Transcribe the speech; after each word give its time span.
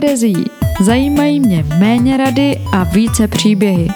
Terezií. 0.00 0.44
Zajímají 0.84 1.40
mě 1.40 1.64
méně 1.78 2.16
rady 2.16 2.56
a 2.72 2.84
více 2.84 3.28
příběhy. 3.28 3.88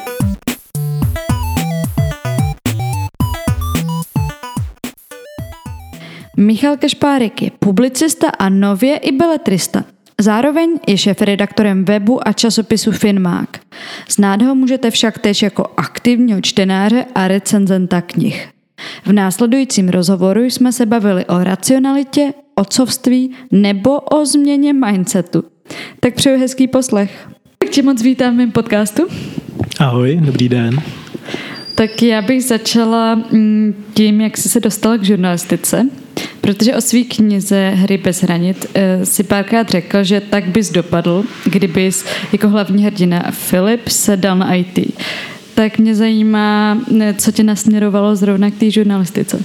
Michal 6.37 6.77
Kešpárek 6.77 7.43
je 7.43 7.51
publicista 7.59 8.29
a 8.39 8.49
nově 8.49 8.97
i 8.97 9.13
beletrista. 9.13 9.85
Zároveň 10.21 10.79
je 10.87 10.99
šéf-redaktorem 10.99 11.85
webu 11.85 12.29
a 12.29 12.33
časopisu 12.33 12.93
Finmák. 12.93 13.61
Znát 14.11 14.43
ho 14.43 14.55
můžete 14.55 14.91
však 14.91 15.19
též 15.19 15.43
jako 15.43 15.65
aktivního 15.77 16.41
čtenáře 16.41 17.05
a 17.15 17.29
recenzenta 17.29 18.01
knih. 18.01 18.49
V 19.05 19.13
následujícím 19.13 19.89
rozhovoru 19.89 20.43
jsme 20.43 20.73
se 20.73 20.87
bavili 20.87 21.27
o 21.27 21.45
racionalitě, 21.45 22.33
otcovství 22.55 23.35
nebo 23.53 24.01
o 24.01 24.27
změně 24.27 24.73
mindsetu. 24.73 25.52
Tak 26.01 26.15
přeju 26.15 26.39
hezký 26.39 26.69
poslech. 26.69 27.29
Tak 27.59 27.71
tě 27.71 27.83
moc 27.83 28.03
vítám 28.03 28.35
v 28.35 28.37
mém 28.37 28.51
podcastu. 28.51 29.03
Ahoj, 29.79 30.19
dobrý 30.23 30.49
den. 30.49 30.83
Tak 31.75 32.03
já 32.03 32.23
bych 32.23 32.45
začala 32.45 33.15
mm, 33.15 33.75
tím, 33.95 34.21
jak 34.21 34.37
jsi 34.37 34.49
se 34.49 34.61
dostala 34.61 34.97
k 34.97 35.05
žurnalistice, 35.05 35.87
protože 36.41 36.77
o 36.77 36.81
své 36.81 37.01
knize 37.01 37.71
Hry 37.71 37.99
bez 37.99 38.23
hranit 38.23 38.67
eh, 38.75 39.07
si 39.07 39.23
párkrát 39.23 39.69
řekl, 39.69 40.05
že 40.05 40.21
tak 40.21 40.49
bys 40.49 40.71
dopadl, 40.71 41.25
kdybys 41.45 42.05
jako 42.33 42.49
hlavní 42.49 42.85
hrdina 42.85 43.31
Filip 43.31 43.89
se 43.89 44.17
dal 44.17 44.39
na 44.39 44.55
IT. 44.55 44.79
Tak 45.55 45.79
mě 45.79 45.95
zajímá, 45.95 46.79
co 47.17 47.33
tě 47.33 47.43
nasměrovalo 47.43 48.17
zrovna 48.17 48.51
k 48.51 48.55
té 48.55 48.71
žurnalistice. 48.71 49.43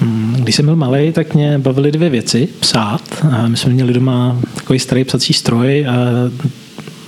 Hmm, 0.00 0.36
když 0.38 0.54
jsem 0.54 0.64
byl 0.64 0.76
malý, 0.76 1.12
tak 1.12 1.34
mě 1.34 1.58
bavily 1.58 1.92
dvě 1.92 2.10
věci. 2.10 2.48
Psát. 2.60 3.24
A 3.30 3.48
my 3.48 3.56
jsme 3.56 3.72
měli 3.72 3.92
doma 3.92 4.40
takový 4.54 4.78
starý 4.78 5.04
psací 5.04 5.32
stroj 5.32 5.86
a 5.86 5.94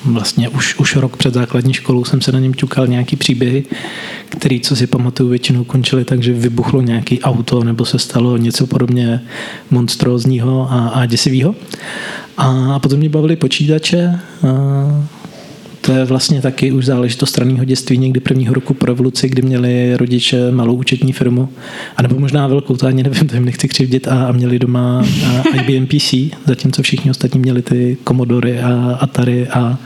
vlastně 0.04 0.48
už, 0.48 0.78
už 0.78 0.96
rok 0.96 1.16
před 1.16 1.34
základní 1.34 1.74
školou 1.74 2.04
jsem 2.04 2.20
se 2.20 2.32
na 2.32 2.38
něm 2.38 2.54
ťukal 2.54 2.86
nějaký 2.86 3.16
příběhy, 3.16 3.64
který, 4.28 4.60
co 4.60 4.76
si 4.76 4.86
pamatuju, 4.86 5.28
většinou 5.28 5.64
končily 5.64 6.04
tak, 6.04 6.22
že 6.22 6.32
vybuchlo 6.32 6.82
nějaký 6.82 7.22
auto 7.22 7.64
nebo 7.64 7.84
se 7.84 7.98
stalo 7.98 8.36
něco 8.36 8.66
podobně 8.66 9.20
monstrózního 9.70 10.72
a, 10.72 10.88
a 10.88 11.06
děsivého. 11.06 11.54
A 12.36 12.78
potom 12.78 12.98
mě 12.98 13.08
bavily 13.08 13.36
počítače, 13.36 14.18
to 15.80 15.92
je 15.92 16.04
vlastně 16.04 16.42
taky 16.42 16.72
už 16.72 16.84
záležitost 16.84 17.38
raného 17.38 17.64
dětství, 17.64 17.98
někdy 17.98 18.20
prvního 18.20 18.54
roku 18.54 18.74
po 18.74 18.86
revoluci, 18.86 19.28
kdy 19.28 19.42
měli 19.42 19.96
rodiče 19.96 20.50
malou 20.50 20.74
účetní 20.74 21.12
firmu, 21.12 21.48
anebo 21.96 22.18
možná 22.18 22.46
velkou, 22.46 22.76
to 22.76 22.86
ani 22.86 23.02
nevím, 23.02 23.26
to 23.28 23.34
jim 23.34 23.44
nechci 23.44 23.68
křivdit, 23.68 24.08
a, 24.08 24.26
a 24.26 24.32
měli 24.32 24.58
doma 24.58 25.04
IBM 25.54 25.86
PC, 25.86 26.14
zatímco 26.46 26.82
všichni 26.82 27.10
ostatní 27.10 27.40
měli 27.40 27.62
ty 27.62 27.96
Commodory 28.08 28.60
a 28.60 28.98
Atari 29.00 29.48
a, 29.48 29.78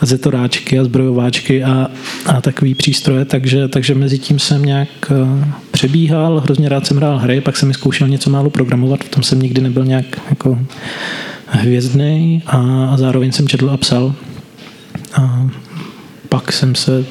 a 0.00 0.06
Zetoráčky 0.06 0.78
a 0.78 0.84
zbrojováčky 0.84 1.64
a, 1.64 1.90
a 2.26 2.40
takový 2.40 2.74
přístroje, 2.74 3.24
takže, 3.24 3.68
takže 3.68 3.94
mezi 3.94 4.18
tím 4.18 4.38
jsem 4.38 4.64
nějak 4.64 4.88
eh, 5.10 5.54
přebíhal, 5.70 6.40
hrozně 6.40 6.68
rád 6.68 6.86
jsem 6.86 6.96
hrál 6.96 7.18
hry, 7.18 7.40
pak 7.40 7.56
jsem 7.56 7.68
mi 7.68 7.74
zkoušel 7.74 8.08
něco 8.08 8.30
málo 8.30 8.50
programovat, 8.50 9.04
v 9.04 9.08
tom 9.08 9.22
jsem 9.22 9.42
nikdy 9.42 9.60
nebyl 9.60 9.84
nějak 9.84 10.06
jako 10.30 10.58
hvězdný 11.46 12.42
a, 12.46 12.58
a 12.92 12.96
zároveň 12.96 13.32
jsem 13.32 13.48
četl 13.48 13.70
a 13.70 13.76
psal. 13.76 14.14
A 15.16 15.48
pak 16.28 16.52
jsem 16.52 16.74
se 16.74 17.04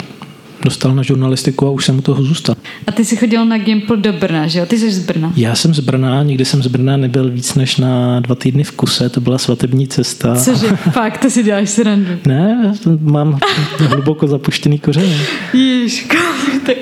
dostal 0.63 0.95
na 0.95 1.03
žurnalistiku 1.03 1.67
a 1.67 1.69
už 1.69 1.85
jsem 1.85 1.97
u 1.97 2.01
toho 2.01 2.23
zůstal. 2.23 2.55
A 2.87 2.91
ty 2.91 3.05
jsi 3.05 3.15
chodil 3.15 3.45
na 3.45 3.57
Gimple 3.57 3.97
do 3.97 4.13
Brna, 4.13 4.47
že 4.47 4.59
jo? 4.59 4.65
Ty 4.65 4.79
jsi 4.79 4.91
z 4.91 4.99
Brna. 4.99 5.33
Já 5.35 5.55
jsem 5.55 5.73
z 5.73 5.79
Brna, 5.79 6.23
nikdy 6.23 6.45
jsem 6.45 6.63
z 6.63 6.67
Brna 6.67 6.97
nebyl 6.97 7.29
víc 7.29 7.55
než 7.55 7.77
na 7.77 8.19
dva 8.19 8.35
týdny 8.35 8.63
v 8.63 8.71
kuse, 8.71 9.09
to 9.09 9.21
byla 9.21 9.37
svatební 9.37 9.87
cesta. 9.87 10.35
Cože, 10.35 10.67
fakt, 10.91 11.17
to 11.17 11.29
si 11.29 11.43
děláš 11.43 11.69
srandu. 11.69 12.11
Ne, 12.25 12.73
mám 13.01 13.39
hluboko 13.77 14.27
zapuštěný 14.27 14.79
kořeny. 14.79 15.17
Ježiško, 15.53 16.17
tak 16.65 16.77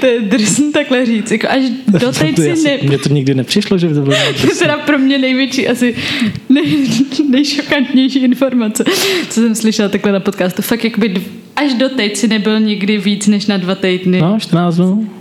to 0.00 0.06
je 0.06 0.20
drsný 0.20 0.72
takhle 0.72 1.06
říct. 1.06 1.30
Jako 1.30 1.48
až 1.48 1.62
do 1.86 2.12
teď 2.18 2.36
si 2.36 2.62
ne... 2.64 2.78
Mně 2.82 2.98
to 2.98 3.08
nikdy 3.08 3.34
nepřišlo, 3.34 3.78
že 3.78 3.88
by 3.88 3.94
to 3.94 4.00
bylo 4.00 4.16
To 4.40 4.48
je 4.48 4.54
teda 4.54 4.78
pro 4.78 4.98
mě 4.98 5.18
největší, 5.18 5.68
asi 5.68 5.94
nej, 6.48 6.88
nejšokantnější 7.30 8.18
informace, 8.18 8.84
co 9.28 9.40
jsem 9.40 9.54
slyšela 9.54 9.88
takhle 9.88 10.12
na 10.12 10.20
podcastu. 10.20 10.62
Fakt 10.62 10.84
jakoby 10.84 11.14
až 11.56 11.74
do 11.74 11.88
teď 11.88 12.16
si 12.16 12.28
nebyl 12.28 12.60
nikdy 12.60 12.98
víc 12.98 13.26
než 13.26 13.46
na 13.46 13.56
dva 13.56 13.74
týdny. 13.74 14.20
No, 14.20 14.36
14 14.40 14.76
dnů. 14.76 15.08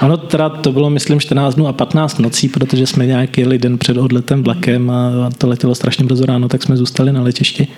Ano, 0.00 0.16
teda 0.16 0.48
to 0.48 0.72
bylo, 0.72 0.90
myslím, 0.90 1.20
14 1.20 1.54
dnů 1.54 1.66
a 1.66 1.72
15 1.72 2.18
nocí, 2.18 2.48
protože 2.48 2.86
jsme 2.86 3.06
nějak 3.06 3.38
jeli 3.38 3.58
den 3.58 3.78
před 3.78 3.96
odletem 3.96 4.42
vlakem 4.42 4.90
a 4.90 5.30
to 5.38 5.48
letělo 5.48 5.74
strašně 5.74 6.04
brzo 6.04 6.26
ráno, 6.26 6.48
tak 6.48 6.62
jsme 6.62 6.76
zůstali 6.76 7.12
na 7.12 7.22
letišti. 7.22 7.68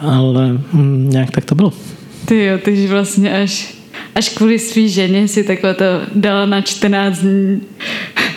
Ale 0.00 0.52
mm, 0.72 1.10
nějak 1.10 1.30
tak 1.30 1.44
to 1.44 1.54
bylo. 1.54 1.72
Ty 2.24 2.44
jo, 2.44 2.58
takže 2.64 2.88
vlastně 2.88 3.42
až, 3.42 3.74
až 4.14 4.28
kvůli 4.28 4.58
svý 4.58 4.88
ženě 4.88 5.28
si 5.28 5.44
takhle 5.44 5.74
to 5.74 5.84
dala 6.14 6.46
na 6.46 6.60
14 6.60 7.18
dní 7.18 7.60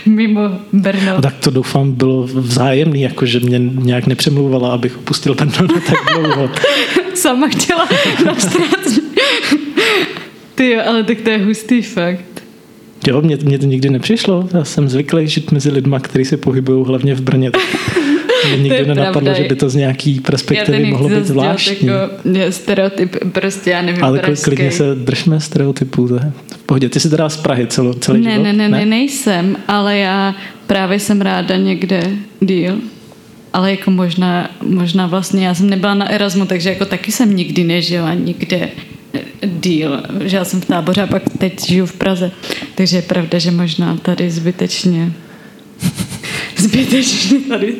mimo 0.05 0.41
Brno. 0.73 1.15
No, 1.15 1.21
tak 1.21 1.35
to 1.39 1.49
doufám 1.51 1.91
bylo 1.91 2.23
vzájemný, 2.23 3.01
jako 3.01 3.25
že 3.25 3.39
mě 3.39 3.59
nějak 3.59 4.07
nepřemlouvala, 4.07 4.73
abych 4.73 4.97
opustil 4.97 5.35
Brno 5.35 5.61
na 5.61 5.81
tak 5.87 5.97
dlouho. 6.13 6.49
Sama 7.13 7.47
chtěla 7.47 7.89
na 8.25 8.35
14 8.35 8.89
dní. 8.89 9.01
Ty 10.55 10.71
jo, 10.71 10.81
ale 10.87 11.03
tak 11.03 11.21
to 11.21 11.29
je 11.29 11.37
hustý 11.37 11.81
fakt. 11.81 12.25
Jo, 13.07 13.21
mě, 13.21 13.37
mě 13.43 13.59
to 13.59 13.65
nikdy 13.65 13.89
nepřišlo. 13.89 14.49
Já 14.53 14.63
jsem 14.63 14.89
zvyklý 14.89 15.27
žít 15.27 15.51
mezi 15.51 15.71
lidma, 15.71 15.99
kteří 15.99 16.25
se 16.25 16.37
pohybují 16.37 16.85
hlavně 16.85 17.15
v 17.15 17.21
Brně. 17.21 17.51
Mě 18.47 18.57
nikdy 18.57 18.85
nenapadlo, 18.85 19.21
pravda. 19.21 19.33
že 19.33 19.43
by 19.43 19.55
to 19.55 19.69
z 19.69 19.75
nějaký 19.75 20.19
perspektivy 20.19 20.85
mohlo 20.85 21.09
být 21.09 21.25
zvláštní. 21.25 21.87
Jako 21.87 22.13
stereotyp, 22.49 23.15
prostě 23.31 23.69
já 23.69 23.81
nevím, 23.81 24.03
Ale 24.03 24.19
pražský. 24.19 24.43
klidně 24.43 24.71
se 24.71 24.95
držme 24.95 25.39
stereotypů. 25.39 26.07
To 26.07 26.15
je 26.15 26.31
v 26.51 26.63
pohodě. 26.63 26.89
Ty 26.89 26.99
jsi 26.99 27.09
teda 27.09 27.29
z 27.29 27.37
Prahy 27.37 27.67
celo, 27.67 27.93
celý 27.93 28.21
ne, 28.21 28.31
život? 28.31 28.43
Ne, 28.43 28.53
ne, 28.53 28.69
ne, 28.69 28.85
nejsem, 28.85 29.57
ale 29.67 29.97
já 29.97 30.35
právě 30.67 30.99
jsem 30.99 31.21
ráda 31.21 31.57
někde 31.57 32.01
díl. 32.39 32.77
Ale 33.53 33.71
jako 33.71 33.91
možná, 33.91 34.51
možná 34.61 35.07
vlastně, 35.07 35.47
já 35.47 35.53
jsem 35.55 35.69
nebyla 35.69 35.93
na 35.93 36.11
Erasmu, 36.11 36.45
takže 36.45 36.69
jako 36.69 36.85
taky 36.85 37.11
jsem 37.11 37.35
nikdy 37.35 37.63
nežila 37.63 38.13
nikde 38.13 38.69
díl. 39.45 40.03
Žila 40.25 40.45
jsem 40.45 40.61
v 40.61 40.65
táboře 40.65 41.01
a 41.01 41.07
pak 41.07 41.23
teď 41.37 41.65
žiju 41.67 41.85
v 41.85 41.93
Praze. 41.93 42.31
Takže 42.75 42.97
je 42.97 43.01
pravda, 43.01 43.39
že 43.39 43.51
možná 43.51 43.97
tady 43.97 44.31
zbytečně 44.31 45.11
zbytečně 46.57 47.39
tady 47.39 47.75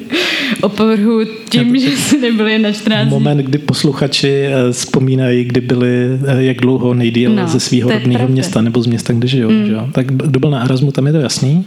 opovrhu 0.62 1.22
tím, 1.50 1.80
že 1.80 1.98
jsme 1.98 2.20
nebyli 2.20 2.60
na 2.60 2.72
14 2.72 3.10
Moment, 3.10 3.38
kdy 3.38 3.58
posluchači 3.58 4.30
eh, 4.30 4.72
vzpomínají, 4.72 5.44
kdy 5.44 5.62
byli 5.62 5.90
eh, 6.28 6.44
jak 6.44 6.58
dlouho 6.58 6.94
nejdíl 6.94 7.36
no, 7.36 7.48
ze 7.48 7.60
svého 7.60 7.92
rodného 7.92 8.28
města 8.28 8.62
nebo 8.62 8.82
z 8.82 8.88
města, 8.88 9.14
kde 9.14 9.28
žijou. 9.28 9.50
Mm. 9.50 9.66
Že? 9.66 9.76
Tak 9.92 10.06
kdo 10.06 10.40
byl 10.40 10.50
na 10.50 10.64
Erasmu, 10.64 10.92
tam 10.92 11.08
je 11.08 11.14
to 11.14 11.20
jasný 11.20 11.66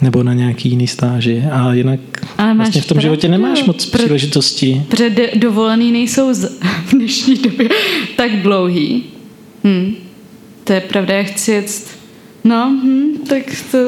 nebo 0.00 0.22
na 0.22 0.34
nějaký 0.34 0.68
jiný 0.68 0.86
stáži. 0.86 1.44
A 1.52 1.72
jinak 1.72 2.00
Ale 2.38 2.54
vlastně 2.54 2.80
v 2.80 2.86
tom 2.86 3.00
životě 3.00 3.28
nemáš 3.28 3.64
moc 3.64 3.86
pro, 3.86 3.98
příležitostí. 3.98 4.82
Protože 4.88 5.10
dovolený 5.36 5.92
nejsou 5.92 6.34
z, 6.34 6.58
v 6.86 6.92
dnešní 6.92 7.34
době 7.34 7.68
tak 8.16 8.42
dlouhý. 8.42 9.02
Hm. 9.64 9.94
To 10.64 10.72
je 10.72 10.80
pravda, 10.80 11.14
já 11.14 11.22
chci 11.22 11.52
jet 11.52 11.95
No, 12.46 12.80
hm, 12.84 13.18
tak 13.28 13.42
to 13.70 13.78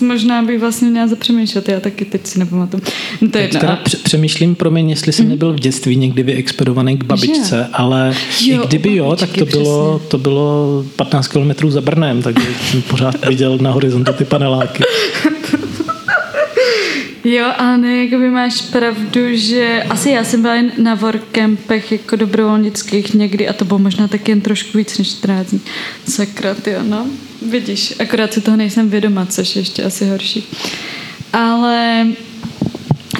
možná 0.00 0.42
bych 0.42 0.60
vlastně 0.60 0.88
měla 0.88 1.06
zapřemýšlet, 1.06 1.68
já 1.68 1.80
taky 1.80 2.04
teď 2.04 2.26
si 2.26 2.38
nepamatuju. 2.38 2.82
No 3.20 3.28
to 3.28 3.38
je 3.38 3.44
jedno. 3.44 3.60
Teda 3.60 3.82
přemýšlím, 4.02 4.54
promiň, 4.54 4.90
jestli 4.90 5.12
jsem 5.12 5.24
mm. 5.24 5.30
nebyl 5.30 5.52
v 5.52 5.60
dětství 5.60 5.96
někdy 5.96 6.22
vyexpedovaný 6.22 6.98
k 6.98 7.04
babičce, 7.04 7.56
že? 7.56 7.66
ale 7.72 8.14
jo, 8.44 8.62
i 8.62 8.66
kdyby 8.66 8.96
jo, 8.96 9.16
tak 9.16 9.30
to 9.32 9.46
bylo, 9.46 9.98
to 10.08 10.18
bylo 10.18 10.84
15 10.96 11.28
kilometrů 11.28 11.70
za 11.70 11.80
Brnem, 11.80 12.22
takže 12.22 12.46
jsem 12.70 12.82
pořád 12.82 13.26
viděl 13.28 13.58
na 13.58 13.70
horizontu 13.70 14.12
ty 14.12 14.24
paneláky. 14.24 14.82
Jo, 17.24 17.52
ale 17.58 17.78
ne, 17.78 18.04
jako 18.04 18.18
by 18.18 18.30
máš 18.30 18.62
pravdu, 18.62 19.20
že 19.32 19.82
asi 19.90 20.10
já 20.10 20.24
jsem 20.24 20.42
byla 20.42 20.54
jen 20.54 20.72
na 20.82 20.94
workcampech 20.94 21.92
jako 21.92 22.16
dobrovolnických 22.16 23.14
někdy 23.14 23.48
a 23.48 23.52
to 23.52 23.64
bylo 23.64 23.78
možná 23.78 24.08
tak 24.08 24.28
jen 24.28 24.40
trošku 24.40 24.78
víc 24.78 24.98
než 24.98 25.08
14 25.08 25.50
dní. 25.50 25.60
Sakra, 26.08 26.56
jo, 26.66 26.78
no. 26.82 27.06
Vidíš, 27.50 27.94
akorát 28.00 28.32
si 28.32 28.40
toho 28.40 28.56
nejsem 28.56 28.90
vědoma, 28.90 29.26
což 29.26 29.56
je 29.56 29.60
ještě 29.60 29.82
asi 29.82 30.06
horší. 30.06 30.44
Ale 31.32 32.06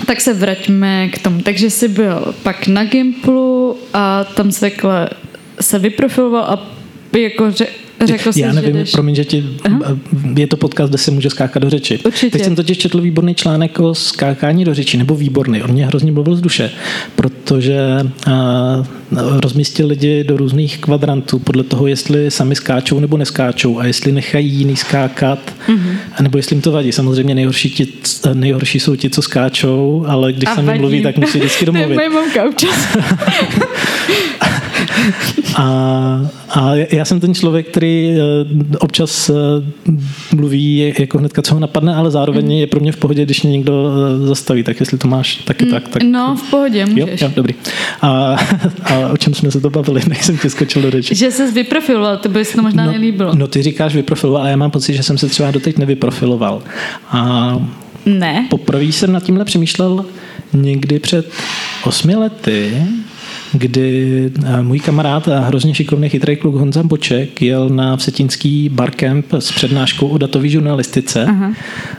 tak 0.07 0.21
se 0.21 0.35
vraťme 0.35 1.09
k 1.09 1.19
tomu. 1.19 1.43
Takže 1.43 1.71
jsi 1.71 1.89
byl 1.89 2.35
pak 2.43 2.67
na 2.67 2.85
Gimplu 2.85 3.79
a 3.93 4.25
tam 4.25 4.53
se 4.53 4.61
takhle 4.61 5.11
se 5.61 5.79
vyprofiloval 5.79 6.45
a 6.45 6.77
jako, 7.19 7.51
že 7.51 7.67
řekl 8.05 8.33
jsi, 8.33 8.41
Já 8.41 8.53
nevím, 8.53 8.73
že 8.73 8.79
jdeš... 8.79 8.91
promiň, 8.91 9.15
že 9.15 9.25
ti, 9.25 9.45
Aha. 9.65 9.97
je 10.37 10.47
to 10.47 10.57
podcast, 10.57 10.89
kde 10.91 10.99
se 10.99 11.11
může 11.11 11.31
skákat 11.31 11.63
do 11.63 11.71
řeči. 11.71 11.99
Určitě. 12.05 12.31
Teď 12.31 12.45
jsem 12.45 12.57
totiž 12.57 12.79
četl 12.79 13.01
výborný 13.01 13.35
článek 13.35 13.81
o 13.81 13.95
skákání 13.95 14.65
do 14.65 14.75
řeči, 14.75 14.97
nebo 14.97 15.15
výborný, 15.15 15.63
on 15.63 15.71
mě 15.71 15.87
hrozně 15.87 16.13
mluvil 16.13 16.37
z 16.37 16.41
duše, 16.41 16.71
protože 17.17 17.79
a, 18.27 18.85
rozmístil 19.43 19.87
lidi 19.87 20.25
do 20.25 20.37
různých 20.37 20.79
kvadrantů 20.79 21.39
podle 21.39 21.63
toho, 21.65 21.87
jestli 21.87 22.31
sami 22.31 22.55
skáčou 22.55 23.01
nebo 23.01 23.17
neskáčou 23.17 23.79
a 23.79 23.87
jestli 23.87 24.13
nechají 24.13 24.51
jiný 24.53 24.77
skákat, 24.77 25.39
mm-hmm. 25.69 25.97
nebo 26.23 26.39
jestli 26.39 26.57
jim 26.57 26.63
to 26.63 26.73
vadí. 26.73 26.93
Samozřejmě 26.93 27.35
nejhorší, 27.35 27.71
ti, 27.71 27.89
nejhorší 28.35 28.81
jsou 28.81 28.97
ti, 28.97 29.11
co 29.11 29.23
skáčou, 29.23 30.05
ale 30.09 30.33
když 30.33 30.49
A 30.49 30.55
sami 30.55 30.67
vadí. 30.67 30.81
mluví, 30.81 31.03
tak 31.03 31.17
musí 31.19 31.39
vždycky 31.39 31.65
To 31.67 31.71
je 31.71 31.73
domluvit. 31.73 31.95
moje 31.95 32.09
mamka 32.11 32.45
občas. 32.45 32.97
A, 35.57 35.63
a 36.51 36.75
já 36.75 37.05
jsem 37.05 37.21
ten 37.21 37.35
člověk, 37.35 37.69
který 37.69 38.11
eh, 38.11 38.77
občas 38.79 39.29
eh, 39.31 39.35
mluví 40.37 40.95
jako 40.99 41.19
hnedka, 41.19 41.43
co 41.43 41.55
ho 41.55 41.61
napadne, 41.61 41.95
ale 41.95 42.11
zároveň 42.11 42.45
Mhm. 42.45 42.53
je 42.53 42.67
pro 42.67 42.81
mě 42.81 42.93
v 42.93 42.97
pohodě, 42.97 43.25
když 43.25 43.43
mě 43.43 43.53
někdo 43.53 43.91
eh, 44.25 44.27
zastaví. 44.27 44.63
Tak 44.63 44.81
jestli 44.81 44.99
to 44.99 45.09
máš 45.09 45.37
taky 45.37 45.67
tak, 45.67 45.89
tak... 45.89 46.03
No, 46.03 46.37
v 46.37 46.51
pohodě, 46.51 46.79
Jo, 46.81 46.87
můžeš. 47.07 47.21
jo, 47.21 47.31
dobrý. 47.37 47.55
A, 48.03 48.09
a 48.85 49.09
o 49.13 49.17
čem 49.17 49.35
jsme 49.35 49.51
se 49.51 49.61
to 49.61 49.71
bavili, 49.71 50.01
než 50.09 50.25
jsem 50.25 50.39
ti 50.39 50.51
skočil 50.51 50.83
do 50.83 50.91
řeči? 50.91 51.15
Že 51.15 51.31
ses 51.31 51.55
vyprofiloval, 51.55 52.17
to 52.17 52.29
by 52.29 52.45
se 52.45 52.57
to 52.57 52.63
možná 52.63 52.85
no, 52.87 52.93
nelíbilo. 52.93 53.35
no 53.35 53.47
ty 53.47 53.63
říkáš 53.63 53.95
vyprofiloval, 53.95 54.43
ale 54.43 54.51
já 54.51 54.57
mám 54.57 54.71
pocit, 54.71 54.95
že 54.95 55.03
jsem 55.03 55.19
se 55.19 55.29
třeba 55.29 55.51
doteď 55.51 55.79
nevyprofiloval. 55.79 56.63
A 57.11 57.53
Ne. 58.07 58.47
Poprvé 58.51 58.85
jsem 58.85 59.13
nad 59.13 59.23
tímhle 59.23 59.45
přemýšlel 59.45 60.05
někdy 60.53 60.99
před 60.99 61.31
osmi 61.85 62.15
lety, 62.15 62.73
kdy 63.53 64.31
eh, 64.45 64.63
můj 64.63 64.81
kamarád 64.81 65.29
a 65.29 65.41
hrozně 65.41 65.75
šikovný 65.75 66.09
chytrý 66.09 66.37
kluk 66.37 66.55
Honza 66.55 66.83
Boček 66.83 67.43
jel 67.43 67.69
na 67.69 67.97
Vsetínský 67.97 68.69
barcamp 68.69 69.27
s 69.33 69.53
přednáškou 69.53 70.09
o 70.09 70.19
datové 70.19 70.49
žurnalistice. 70.49 71.25
Aha. 71.25 71.53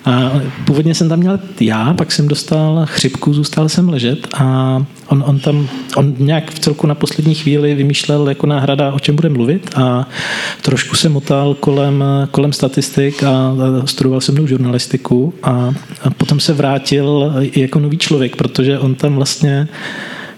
A 0.06 0.32
původně 0.66 0.96
jsem 0.96 1.10
tam 1.10 1.20
měl 1.20 1.40
já, 1.62 1.94
pak 1.94 2.12
jsem 2.12 2.28
dostal 2.28 2.86
chřipku, 2.86 3.34
zůstal 3.34 3.70
jsem 3.70 3.90
ležet 3.90 4.28
a 4.34 4.86
on, 5.08 5.24
on 5.28 5.40
tam, 5.40 5.70
on 5.96 6.16
nějak 6.18 6.52
v 6.52 6.60
celku 6.60 6.88
na 6.88 6.96
poslední 6.96 7.36
chvíli 7.36 7.76
vymýšlel 7.76 8.30
jako 8.30 8.48
náhrada, 8.48 8.94
o 8.94 9.00
čem 9.00 9.16
bude 9.16 9.30
mluvit 9.30 9.70
a 9.76 10.08
trošku 10.62 10.96
se 10.96 11.10
motal 11.10 11.54
kolem, 11.54 12.04
kolem 12.32 12.54
statistik 12.54 13.24
a, 13.24 13.30
a 13.30 13.86
studoval 13.86 14.22
se 14.22 14.32
mnou 14.32 14.48
žurnalistiku 14.48 15.34
a, 15.44 15.74
a 16.04 16.10
potom 16.10 16.40
se 16.40 16.54
vrátil 16.54 17.34
jako 17.56 17.80
nový 17.80 17.98
člověk, 17.98 18.36
protože 18.36 18.80
on 18.80 18.96
tam 18.96 19.16
vlastně 19.16 19.68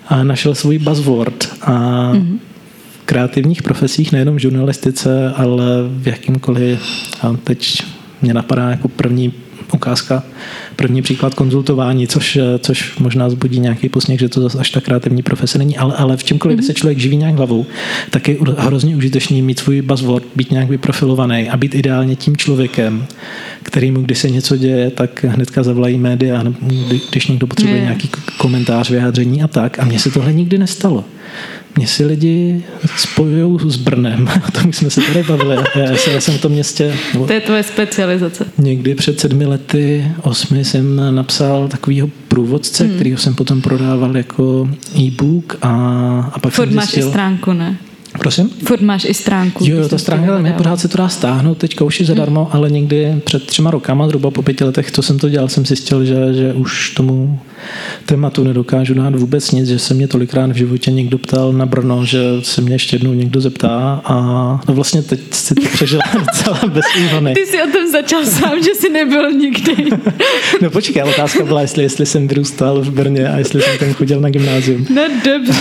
a 0.10 0.24
našel 0.24 0.56
svůj 0.56 0.78
buzzword 0.80 1.48
a 1.62 2.12
v 2.92 3.06
kreativních 3.06 3.64
profesích, 3.64 4.12
nejenom 4.12 4.36
v 4.36 4.40
žurnalistice, 4.40 5.34
ale 5.36 5.66
v 5.90 6.08
jakýmkoliv, 6.08 6.82
a 7.22 7.36
teď 7.44 7.84
mě 8.22 8.34
napadá 8.34 8.70
jako 8.70 8.88
první 8.88 9.34
ukázka, 9.74 10.24
první 10.75 11.01
příklad 11.01 11.33
konzultování, 11.33 12.07
což, 12.07 12.39
což 12.60 12.98
možná 12.98 13.30
zbudí 13.30 13.60
nějaký 13.60 13.89
posměch, 13.89 14.19
že 14.19 14.30
to 14.30 14.42
zase 14.42 14.57
až 14.60 14.69
tak 14.69 14.83
kreativní 14.83 15.24
profese 15.24 15.57
není, 15.57 15.77
ale, 15.77 15.95
ale 15.95 16.18
v 16.18 16.24
čemkoliv, 16.24 16.56
mm-hmm. 16.56 16.60
kde 16.60 16.68
se 16.68 16.74
člověk 16.74 16.98
živí 16.98 17.18
nějak 17.18 17.36
hlavou, 17.36 17.66
tak 18.10 18.27
je 18.27 18.38
hrozně 18.57 18.95
užitečný 18.95 19.42
mít 19.42 19.60
svůj 19.60 19.81
buzzword, 19.81 20.24
být 20.36 20.51
nějak 20.51 20.69
vyprofilovaný 20.69 21.50
a 21.50 21.57
být 21.57 21.75
ideálně 21.75 22.16
tím 22.16 22.38
člověkem, 22.38 23.06
kterýmu, 23.63 24.01
když 24.01 24.19
se 24.19 24.30
něco 24.30 24.57
děje, 24.57 24.92
tak 24.92 25.24
hnedka 25.24 25.63
zavolají 25.63 25.98
média, 25.98 26.44
kdy- 26.62 27.01
když 27.10 27.27
někdo 27.27 27.48
potřebuje 27.48 27.77
Je. 27.77 27.83
nějaký 27.83 28.10
komentář, 28.38 28.89
vyjádření 28.89 29.44
a 29.44 29.48
tak. 29.48 29.80
A 29.80 29.86
mně 29.86 30.00
se 30.00 30.12
tohle 30.12 30.33
nikdy 30.33 30.57
nestalo. 30.57 31.06
Mně 31.75 31.88
si 31.88 32.06
lidi 32.06 32.63
spojují 32.98 33.71
s 33.71 33.75
Brnem, 33.75 34.30
o 34.48 34.51
tom 34.51 34.74
jsme 34.74 34.89
se 34.89 35.01
tady 35.01 35.24
bavili. 35.24 35.56
Já, 35.75 35.95
jsem- 35.98 36.13
já 36.13 36.21
jsem 36.21 36.33
v 36.38 36.42
tom 36.42 36.51
městě, 36.51 36.95
nebo 37.13 37.27
To 37.27 37.33
je 37.33 37.42
tvoje 37.42 37.63
specializace. 37.63 38.45
Někdy 38.57 38.95
před 38.95 39.19
sedmi 39.19 39.45
lety, 39.45 40.12
osmi, 40.21 40.66
jsem 40.66 41.16
napsal 41.16 41.68
takovýho 41.68 42.10
průvodce, 42.27 42.83
hmm. 42.83 42.95
kterýho 42.95 43.18
jsem 43.18 43.36
potom 43.36 43.62
prodával 43.62 44.18
jako 44.18 44.69
e-book 45.00 45.57
a, 45.62 45.69
a 46.33 46.39
pak 46.39 46.54
Furt 46.54 46.66
jsem 46.66 46.75
máš 46.75 46.86
zjistil... 46.86 47.10
stránku, 47.10 47.54
ne? 47.54 47.77
Prosím? 48.19 48.50
Furt 48.50 48.81
máš 48.81 49.06
i 49.06 49.13
stránku. 49.13 49.66
Jo, 49.68 49.77
jo, 49.77 49.88
ta 49.88 49.98
stránka 49.98 50.27
to 50.27 50.33
tam 50.33 50.45
je, 50.45 50.54
pořád 50.54 50.80
se 50.80 50.88
to 50.88 50.98
dá 50.98 51.10
stáhnout, 51.10 51.57
teďka 51.57 51.86
už 51.86 52.00
je 52.00 52.06
zadarmo, 52.06 52.44
hmm. 52.44 52.56
ale 52.56 52.71
někdy 52.71 53.21
před 53.24 53.45
třema 53.45 53.71
rokama, 53.71 54.07
zhruba 54.07 54.31
po 54.31 54.42
pěti 54.42 54.63
letech, 54.63 54.92
co 54.92 55.01
jsem 55.01 55.19
to 55.19 55.30
dělal, 55.30 55.48
jsem 55.48 55.66
zjistil, 55.66 56.06
že, 56.06 56.33
že 56.33 56.54
už 56.54 56.89
tomu 56.89 57.39
tématu 58.06 58.44
nedokážu 58.44 58.94
dát 58.94 59.16
vůbec 59.16 59.51
nic, 59.51 59.68
že 59.68 59.80
se 59.80 59.94
mě 59.94 60.07
tolikrát 60.07 60.51
v 60.51 60.56
životě 60.56 60.92
někdo 60.92 61.18
ptal 61.18 61.54
na 61.54 61.66
Brno, 61.66 62.06
že 62.06 62.19
se 62.42 62.62
mě 62.62 62.75
ještě 62.75 62.95
jednou 62.95 63.13
někdo 63.13 63.42
zeptá 63.42 64.01
a 64.06 64.16
no 64.68 64.74
vlastně 64.74 65.01
teď 65.01 65.19
si 65.31 65.56
to 65.56 65.62
přežila 65.74 66.04
docela 66.13 66.60
bez 66.68 66.86
úhony. 67.06 67.33
Ty 67.33 67.45
jsi 67.45 67.63
o 67.63 67.72
tom 67.72 67.92
začal 67.92 68.25
sám, 68.25 68.63
že 68.63 68.69
jsi 68.75 68.89
nebyl 68.89 69.31
nikdy. 69.31 69.75
No 70.62 70.69
počkej, 70.69 71.01
ale 71.01 71.12
otázka 71.12 71.44
byla, 71.44 71.62
jestli, 71.62 71.83
jestli 71.83 72.06
jsem 72.06 72.27
vyrůstal 72.27 72.81
v 72.81 72.89
Brně 72.89 73.30
a 73.30 73.38
jestli 73.38 73.62
jsem 73.62 73.77
tam 73.77 73.94
chodil 73.94 74.22
na 74.22 74.30
gymnázium. 74.30 74.86
No 74.95 75.01
dobře. 75.25 75.54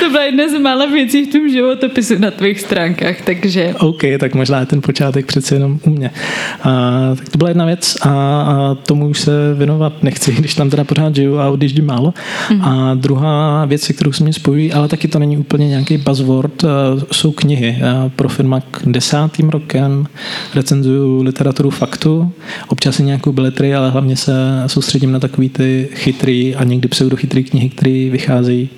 to 0.00 0.10
byla 0.10 0.22
jedna 0.22 0.48
z 0.48 0.58
mála 0.58 0.86
věcí 0.86 1.25
v 1.26 1.32
tom 1.32 1.48
životopisu 1.48 2.18
na 2.18 2.30
tvých 2.30 2.60
stránkách, 2.60 3.20
takže... 3.24 3.74
OK, 3.78 4.02
tak 4.20 4.34
možná 4.34 4.60
je 4.60 4.66
ten 4.66 4.82
počátek 4.82 5.26
přece 5.26 5.54
jenom 5.54 5.80
u 5.86 5.90
mě. 5.90 6.10
A, 6.62 6.70
tak 7.16 7.28
to 7.28 7.38
byla 7.38 7.50
jedna 7.50 7.64
věc 7.64 7.96
a, 8.02 8.10
a 8.40 8.74
tomu 8.74 9.08
už 9.08 9.20
se 9.20 9.54
věnovat 9.54 10.02
nechci, 10.02 10.32
když 10.38 10.54
tam 10.54 10.70
teda 10.70 10.84
pořád 10.84 11.16
žiju 11.16 11.38
a 11.38 11.50
odjíždím 11.50 11.86
málo. 11.86 12.14
Mm. 12.50 12.62
A 12.62 12.94
druhá 12.94 13.64
věc, 13.64 13.82
se 13.82 13.92
kterou 13.92 14.12
se 14.12 14.22
mě 14.22 14.32
spojují, 14.32 14.72
ale 14.72 14.88
taky 14.88 15.08
to 15.08 15.18
není 15.18 15.38
úplně 15.38 15.68
nějaký 15.68 15.96
buzzword, 15.96 16.64
a 16.64 16.68
jsou 17.12 17.32
knihy. 17.32 17.82
A 17.82 18.10
pro 18.16 18.28
Firmak 18.28 18.64
desátým 18.86 19.48
rokem 19.48 20.06
recenzuju 20.54 21.22
literaturu 21.22 21.70
faktu, 21.70 22.32
občas 22.68 23.00
i 23.00 23.02
nějakou 23.02 23.32
beletry, 23.32 23.74
ale 23.74 23.90
hlavně 23.90 24.16
se 24.16 24.32
soustředím 24.66 25.12
na 25.12 25.20
takový 25.20 25.48
ty 25.48 25.88
chytrý 25.94 26.56
a 26.56 26.64
někdy 26.64 26.88
pseudochytrý 26.88 27.44
knihy, 27.44 27.68
které 27.68 28.08
vycházejí 28.10 28.68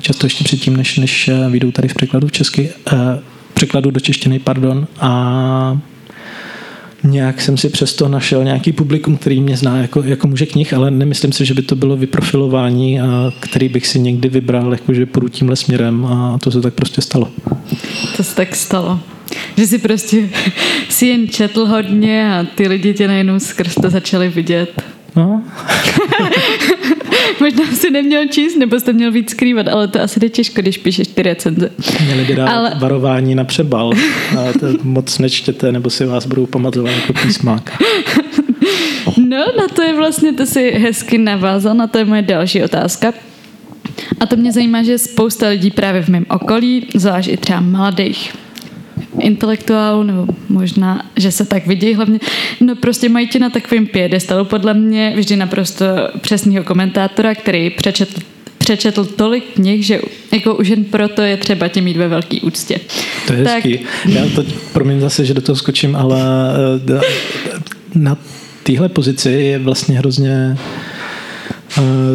často 0.00 0.26
ještě 0.26 0.44
předtím, 0.44 0.76
než, 0.76 0.98
než 0.98 1.30
vyjdou 1.50 1.70
tady 1.70 1.88
v 1.90 1.94
překladu 1.94 2.26
v 2.26 2.32
česky, 2.32 2.70
eh, 2.92 2.96
překladu 3.54 3.90
do 3.90 4.00
češtiny, 4.00 4.38
pardon, 4.38 4.86
a 5.00 5.78
nějak 7.04 7.40
jsem 7.40 7.56
si 7.56 7.68
přesto 7.68 8.08
našel 8.08 8.44
nějaký 8.44 8.72
publikum, 8.72 9.16
který 9.16 9.40
mě 9.40 9.56
zná 9.56 9.76
jako, 9.76 10.02
jako 10.02 10.26
muže 10.26 10.46
knih, 10.46 10.74
ale 10.74 10.90
nemyslím 10.90 11.32
si, 11.32 11.44
že 11.44 11.54
by 11.54 11.62
to 11.62 11.76
bylo 11.76 11.96
vyprofilování, 11.96 13.00
a 13.00 13.32
který 13.40 13.68
bych 13.68 13.86
si 13.86 14.00
někdy 14.00 14.28
vybral, 14.28 14.72
jakože 14.72 15.06
půjdu 15.06 15.28
tímhle 15.28 15.56
směrem 15.56 16.06
a 16.06 16.38
to 16.44 16.50
se 16.50 16.60
tak 16.60 16.74
prostě 16.74 17.00
stalo. 17.02 17.28
To 18.16 18.22
se 18.22 18.36
tak 18.36 18.56
stalo. 18.56 19.00
Že 19.56 19.66
si 19.66 19.78
prostě 19.78 20.28
si 20.88 21.06
jen 21.06 21.28
četl 21.28 21.66
hodně 21.66 22.34
a 22.34 22.46
ty 22.54 22.68
lidi 22.68 22.94
tě 22.94 23.08
najednou 23.08 23.38
skrz 23.38 23.74
to 23.74 23.90
začali 23.90 24.28
vidět. 24.28 24.82
No, 25.16 25.42
Možná 27.40 27.64
si 27.74 27.90
neměl 27.90 28.28
číst, 28.28 28.56
nebo 28.56 28.80
jste 28.80 28.92
měl 28.92 29.12
víc 29.12 29.30
skrývat, 29.30 29.68
ale 29.68 29.88
to 29.88 30.00
asi 30.02 30.20
jde 30.20 30.28
těžko, 30.28 30.60
když 30.60 30.78
píšeš 30.78 31.08
ty 31.08 31.22
recenze. 31.22 31.70
měli 32.04 32.24
by 32.24 32.34
dát 32.34 32.48
Ale- 32.48 32.72
varování 32.78 33.34
na 33.34 33.44
přebal. 33.44 33.92
A 34.38 34.58
to 34.60 34.66
moc 34.82 35.18
nečtěte, 35.18 35.72
nebo 35.72 35.90
si 35.90 36.06
vás 36.06 36.26
budou 36.26 36.46
pamatovat 36.46 36.92
jako 36.92 37.12
písmák. 37.12 37.82
No, 39.16 39.36
na 39.36 39.68
to 39.74 39.82
je 39.82 39.96
vlastně, 39.96 40.32
to 40.32 40.46
si 40.46 40.70
hezky 40.70 41.18
navázal, 41.18 41.74
na 41.74 41.86
to 41.86 41.98
je 41.98 42.04
moje 42.04 42.22
další 42.22 42.62
otázka. 42.62 43.12
A 44.20 44.26
to 44.26 44.36
mě 44.36 44.52
zajímá, 44.52 44.82
že 44.82 44.98
spousta 44.98 45.48
lidí 45.48 45.70
právě 45.70 46.02
v 46.02 46.08
mém 46.08 46.26
okolí, 46.30 46.86
zvlášť 46.94 47.28
i 47.28 47.36
třeba 47.36 47.60
mladých 47.60 48.32
intelektuálů, 49.18 50.02
nebo 50.02 50.26
možná, 50.48 51.06
že 51.16 51.32
se 51.32 51.44
tak 51.44 51.66
vidí 51.66 51.94
hlavně, 51.94 52.18
no 52.60 52.76
prostě 52.76 53.08
mají 53.08 53.28
tě 53.28 53.38
na 53.38 53.50
takovém 53.50 53.86
piedestalu, 53.86 54.44
podle 54.44 54.74
mě 54.74 55.12
vždy 55.16 55.36
naprosto 55.36 55.84
přesného 56.20 56.64
komentátora, 56.64 57.34
který 57.34 57.70
přečetl 57.70 58.20
přečetl 58.58 59.04
tolik 59.04 59.44
knih, 59.54 59.86
že 59.86 60.00
jako 60.32 60.54
už 60.54 60.68
jen 60.68 60.84
proto 60.84 61.22
je 61.22 61.36
třeba 61.36 61.68
tě 61.68 61.80
mít 61.80 61.96
ve 61.96 62.08
velký 62.08 62.40
úctě. 62.40 62.76
To 63.26 63.32
je 63.32 63.44
Tak- 63.44 63.54
hezký. 63.64 63.80
Já 64.06 64.22
to, 64.34 64.44
promiň 64.72 65.00
zase, 65.00 65.24
že 65.24 65.34
do 65.34 65.40
toho 65.40 65.56
skočím, 65.56 65.96
ale 65.96 66.20
eh, 66.96 67.00
na 67.94 68.16
téhle 68.62 68.88
pozici 68.88 69.30
je 69.30 69.58
vlastně 69.58 69.98
hrozně 69.98 70.56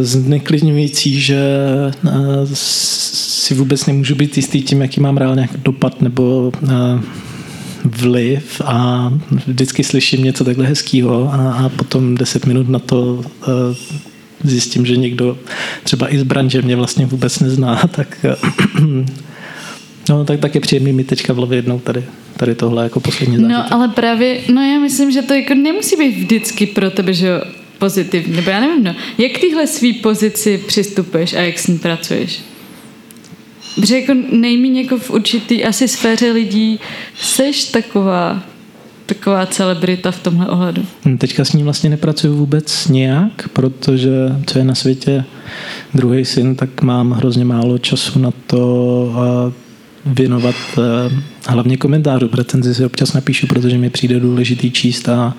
zneklidňující, 0.01 1.19
že 1.21 1.39
eh, 2.07 2.11
si 2.53 3.53
vůbec 3.53 3.85
nemůžu 3.85 4.15
být 4.15 4.37
jistý 4.37 4.61
tím, 4.61 4.81
jaký 4.81 5.01
mám 5.01 5.17
reálně 5.17 5.39
nějaký 5.39 5.57
dopad 5.63 6.01
nebo 6.01 6.51
eh, 6.63 6.99
vliv 7.85 8.61
a 8.65 9.09
vždycky 9.47 9.83
slyším 9.83 10.23
něco 10.23 10.43
takhle 10.43 10.65
hezkého 10.65 11.33
a, 11.33 11.53
a 11.53 11.69
potom 11.69 12.15
deset 12.15 12.45
minut 12.45 12.69
na 12.69 12.79
to 12.79 13.21
eh, 13.43 13.47
zjistím, 14.43 14.85
že 14.85 14.97
někdo 14.97 15.37
třeba 15.83 16.13
i 16.13 16.19
z 16.19 16.23
branže 16.23 16.61
mě 16.61 16.75
vlastně 16.75 17.05
vůbec 17.05 17.39
nezná, 17.39 17.75
tak 17.91 18.25
eh, 18.25 18.35
No, 20.09 20.25
tak, 20.25 20.39
tak 20.39 20.55
je 20.55 20.61
příjemný 20.61 20.93
mít 20.93 21.07
teďka 21.07 21.33
v 21.33 21.35
hlavě 21.35 21.57
jednou 21.57 21.79
tady, 21.79 22.03
tady 22.37 22.55
tohle 22.55 22.83
jako 22.83 22.99
poslední 22.99 23.37
zážitek. 23.37 23.57
No, 23.57 23.73
ale 23.73 23.87
právě, 23.87 24.41
no 24.53 24.61
já 24.61 24.79
myslím, 24.79 25.11
že 25.11 25.21
to 25.21 25.33
jako 25.33 25.53
nemusí 25.53 25.95
být 25.95 26.17
vždycky 26.17 26.65
pro 26.65 26.91
tebe, 26.91 27.13
že 27.13 27.27
jo, 27.27 27.41
pozitivní, 27.77 28.35
nebo 28.35 28.49
já 28.49 28.59
nevím, 28.59 28.83
no. 28.83 28.95
Jak 29.17 29.31
k 29.31 29.39
téhle 29.39 29.67
svý 29.67 29.93
pozici 29.93 30.57
přistupuješ 30.67 31.33
a 31.33 31.41
jak 31.41 31.59
s 31.59 31.67
ní 31.67 31.77
pracuješ? 31.77 32.41
Protože 33.75 33.99
jako 33.99 34.13
nejméně 34.31 34.81
jako 34.81 34.97
v 34.97 35.09
určitý 35.11 35.63
asi 35.63 35.87
sféře 35.87 36.31
lidí 36.31 36.79
seš 37.15 37.63
taková 37.63 38.43
taková 39.05 39.45
celebrita 39.45 40.11
v 40.11 40.23
tomhle 40.23 40.47
ohledu. 40.47 40.85
Hm, 41.05 41.17
teďka 41.17 41.45
s 41.45 41.53
ním 41.53 41.63
vlastně 41.63 41.89
nepracuju 41.89 42.35
vůbec 42.35 42.87
nějak, 42.87 43.49
protože 43.53 44.11
co 44.45 44.57
je 44.57 44.65
na 44.65 44.75
světě 44.75 45.23
druhý 45.93 46.25
syn, 46.25 46.55
tak 46.55 46.81
mám 46.81 47.11
hrozně 47.11 47.45
málo 47.45 47.77
času 47.77 48.19
na 48.19 48.31
to 48.47 49.13
věnovat 50.05 50.55
eh, 50.77 51.21
hlavně 51.47 51.77
komentářů. 51.77 52.29
Recenzi 52.33 52.75
si 52.75 52.85
občas 52.85 53.13
napíšu, 53.13 53.47
protože 53.47 53.77
mi 53.77 53.89
přijde 53.89 54.19
důležitý 54.19 54.71
číst 54.71 55.09
a 55.09 55.33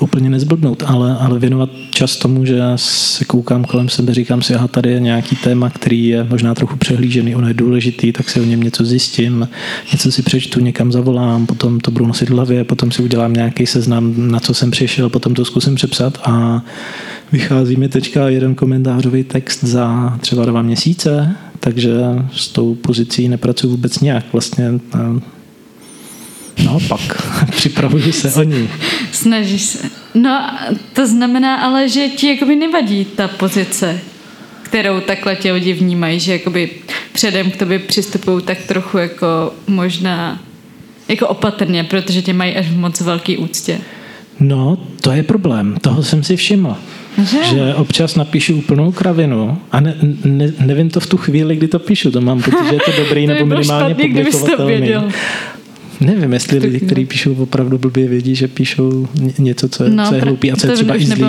úplně 0.00 0.30
nezblbnout, 0.30 0.82
ale, 0.86 1.16
ale 1.20 1.38
věnovat 1.38 1.70
čas 1.90 2.16
tomu, 2.16 2.44
že 2.44 2.60
se 2.76 3.24
koukám 3.24 3.64
kolem 3.64 3.88
sebe, 3.88 4.14
říkám 4.14 4.42
si, 4.42 4.54
aha, 4.54 4.68
tady 4.68 4.90
je 4.90 5.00
nějaký 5.00 5.36
téma, 5.36 5.70
který 5.70 6.06
je 6.06 6.24
možná 6.24 6.54
trochu 6.54 6.76
přehlížený, 6.76 7.34
ono 7.34 7.48
je 7.48 7.54
důležitý, 7.54 8.12
tak 8.12 8.30
si 8.30 8.40
o 8.40 8.44
něm 8.44 8.62
něco 8.62 8.84
zjistím, 8.84 9.48
něco 9.92 10.12
si 10.12 10.22
přečtu, 10.22 10.60
někam 10.60 10.92
zavolám, 10.92 11.46
potom 11.46 11.80
to 11.80 11.90
budu 11.90 12.06
nosit 12.06 12.28
v 12.28 12.32
hlavě, 12.32 12.64
potom 12.64 12.90
si 12.90 13.02
udělám 13.02 13.32
nějaký 13.32 13.66
seznam, 13.66 14.14
na 14.16 14.40
co 14.40 14.54
jsem 14.54 14.70
přišel, 14.70 15.08
potom 15.08 15.34
to 15.34 15.44
zkusím 15.44 15.74
přepsat 15.74 16.18
a 16.24 16.62
vychází 17.32 17.76
mi 17.76 17.88
teďka 17.88 18.28
jeden 18.28 18.54
komentářový 18.54 19.24
text 19.24 19.64
za 19.64 20.16
třeba 20.20 20.44
dva 20.44 20.62
měsíce, 20.62 21.36
takže 21.60 21.92
s 22.32 22.48
tou 22.48 22.74
pozicí 22.74 23.28
nepracuji 23.28 23.70
vůbec 23.70 24.00
nějak. 24.00 24.24
Vlastně 24.32 24.70
Naopak, 26.64 27.00
připravuji 27.50 28.12
se 28.12 28.40
o 28.40 28.42
ní. 28.42 28.68
Snažíš 29.12 29.62
se. 29.62 29.78
No, 30.14 30.50
to 30.92 31.06
znamená 31.06 31.56
ale, 31.56 31.88
že 31.88 32.08
ti 32.08 32.28
jakoby 32.28 32.56
nevadí 32.56 33.04
ta 33.04 33.28
pozice, 33.28 34.00
kterou 34.62 35.00
takhle 35.00 35.36
tě 35.36 35.52
lidi 35.52 35.72
vnímají, 35.72 36.20
že 36.20 36.32
jakoby 36.32 36.70
předem 37.12 37.50
k 37.50 37.56
tobě 37.56 37.78
přistupují 37.78 38.42
tak 38.42 38.58
trochu 38.58 38.98
jako 38.98 39.54
možná 39.66 40.40
jako 41.08 41.28
opatrně, 41.28 41.84
protože 41.84 42.22
tě 42.22 42.32
mají 42.32 42.56
až 42.56 42.66
v 42.66 42.78
moc 42.78 43.00
velký 43.00 43.36
úctě. 43.36 43.78
No, 44.40 44.78
to 45.00 45.12
je 45.12 45.22
problém. 45.22 45.76
Toho 45.80 46.02
jsem 46.02 46.22
si 46.22 46.36
všiml. 46.36 46.76
Že? 47.30 47.44
že 47.44 47.74
občas 47.74 48.16
napíšu 48.16 48.56
úplnou 48.56 48.92
kravinu 48.92 49.58
a 49.72 49.80
ne, 49.80 49.96
ne, 50.24 50.52
nevím 50.58 50.90
to 50.90 51.00
v 51.00 51.06
tu 51.06 51.16
chvíli, 51.16 51.56
kdy 51.56 51.68
to 51.68 51.78
píšu. 51.78 52.10
To 52.10 52.20
mám 52.20 52.42
pocit, 52.42 52.68
že 52.68 52.74
je 52.74 52.80
to 52.80 52.92
dobrý 53.02 53.26
to 53.26 53.32
nebo 53.32 53.46
minimálně 53.46 53.94
špatný, 53.94 54.08
publikovatelný. 54.08 55.12
Nevím, 56.04 56.32
jestli 56.32 56.58
lidi, 56.58 56.80
kteří 56.80 57.04
píšou 57.06 57.34
opravdu 57.34 57.78
blbě, 57.78 58.08
vědí, 58.08 58.34
že 58.34 58.48
píšou 58.48 59.08
něco, 59.38 59.68
co 59.68 59.84
je, 59.84 59.90
no, 59.90 60.08
co 60.08 60.14
je 60.14 60.20
hloupý 60.20 60.52
a 60.52 60.56
co 60.56 60.66
je 60.66 60.74
třeba 60.74 60.96
i 60.96 61.06
zlý. 61.06 61.22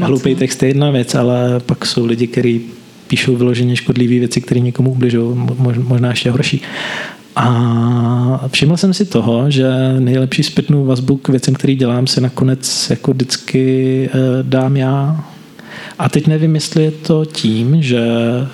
Hloupý 0.00 0.30
no. 0.30 0.36
text 0.38 0.62
je 0.62 0.68
jedna 0.68 0.90
věc, 0.90 1.14
ale 1.14 1.60
pak 1.66 1.86
jsou 1.86 2.06
lidi, 2.06 2.26
kteří 2.26 2.60
píšou 3.06 3.36
vyloženě 3.36 3.76
škodlivé 3.76 4.18
věci, 4.18 4.40
které 4.40 4.60
někomu 4.60 4.90
ubližují, 4.90 5.36
možná 5.76 6.10
ještě 6.10 6.30
horší. 6.30 6.62
A 7.36 8.48
všiml 8.52 8.76
jsem 8.76 8.94
si 8.94 9.04
toho, 9.04 9.50
že 9.50 9.66
nejlepší 9.98 10.42
zpětnou 10.42 10.84
vazbu 10.84 11.16
k 11.16 11.28
věcem, 11.28 11.54
který 11.54 11.76
dělám, 11.76 12.06
se 12.06 12.20
nakonec 12.20 12.90
jako 12.90 13.12
vždycky 13.12 14.08
eh, 14.12 14.18
dám 14.42 14.76
já. 14.76 15.24
A 15.98 16.08
teď 16.08 16.26
nevím, 16.26 16.54
jestli 16.54 16.84
je 16.84 16.90
to 16.90 17.24
tím, 17.24 17.82
že 17.82 18.08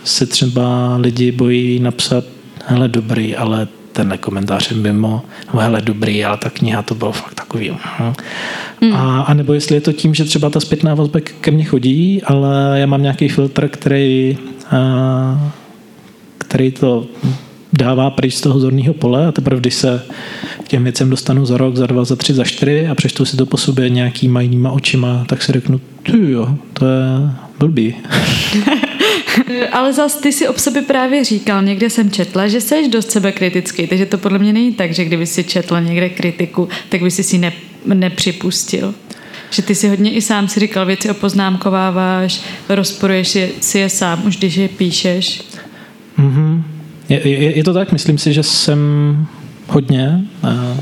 se 0.05 0.27
třeba 0.27 0.97
lidi 0.97 1.33
bojí 1.33 1.81
napsat 1.81 2.25
hele 2.67 2.89
dobrý, 2.89 3.37
ale 3.37 3.69
tenhle 3.99 4.19
komentář 4.19 4.71
je 4.71 4.77
mimo, 4.77 5.23
no 5.55 5.61
hele 5.61 5.83
dobrý, 5.83 6.25
ale 6.25 6.37
ta 6.37 6.51
kniha 6.51 6.83
to 6.83 6.95
bylo 6.95 7.13
fakt 7.13 7.35
takový. 7.35 7.71
Mm. 8.81 8.95
A, 8.95 9.21
a 9.23 9.35
nebo 9.35 9.53
jestli 9.53 9.75
je 9.75 9.81
to 9.81 9.93
tím, 9.93 10.15
že 10.15 10.25
třeba 10.25 10.51
ta 10.51 10.61
zpětná 10.61 10.95
vazba 10.95 11.21
ke 11.41 11.51
mně 11.51 11.65
chodí, 11.65 12.23
ale 12.23 12.81
já 12.81 12.87
mám 12.87 13.03
nějaký 13.03 13.29
filtr, 13.29 13.69
který, 13.69 14.39
a, 14.71 15.51
který 16.39 16.71
to 16.71 17.07
dává 17.73 18.11
pryč 18.11 18.35
z 18.35 18.41
toho 18.41 18.61
zorného 18.61 18.95
pole 18.95 19.27
a 19.27 19.33
teprve, 19.33 19.61
když 19.61 19.75
se 19.75 20.03
k 20.65 20.69
těm 20.69 20.83
věcem 20.83 21.11
dostanu 21.11 21.47
za 21.47 21.57
rok, 21.57 21.77
za 21.77 21.87
dva, 21.87 22.05
za 22.05 22.17
tři, 22.17 22.35
za 22.35 22.45
čtyři 22.45 22.87
a 22.87 22.95
přečtu 22.95 23.25
si 23.25 23.37
to 23.37 23.47
po 23.47 23.57
sobě 23.57 23.91
nějakýma 23.91 24.41
jinýma 24.41 24.71
očima, 24.71 25.25
tak 25.29 25.43
si 25.43 25.53
řeknu, 25.53 25.81
ty 26.03 26.31
jo, 26.31 26.55
to 26.73 26.85
je 26.87 27.31
blbý. 27.59 27.95
Ale 29.73 29.93
zas 29.93 30.15
ty 30.15 30.33
si 30.33 30.49
o 30.49 30.59
sobě 30.59 30.83
právě 30.83 31.25
říkal, 31.25 31.63
někde 31.63 31.91
jsem 31.91 32.11
četla, 32.11 32.49
že 32.49 32.61
jsi 32.61 32.89
dost 32.89 33.11
sebekritický, 33.11 33.87
takže 33.87 34.07
to 34.07 34.19
podle 34.19 34.39
mě 34.39 34.53
není 34.53 34.73
tak, 34.73 34.95
že 34.95 35.05
kdyby 35.05 35.27
si 35.27 35.45
četla 35.45 35.81
někde 35.81 36.09
kritiku, 36.09 36.69
tak 36.89 37.03
by 37.03 37.11
si 37.11 37.23
si 37.23 37.39
ne, 37.39 37.53
nepřipustil. 37.85 38.95
Že 39.51 39.63
ty 39.63 39.75
si 39.75 39.89
hodně 39.89 40.13
i 40.13 40.23
sám 40.23 40.49
si 40.49 40.61
říkal, 40.61 40.87
věci 40.87 41.11
opoznámkováváš, 41.11 42.41
rozporuješ 42.69 43.39
si 43.61 43.79
je 43.79 43.89
sám, 43.89 44.27
už 44.27 44.37
když 44.37 44.55
je 44.55 44.69
píšeš. 44.69 45.43
Mm-hmm. 46.19 46.63
Je, 47.09 47.29
je, 47.29 47.57
je 47.57 47.65
to 47.65 47.75
tak, 47.75 47.93
myslím 47.93 48.19
si, 48.19 48.33
že 48.33 48.43
jsem 48.43 48.79
hodně 49.69 50.25
uh, 50.45 50.81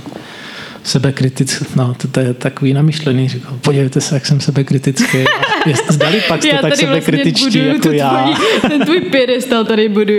sebekritický, 0.86 1.66
no 1.76 1.94
to, 1.94 2.08
to 2.08 2.20
je 2.20 2.34
takový 2.34 2.72
namyšlený, 2.72 3.28
říkal, 3.28 3.58
podívejte 3.60 4.00
se, 4.00 4.14
jak 4.14 4.26
jsem 4.26 4.40
sebekritický. 4.40 5.18
Zdali 5.90 6.22
pak 6.28 6.42
jste 6.42 6.52
tak 6.52 6.62
vlastně 6.62 6.88
sebekritičtí 6.88 7.42
vlastně 7.44 7.62
jako 7.62 7.90
já. 7.90 8.22
Tvůj, 8.22 8.70
ten 8.70 8.84
tvůj 8.84 9.00
pědestal 9.00 9.64
tady 9.64 9.88
budu. 9.88 10.14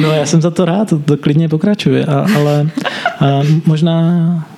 no 0.00 0.10
já 0.10 0.26
jsem 0.26 0.40
za 0.42 0.50
to 0.50 0.64
rád, 0.64 0.88
to, 0.88 0.98
to 0.98 1.16
klidně 1.16 1.48
pokračuje, 1.48 2.06
a, 2.06 2.26
ale 2.36 2.70
a, 3.20 3.42
možná 3.66 4.48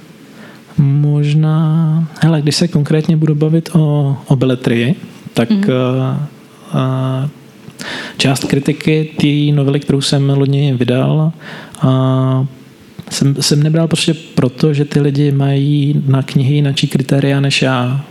možná, 0.78 2.08
hele, 2.20 2.42
když 2.42 2.56
se 2.56 2.68
konkrétně 2.68 3.16
budu 3.16 3.34
bavit 3.34 3.70
o, 3.72 4.16
o 4.26 4.36
beletrii, 4.36 4.94
tak 5.34 5.50
mm. 5.50 5.64
a, 6.02 6.28
a, 6.72 7.28
část 8.16 8.44
kritiky 8.44 9.10
té 9.20 9.56
novely, 9.56 9.80
kterou 9.80 10.00
jsem 10.00 10.30
loni 10.30 10.74
vydal, 10.74 11.32
a 11.80 12.46
jsem, 13.10 13.36
jsem 13.40 13.62
nebral 13.62 13.88
prostě 13.88 14.14
proto, 14.14 14.74
že 14.74 14.84
ty 14.84 15.00
lidi 15.00 15.32
mají 15.32 16.02
na 16.06 16.22
knihy 16.22 16.54
jináčí 16.54 16.86
kritéria 16.88 17.40
než 17.40 17.62
já. 17.62 18.04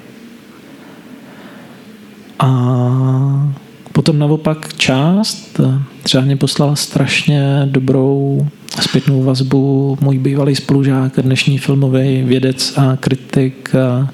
A 2.39 3.53
potom 3.91 4.19
naopak 4.19 4.73
část 4.77 5.59
třeba 6.03 6.23
mě 6.23 6.38
poslala 6.38 6.75
strašně 6.75 7.62
dobrou 7.65 8.47
zpětnou 8.81 9.23
vazbu 9.23 9.97
můj 10.01 10.17
bývalý 10.17 10.55
spolužák, 10.55 11.19
dnešní 11.21 11.57
filmový 11.57 12.21
vědec 12.23 12.73
a 12.77 12.97
kritik 13.00 13.75
a, 13.75 14.09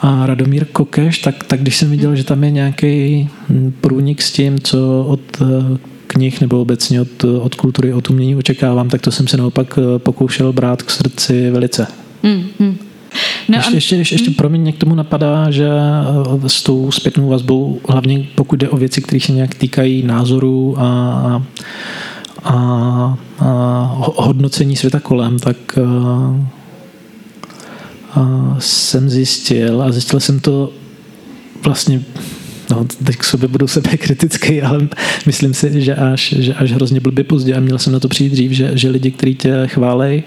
a 0.00 0.26
Radomír 0.26 0.64
Kokeš, 0.64 1.18
tak, 1.18 1.44
tak 1.44 1.60
když 1.60 1.76
jsem 1.76 1.90
viděl, 1.90 2.16
že 2.16 2.24
tam 2.24 2.44
je 2.44 2.50
nějaký 2.50 3.28
průnik 3.80 4.22
s 4.22 4.32
tím, 4.32 4.58
co 4.58 5.04
od 5.08 5.42
knih 6.08 6.40
nebo 6.40 6.60
obecně 6.60 7.00
od, 7.00 7.24
od 7.24 7.54
kultury, 7.54 7.92
od 7.92 8.10
umění 8.10 8.36
očekávám, 8.36 8.88
tak 8.88 9.00
to 9.00 9.10
jsem 9.10 9.28
se 9.28 9.36
naopak 9.36 9.78
eh, 9.78 9.98
pokoušel 9.98 10.52
brát 10.52 10.82
k 10.82 10.90
srdci 10.90 11.50
velice. 11.50 11.86
Mm, 12.22 12.44
mm. 12.58 12.76
No 13.48 13.56
ještě, 13.56 13.76
ještě, 13.76 13.96
ještě, 13.96 14.14
ještě 14.14 14.30
pro 14.30 14.48
mě 14.48 14.72
k 14.72 14.78
tomu 14.78 14.94
napadá, 14.94 15.50
že 15.50 15.68
eh, 15.68 16.48
s 16.48 16.62
tou 16.62 16.90
zpětnou 16.90 17.28
vazbou, 17.28 17.80
hlavně 17.88 18.26
pokud 18.34 18.56
jde 18.56 18.68
o 18.68 18.76
věci, 18.76 19.00
které 19.00 19.20
se 19.20 19.32
nějak 19.32 19.54
týkají 19.54 20.02
názorů 20.02 20.76
a, 20.78 21.42
a, 22.44 22.54
a 23.38 23.82
hodnocení 24.16 24.76
světa 24.76 25.00
kolem, 25.00 25.38
tak 25.38 25.78
a, 25.78 25.80
eh, 26.36 26.46
a 28.20 28.56
jsem 28.58 29.10
zjistil 29.10 29.82
a 29.82 29.92
zjistil 29.92 30.20
jsem 30.20 30.40
to 30.40 30.70
vlastně 31.64 32.02
no, 32.70 32.86
teď 33.04 33.16
k 33.16 33.24
sobě 33.24 33.48
budu 33.48 33.66
sebe 33.66 33.96
kritický, 33.96 34.62
ale 34.62 34.88
myslím 35.26 35.54
si, 35.54 35.82
že 35.82 35.94
až, 35.94 36.34
že 36.38 36.54
až 36.54 36.72
hrozně 36.72 37.00
blbě 37.00 37.24
pozdě 37.24 37.54
a 37.54 37.60
měl 37.60 37.78
jsem 37.78 37.92
na 37.92 38.00
to 38.00 38.08
přijít 38.08 38.32
dřív, 38.32 38.52
že, 38.52 38.70
že 38.74 38.90
lidi, 38.90 39.10
kteří 39.10 39.34
tě 39.34 39.62
chválej, 39.66 40.22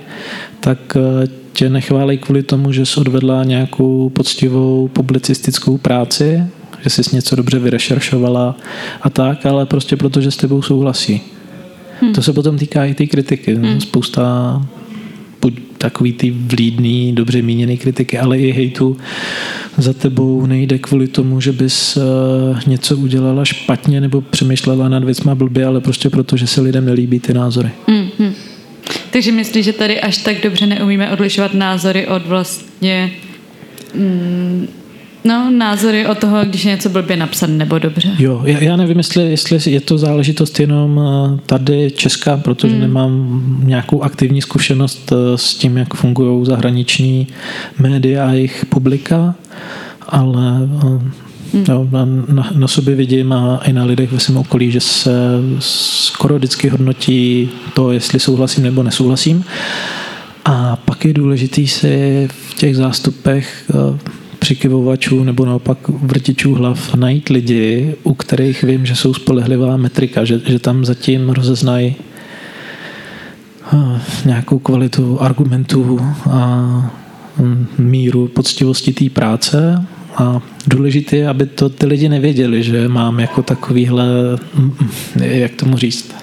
tak 0.60 0.98
eh, 0.98 1.28
tě 1.54 1.70
nechválej 1.70 2.18
kvůli 2.18 2.44
tomu, 2.44 2.72
že 2.72 2.86
jsi 2.86 3.00
odvedla 3.00 3.44
nějakou 3.44 4.10
poctivou 4.10 4.88
publicistickou 4.88 5.78
práci, 5.78 6.44
že 6.84 6.90
jsi 6.90 7.16
něco 7.16 7.36
dobře 7.36 7.60
vyrešeršovala 7.60 8.56
a 9.02 9.10
tak, 9.10 9.46
ale 9.46 9.66
prostě 9.66 9.98
proto, 9.98 10.22
že 10.22 10.32
s 10.32 10.38
tebou 10.38 10.62
souhlasí. 10.62 11.22
Hmm. 12.02 12.14
To 12.14 12.22
se 12.22 12.34
potom 12.34 12.58
týká 12.58 12.86
i 12.86 12.94
té 12.94 13.06
kritiky. 13.06 13.56
Hmm. 13.56 13.82
Spousta 13.82 14.22
takový 15.82 16.14
ty 16.14 16.32
vlídný, 16.32 17.14
dobře 17.16 17.42
míněný 17.42 17.78
kritiky, 17.78 18.18
ale 18.18 18.40
i 18.40 18.52
hejtu 18.52 18.98
za 19.78 19.94
tebou 19.94 20.46
nejde 20.46 20.78
kvůli 20.78 21.08
tomu, 21.08 21.42
že 21.42 21.52
bys 21.52 21.98
uh, 21.98 22.04
něco 22.68 22.98
udělala 22.98 23.46
špatně 23.46 24.02
nebo 24.02 24.22
přemýšlela 24.22 24.90
nad 24.90 25.04
věcma 25.04 25.36
blbě, 25.36 25.66
ale 25.66 25.82
prostě 25.82 26.10
proto, 26.10 26.38
že 26.38 26.48
se 26.48 26.62
lidem 26.62 26.86
nelíbí 26.86 27.20
ty 27.20 27.34
názory. 27.34 27.70
Mm-hmm. 27.88 28.32
Takže 29.12 29.32
myslíš, 29.32 29.66
že 29.66 29.74
tady 29.74 30.02
až 30.02 30.18
tak 30.18 30.44
dobře 30.44 30.68
neumíme 30.68 31.12
odlišovat 31.12 31.54
názory 31.54 32.08
od 32.08 32.26
vlastně 32.26 33.12
mm, 33.96 34.68
No, 35.24 35.52
názory 35.52 36.08
o 36.08 36.16
toho, 36.16 36.46
když 36.46 36.66
něco 36.66 36.90
blbě 36.90 37.18
napsat 37.18 37.48
nebo 37.48 37.80
dobře. 37.80 38.10
Jo, 38.20 38.42
já, 38.46 38.64
já 38.64 38.76
nevím, 38.76 38.98
jestli, 38.98 39.32
jestli 39.32 39.72
je 39.72 39.82
to 39.82 39.98
záležitost 39.98 40.60
jenom 40.60 41.00
eh, 41.00 41.40
tady 41.46 41.92
česká, 41.92 42.38
protože 42.38 42.74
mm. 42.74 42.82
nemám 42.82 43.44
nějakou 43.64 44.04
aktivní 44.04 44.42
zkušenost 44.42 45.12
eh, 45.12 45.38
s 45.38 45.56
tím, 45.56 45.78
jak 45.78 45.94
fungují 45.94 46.46
zahraniční 46.46 47.28
média 47.80 48.28
a 48.28 48.32
jejich 48.32 48.66
publika, 48.66 49.36
ale 50.10 50.70
Hmm. 51.54 51.66
Jo, 51.70 51.88
na, 52.28 52.50
na 52.56 52.68
sobě 52.68 52.96
vidím 52.96 53.34
a 53.34 53.62
i 53.64 53.74
na 53.74 53.86
lidech 53.86 54.12
ve 54.12 54.20
svém 54.20 54.38
okolí, 54.38 54.72
že 54.72 54.80
se 54.80 55.12
skoro 55.60 56.36
vždycky 56.36 56.70
hodnotí 56.70 57.50
to, 57.74 57.92
jestli 57.92 58.20
souhlasím 58.20 58.64
nebo 58.64 58.84
nesouhlasím. 58.84 59.44
A 60.46 60.76
pak 60.76 61.06
je 61.06 61.14
důležitý 61.14 61.68
si 61.68 62.28
v 62.32 62.54
těch 62.54 62.76
zástupech 62.76 63.72
přikyvovačů 64.42 65.24
nebo 65.24 65.46
naopak 65.46 65.78
vrtičů 65.88 66.54
hlav 66.54 66.96
najít 66.96 67.30
lidi, 67.30 67.96
u 68.04 68.14
kterých 68.14 68.64
vím, 68.64 68.86
že 68.86 68.96
jsou 68.96 69.14
spolehlivá 69.14 69.78
metrika, 69.78 70.26
že, 70.26 70.42
že 70.46 70.60
tam 70.60 70.86
zatím 70.86 71.30
rozeznají 71.30 71.96
eh, 73.74 74.02
nějakou 74.26 74.60
kvalitu 74.60 75.22
argumentů 75.22 76.00
a 76.30 76.46
hm, 77.38 77.68
míru 77.78 78.28
poctivosti 78.28 78.94
té 78.94 79.10
práce 79.10 79.86
a 80.18 80.42
důležité 80.68 81.18
je, 81.18 81.28
aby 81.28 81.46
to 81.46 81.70
ty 81.70 81.86
lidi 81.86 82.10
nevěděli, 82.10 82.64
že 82.64 82.88
mám 82.88 83.20
jako 83.20 83.44
takovýhle, 83.44 84.06
hm, 84.56 84.74
jak 85.20 85.52
tomu 85.52 85.78
říct, 85.78 86.16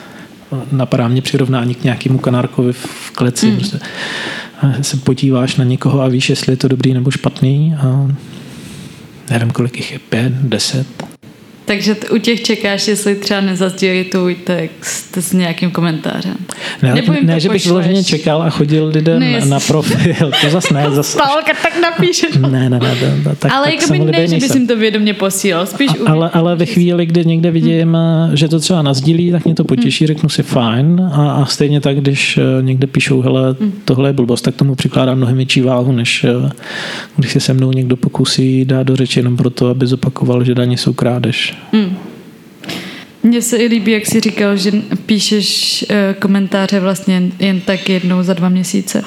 napadá 0.73 1.09
mě 1.09 1.23
přirovnání 1.23 1.75
k 1.75 1.85
nějakému 1.85 2.19
kanárkovi 2.19 2.73
v 2.73 3.11
kleci. 3.15 3.47
Mm. 3.47 3.61
Se 4.83 4.97
podíváš 4.97 5.57
na 5.57 5.65
někoho 5.65 6.01
a 6.01 6.09
víš, 6.09 6.31
jestli 6.31 6.53
je 6.53 6.57
to 6.57 6.69
dobrý 6.69 6.95
nebo 6.95 7.11
špatný 7.11 7.75
a 7.75 8.09
nevím, 9.31 9.51
kolik 9.51 9.77
jich 9.77 9.93
je, 9.93 9.99
pět, 9.99 10.33
deset, 10.33 10.87
takže 11.69 11.97
u 12.15 12.19
těch 12.19 12.43
čekáš, 12.43 12.89
jestli 12.89 13.15
třeba 13.15 13.41
nezazdílí 13.41 14.05
tvůj 14.05 14.35
text 14.35 15.17
s 15.17 15.33
nějakým 15.33 15.71
komentářem. 15.71 16.37
Ne, 16.83 16.95
ne, 16.95 17.03
ne 17.23 17.41
že 17.41 17.49
bych 17.49 17.67
vyloženě 17.67 18.05
čekal 18.05 18.43
a 18.43 18.51
chodil 18.51 18.87
lidem 18.87 19.21
ne, 19.21 19.41
na 19.45 19.61
profil. 19.61 20.31
To 20.41 20.51
zase 20.51 20.75
ne. 20.75 20.91
Zas... 20.91 21.07
Stálka, 21.07 21.53
tak 21.63 21.81
napíšeš. 21.83 22.37
Ne, 22.37 22.49
ne, 22.49 22.71
ne. 22.71 22.79
ne 23.25 23.37
tak, 23.39 23.53
ale 23.53 23.75
jako 23.75 23.93
by 23.93 23.99
ne, 23.99 24.27
že 24.27 24.37
bys 24.37 24.55
jim 24.55 24.67
to 24.67 24.77
vědomě 24.77 25.15
posílal. 25.15 25.67
Spíš 25.67 25.91
a, 26.07 26.11
ale, 26.11 26.31
ale 26.31 26.57
ve 26.57 26.67
chvíli, 26.67 27.07
kdy 27.07 27.25
někde 27.25 27.51
vidím, 27.51 27.95
hmm. 27.95 28.37
že 28.37 28.49
to 28.49 28.61
třeba 28.61 28.83
nazdílí, 28.83 29.31
tak 29.31 29.45
mě 29.45 29.55
to 29.55 29.65
potěší, 29.65 30.05
hmm. 30.05 30.07
řeknu 30.07 30.29
si 30.29 30.43
fajn. 30.43 31.11
A, 31.13 31.33
a 31.33 31.47
stejně 31.47 31.81
tak, 31.81 31.97
když 31.97 32.39
eh, 32.39 32.63
někde 32.63 32.87
píšou, 32.87 33.21
hele, 33.21 33.57
hmm. 33.61 33.73
tohle 33.85 34.09
je 34.09 34.13
blbost, 34.13 34.43
tak 34.43 34.55
tomu 34.55 34.75
přikládám 34.75 35.17
mnohem 35.17 35.37
větší 35.37 35.61
váhu, 35.61 35.93
než 35.93 36.25
eh, 36.25 36.51
když 37.17 37.33
se 37.33 37.41
se 37.41 37.55
mnou 37.55 37.73
někdo 37.73 37.97
pokusí 37.97 38.65
dát 38.65 38.83
do 38.83 38.97
řeči 38.97 39.21
jenom 39.21 39.37
proto, 39.37 39.67
aby 39.67 39.87
zopakoval, 39.87 40.45
že 40.45 40.55
daně 40.55 40.77
jsou 40.77 40.93
krádež. 40.93 41.58
Mm. 41.73 41.97
Mně 43.23 43.43
se 43.43 43.57
i 43.57 43.67
líbí, 43.67 43.93
jak 43.93 44.07
jsi 44.07 44.21
říkal, 44.21 44.57
že 44.57 44.73
píšeš 45.07 45.85
uh, 45.91 46.21
komentáře 46.21 46.81
vlastně 46.81 47.23
jen 47.39 47.61
tak 47.61 47.89
jednou 47.89 48.23
za 48.23 48.35
dva 48.35 48.49
měsíce. 48.49 49.05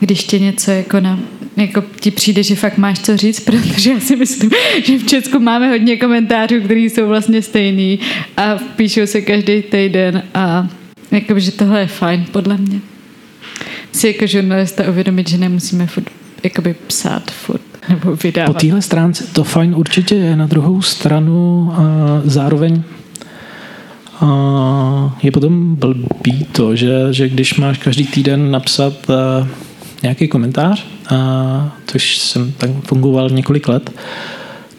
Když 0.00 0.24
tě 0.24 0.38
něco 0.38 0.70
jako 0.70 1.00
na, 1.00 1.20
jako 1.56 1.84
ti 2.00 2.10
přijde, 2.10 2.42
že 2.42 2.54
fakt 2.54 2.78
máš 2.78 2.98
co 2.98 3.16
říct, 3.16 3.40
protože 3.44 3.90
já 3.90 4.00
si 4.00 4.16
myslím, 4.16 4.50
že 4.84 4.98
v 4.98 5.06
Česku 5.06 5.38
máme 5.38 5.68
hodně 5.68 5.96
komentářů, 5.96 6.60
které 6.60 6.80
jsou 6.80 7.08
vlastně 7.08 7.42
stejný 7.42 7.98
a 8.36 8.56
píšou 8.76 9.06
se 9.06 9.20
každý 9.20 9.62
týden 9.62 10.22
a 10.34 10.68
jako, 11.10 11.38
že 11.38 11.52
tohle 11.52 11.80
je 11.80 11.86
fajn 11.86 12.24
podle 12.32 12.56
mě. 12.56 12.80
Si 13.92 14.06
jako 14.06 14.26
žurnalista 14.26 14.88
uvědomit, 14.88 15.28
že 15.28 15.38
nemusíme 15.38 15.86
furt, 15.86 16.10
jakoby 16.42 16.74
psát 16.86 17.30
furt 17.30 17.73
nebo 17.88 18.16
vydávat. 18.16 18.52
Po 18.52 18.60
téhle 18.60 18.82
stránce 18.82 19.24
to 19.32 19.44
fajn 19.44 19.74
určitě 19.74 20.14
je. 20.14 20.36
Na 20.36 20.46
druhou 20.46 20.82
stranu 20.82 21.72
a 21.76 21.82
zároveň 22.24 22.82
a 24.20 25.18
je 25.22 25.30
potom 25.30 25.74
blbý 25.74 26.46
to, 26.52 26.76
že, 26.76 27.06
že 27.10 27.28
když 27.28 27.54
máš 27.54 27.78
každý 27.78 28.06
týden 28.06 28.50
napsat 28.50 29.10
a, 29.10 29.48
nějaký 30.02 30.28
komentář, 30.28 30.86
a, 31.10 31.76
což 31.86 32.18
jsem 32.18 32.52
tak 32.52 32.70
fungoval 32.84 33.30
několik 33.30 33.68
let, 33.68 33.90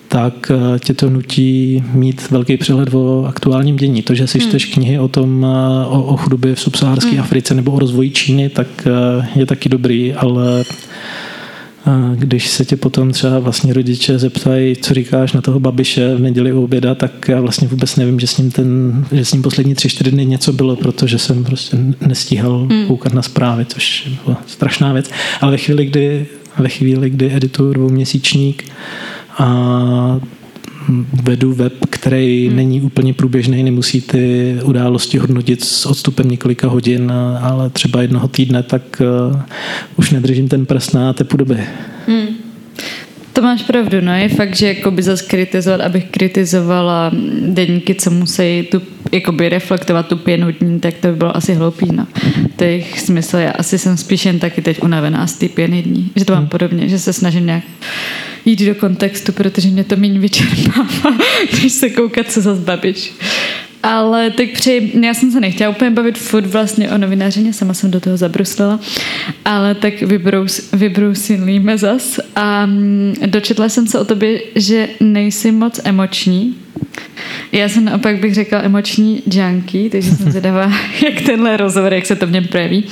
tak 0.07 0.51
tě 0.79 0.93
to 0.93 1.09
nutí 1.09 1.83
mít 1.93 2.31
velký 2.31 2.57
přehled 2.57 2.93
o 2.93 3.25
aktuálním 3.25 3.75
dění. 3.75 4.01
To, 4.01 4.15
že 4.15 4.27
si 4.27 4.39
hmm. 4.39 4.49
čteš 4.49 4.65
knihy 4.65 4.99
o 4.99 5.07
tom, 5.07 5.43
o, 5.89 6.03
o 6.03 6.17
chudobě 6.17 6.55
v 6.55 6.59
subsaharské 6.59 7.11
hmm. 7.11 7.19
Africe 7.19 7.53
nebo 7.53 7.71
o 7.71 7.79
rozvoji 7.79 8.09
Číny, 8.09 8.49
tak 8.49 8.67
je 9.35 9.45
taky 9.45 9.69
dobrý, 9.69 10.13
ale 10.13 10.63
a 11.85 12.11
když 12.15 12.47
se 12.47 12.65
tě 12.65 12.77
potom 12.77 13.11
třeba 13.11 13.39
vlastně 13.39 13.73
rodiče 13.73 14.19
zeptají, 14.19 14.75
co 14.75 14.93
říkáš 14.93 15.33
na 15.33 15.41
toho 15.41 15.59
babiše 15.59 16.15
v 16.15 16.19
neděli 16.19 16.53
u 16.53 16.63
oběda, 16.63 16.95
tak 16.95 17.27
já 17.27 17.41
vlastně 17.41 17.67
vůbec 17.67 17.95
nevím, 17.95 18.19
že 18.19 18.27
s 18.27 18.37
ním, 18.37 18.51
ten, 18.51 19.05
že 19.11 19.25
s 19.25 19.33
ním 19.33 19.41
poslední 19.41 19.75
tři, 19.75 19.89
čtyři 19.89 20.11
dny 20.11 20.25
něco 20.25 20.53
bylo, 20.53 20.75
protože 20.75 21.19
jsem 21.19 21.43
prostě 21.43 21.77
nestíhal 22.01 22.67
hmm. 22.71 22.87
koukat 22.87 23.13
na 23.13 23.21
zprávy, 23.21 23.65
což 23.65 24.09
byla 24.25 24.41
strašná 24.47 24.93
věc. 24.93 25.09
Ale 25.41 25.51
ve 25.51 25.57
chvíli, 25.57 25.85
kdy, 25.85 26.25
ve 26.57 26.69
chvíli, 26.69 27.09
kdy 27.09 27.35
edituju 27.35 27.73
dvouměsíčník 27.73 28.63
a 29.37 30.19
vedu 31.23 31.53
web, 31.53 31.73
který 31.89 32.47
hmm. 32.47 32.55
není 32.55 32.81
úplně 32.81 33.13
průběžný, 33.13 33.63
nemusí 33.63 34.01
ty 34.01 34.55
události 34.63 35.17
hodnotit 35.17 35.63
s 35.63 35.85
odstupem 35.85 36.29
několika 36.29 36.67
hodin, 36.67 37.11
ale 37.41 37.69
třeba 37.69 38.01
jednoho 38.01 38.27
týdne, 38.27 38.63
tak 38.63 39.01
uh, 39.31 39.41
už 39.95 40.11
nedržím 40.11 40.47
ten 40.47 40.65
prst 40.65 40.93
na 40.93 41.13
tepu 41.13 41.37
doby. 41.37 41.59
Hmm. 42.07 42.27
To 43.33 43.41
máš 43.41 43.63
pravdu, 43.63 44.01
no 44.01 44.15
je 44.15 44.29
fakt, 44.29 44.55
že 44.55 44.67
jakoby 44.67 45.03
zase 45.03 45.25
kritizovat, 45.25 45.81
abych 45.81 46.05
kritizovala 46.11 47.11
denníky, 47.41 47.95
co 47.95 48.11
musí 48.11 48.67
tu, 48.71 48.81
jakoby 49.11 49.49
reflektovat 49.49 50.07
tu 50.07 50.17
pěnu 50.17 50.51
dní, 50.51 50.79
tak 50.79 50.93
to 50.93 51.07
by 51.07 51.15
bylo 51.15 51.37
asi 51.37 51.53
hloupý, 51.53 51.87
no. 51.91 52.07
To 52.55 52.63
je 52.63 52.83
smysl, 52.97 53.37
já 53.37 53.51
asi 53.51 53.77
jsem 53.77 53.97
spíš 53.97 54.25
jen 54.25 54.39
taky 54.39 54.61
teď 54.61 54.83
unavená 54.83 55.27
z 55.27 55.33
ty 55.33 55.49
pěny 55.49 55.81
dní, 55.81 56.11
že 56.15 56.25
to 56.25 56.33
mám 56.33 56.41
hmm. 56.41 56.49
podobně, 56.49 56.89
že 56.89 56.99
se 56.99 57.13
snažím 57.13 57.45
nějak 57.45 57.63
jít 58.45 58.59
do 58.59 58.75
kontextu, 58.75 59.31
protože 59.31 59.69
mě 59.69 59.83
to 59.83 59.95
méně 59.95 60.19
vyčerpává, 60.19 61.17
když 61.51 61.73
se 61.73 61.89
koukat, 61.89 62.31
co 62.31 62.41
zase 62.41 62.61
babiš. 62.61 63.13
Ale 63.83 64.29
tak 64.29 64.49
při, 64.53 64.91
já 65.01 65.13
jsem 65.13 65.31
se 65.31 65.39
nechtěla 65.39 65.69
úplně 65.69 65.91
bavit 65.91 66.17
furt 66.17 66.45
vlastně 66.45 66.91
o 66.91 66.97
novinářině, 66.97 67.53
sama 67.53 67.73
jsem 67.73 67.91
do 67.91 67.99
toho 67.99 68.17
zabruslila, 68.17 68.79
ale 69.45 69.75
tak 69.75 70.01
vybrous, 70.01 70.73
vybrousilíme 70.73 71.77
zas 71.77 72.19
a 72.35 72.65
mm, 72.65 73.13
dočetla 73.25 73.69
jsem 73.69 73.87
se 73.87 73.99
o 73.99 74.05
tobě, 74.05 74.41
že 74.55 74.87
nejsi 74.99 75.51
moc 75.51 75.79
emoční. 75.83 76.55
Já 77.51 77.69
jsem 77.69 77.85
naopak 77.85 78.19
bych 78.19 78.33
řekla 78.33 78.59
emoční 78.61 79.23
junkie, 79.33 79.89
takže 79.89 80.11
jsem 80.11 80.31
zvědavá, 80.31 80.71
jak 81.05 81.21
tenhle 81.21 81.57
rozhovor, 81.57 81.93
jak 81.93 82.05
se 82.05 82.15
to 82.15 82.27
v 82.27 82.31
něm 82.31 82.47
projeví 82.47 82.85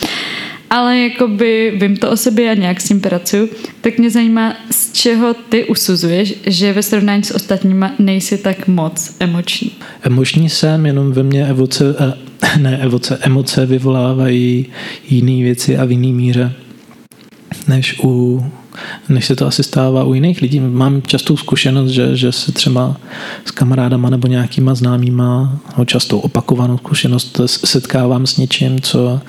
ale 0.73 0.99
jakoby 0.99 1.73
vím 1.81 1.97
to 1.97 2.11
o 2.11 2.17
sobě 2.17 2.51
a 2.51 2.53
nějak 2.53 2.81
s 2.81 2.87
tím 2.87 3.01
pracuju, 3.01 3.49
tak 3.81 3.97
mě 3.97 4.09
zajímá, 4.09 4.55
z 4.71 4.93
čeho 4.93 5.33
ty 5.49 5.65
usuzuješ, 5.65 6.33
že 6.45 6.73
ve 6.73 6.83
srovnání 6.83 7.23
s 7.23 7.31
ostatníma 7.31 7.91
nejsi 7.99 8.37
tak 8.37 8.67
moc 8.67 9.15
emoční. 9.19 9.71
Emoční 10.01 10.49
jsem, 10.49 10.85
jenom 10.85 11.11
ve 11.11 11.23
mně 11.23 11.45
evoce, 11.47 11.95
eh, 11.99 12.59
ne 12.59 12.77
evoce, 12.77 13.17
emoce 13.21 13.65
vyvolávají 13.65 14.65
jiné 15.09 15.43
věci 15.43 15.77
a 15.77 15.85
v 15.85 15.91
jiný 15.91 16.13
míře 16.13 16.53
než 17.67 17.99
u 18.03 18.45
než 19.09 19.25
se 19.25 19.35
to 19.35 19.47
asi 19.47 19.63
stává 19.63 20.03
u 20.03 20.13
jiných 20.13 20.41
lidí. 20.41 20.59
Mám 20.59 21.01
častou 21.01 21.37
zkušenost, 21.37 21.89
že, 21.89 22.15
že 22.15 22.31
se 22.31 22.51
třeba 22.51 22.97
s 23.45 23.51
kamarádama 23.51 24.09
nebo 24.09 24.27
nějakýma 24.27 24.75
známýma, 24.75 25.59
no 25.77 25.85
častou 25.85 26.19
opakovanou 26.19 26.77
zkušenost 26.77 27.41
setkávám 27.45 28.27
s 28.27 28.37
něčím, 28.37 28.81
co 28.81 29.21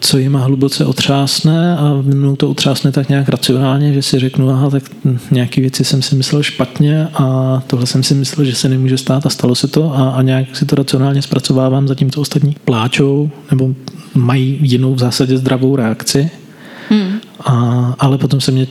co 0.00 0.18
jim 0.18 0.34
hluboce 0.34 0.86
otřásne 0.86 1.76
a 1.76 2.02
mnou 2.02 2.36
to 2.36 2.50
otřásne 2.50 2.92
tak 2.92 3.08
nějak 3.08 3.28
racionálně, 3.28 3.92
že 3.92 4.02
si 4.02 4.18
řeknu, 4.18 4.50
aha, 4.50 4.70
tak 4.70 4.82
nějaké 5.30 5.60
věci 5.60 5.84
jsem 5.84 6.02
si 6.02 6.14
myslel 6.14 6.42
špatně 6.42 7.08
a 7.14 7.62
tohle 7.66 7.86
jsem 7.86 8.02
si 8.02 8.14
myslel, 8.14 8.46
že 8.46 8.54
se 8.54 8.68
nemůže 8.68 8.98
stát 8.98 9.26
a 9.26 9.30
stalo 9.30 9.54
se 9.54 9.68
to 9.68 9.94
a, 9.94 10.10
a 10.10 10.22
nějak 10.22 10.56
si 10.56 10.64
to 10.64 10.76
racionálně 10.76 11.22
zpracovávám, 11.22 11.88
zatímco 11.88 12.20
ostatní 12.20 12.56
pláčou 12.64 13.30
nebo 13.50 13.74
mají 14.14 14.58
jinou 14.62 14.94
v 14.94 14.98
zásadě 14.98 15.36
zdravou 15.36 15.76
reakci. 15.76 16.30
Hmm. 16.90 17.20
A, 17.44 17.54
ale 17.98 18.18
potom 18.18 18.40
se 18.40 18.52
mě 18.52 18.66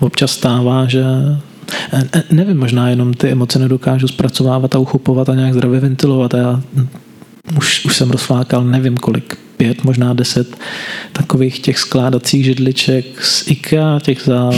občas 0.00 0.30
stává, 0.30 0.86
že 0.86 1.04
nevím, 2.30 2.58
možná 2.58 2.88
jenom 2.88 3.14
ty 3.14 3.28
emoce 3.28 3.58
nedokážu 3.58 4.08
zpracovávat 4.08 4.74
a 4.74 4.78
uchopovat 4.78 5.28
a 5.28 5.34
nějak 5.34 5.54
zdravě 5.54 5.80
ventilovat 5.80 6.34
a 6.34 6.38
já 6.38 6.62
už, 7.58 7.84
už 7.84 7.96
jsem 7.96 8.10
rozflákal 8.10 8.64
nevím 8.64 8.96
kolik 8.96 9.38
pět, 9.56 9.84
možná 9.84 10.14
deset 10.14 10.56
takových 11.12 11.60
těch 11.60 11.78
skládacích 11.78 12.44
židliček 12.44 13.24
z 13.24 13.50
IKEA, 13.50 14.00
těch 14.02 14.22
za 14.24 14.50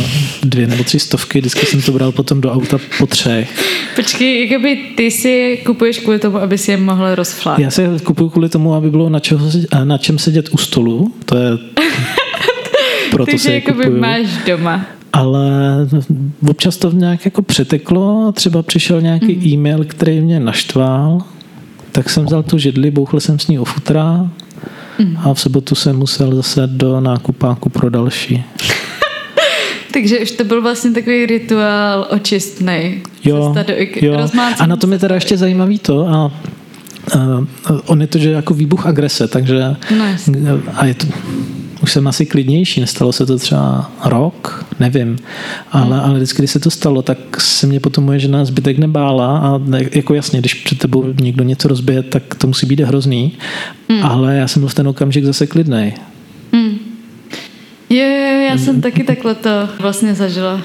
dvě 0.43 0.67
nebo 0.67 0.85
tři 0.85 0.99
stovky, 0.99 1.39
vždycky 1.41 1.67
jsem 1.67 1.83
to 1.83 1.93
bral 1.93 2.13
potom 2.13 2.41
do 2.41 2.53
auta 2.53 2.79
po 2.99 3.07
třech. 3.07 3.65
Počkej, 3.97 4.49
jakoby 4.49 4.79
ty 4.97 5.11
si 5.11 5.59
kupuješ 5.67 5.99
kvůli 5.99 6.19
tomu, 6.19 6.39
aby 6.39 6.59
si 6.59 6.71
je 6.71 6.77
mohl 6.77 7.15
rozflákat. 7.15 7.61
Já 7.61 7.71
si 7.71 7.83
je 7.83 7.89
kupuju 8.05 8.31
kvůli 8.31 8.49
tomu, 8.49 8.75
aby 8.75 8.91
bylo 8.91 9.09
na, 9.09 9.21
čeho, 9.21 9.51
na 9.85 9.99
čem 9.99 10.19
sedět 10.19 10.49
u 10.53 10.59
stolu, 10.59 11.15
to 11.25 11.37
je 11.37 11.51
proto 13.11 13.31
ty 13.31 13.39
si 13.39 13.49
je 13.49 13.55
jakoby 13.55 13.85
kupuju. 13.85 14.01
máš 14.01 14.27
doma 14.47 14.87
ale 15.15 15.51
občas 16.49 16.77
to 16.77 16.91
nějak 16.91 17.25
jako 17.25 17.43
přeteklo, 17.43 18.33
třeba 18.33 18.63
přišel 18.63 19.01
nějaký 19.01 19.35
mm. 19.37 19.47
e-mail, 19.47 19.85
který 19.85 20.21
mě 20.21 20.41
naštval, 20.41 21.23
tak 21.93 22.11
jsem 22.11 22.25
vzal 22.25 22.43
tu 22.43 22.59
židli, 22.59 22.91
bouchl 22.91 23.21
jsem 23.21 23.39
s 23.39 23.49
ní 23.49 23.59
o 23.59 23.65
futra 23.65 24.31
a 25.17 25.35
v 25.35 25.41
sobotu 25.41 25.75
jsem 25.75 25.97
musel 25.97 26.35
zase 26.35 26.67
do 26.67 27.01
nákupáku 27.01 27.69
pro 27.69 27.91
další. 27.91 28.45
Takže 29.93 30.19
už 30.19 30.31
to 30.31 30.45
byl 30.45 30.63
vlastně 30.63 30.91
takový 30.91 31.27
rituál 31.27 32.07
očistný. 32.11 33.03
Jo, 33.25 33.55
jo. 34.01 34.29
a 34.59 34.67
na 34.67 34.77
tom 34.77 34.93
je 34.93 34.99
teda 34.99 35.15
ještě 35.15 35.37
zajímavý 35.37 35.79
to, 35.79 36.09
a 36.09 36.33
Uh, 37.17 37.45
on 37.87 38.01
je 38.01 38.07
to, 38.07 38.19
že 38.19 38.31
jako 38.31 38.55
výbuch 38.55 38.87
agrese, 38.87 39.29
takže 39.29 39.77
no, 39.97 40.05
a 40.75 40.85
je 40.85 40.95
to, 40.95 41.07
už 41.85 41.93
jsem 41.93 42.09
asi 42.09 42.27
klidnější, 42.27 42.81
nestalo 42.81 43.13
se 43.13 43.27
to 43.27 43.39
třeba 43.39 43.91
rok, 44.05 44.67
nevím, 44.81 45.19
ale, 45.73 45.97
hmm. 45.97 46.05
ale 46.05 46.15
vždycky, 46.15 46.43
když 46.43 46.51
se 46.51 46.61
to 46.61 46.71
stalo, 46.71 47.03
tak 47.03 47.41
se 47.41 47.67
mě 47.67 47.81
potom 47.81 48.05
moje 48.05 48.19
žena 48.19 48.45
zbytek 48.45 48.79
nebála 48.79 49.39
a 49.39 49.61
jako 49.95 50.15
jasně, 50.15 50.41
když 50.41 50.55
před 50.55 50.79
tebou 50.79 51.15
někdo 51.21 51.45
něco 51.45 51.69
rozbije, 51.69 52.03
tak 52.03 52.35
to 52.35 52.47
musí 52.47 52.67
být 52.67 52.81
hrozný, 52.81 53.33
hmm. 53.89 54.03
ale 54.03 54.37
já 54.37 54.49
jsem 54.49 54.63
byl 54.63 54.69
v 54.69 54.75
ten 54.75 54.89
okamžik 54.89 55.25
zase 55.25 55.47
klidnej. 55.47 55.95
Hmm. 56.53 56.79
Jo, 57.91 58.05
jo, 58.05 58.41
já 58.49 58.59
jsem 58.59 58.81
taky 58.81 59.05
takhle 59.05 59.35
to 59.35 59.69
vlastně 59.81 60.15
zažila 60.15 60.61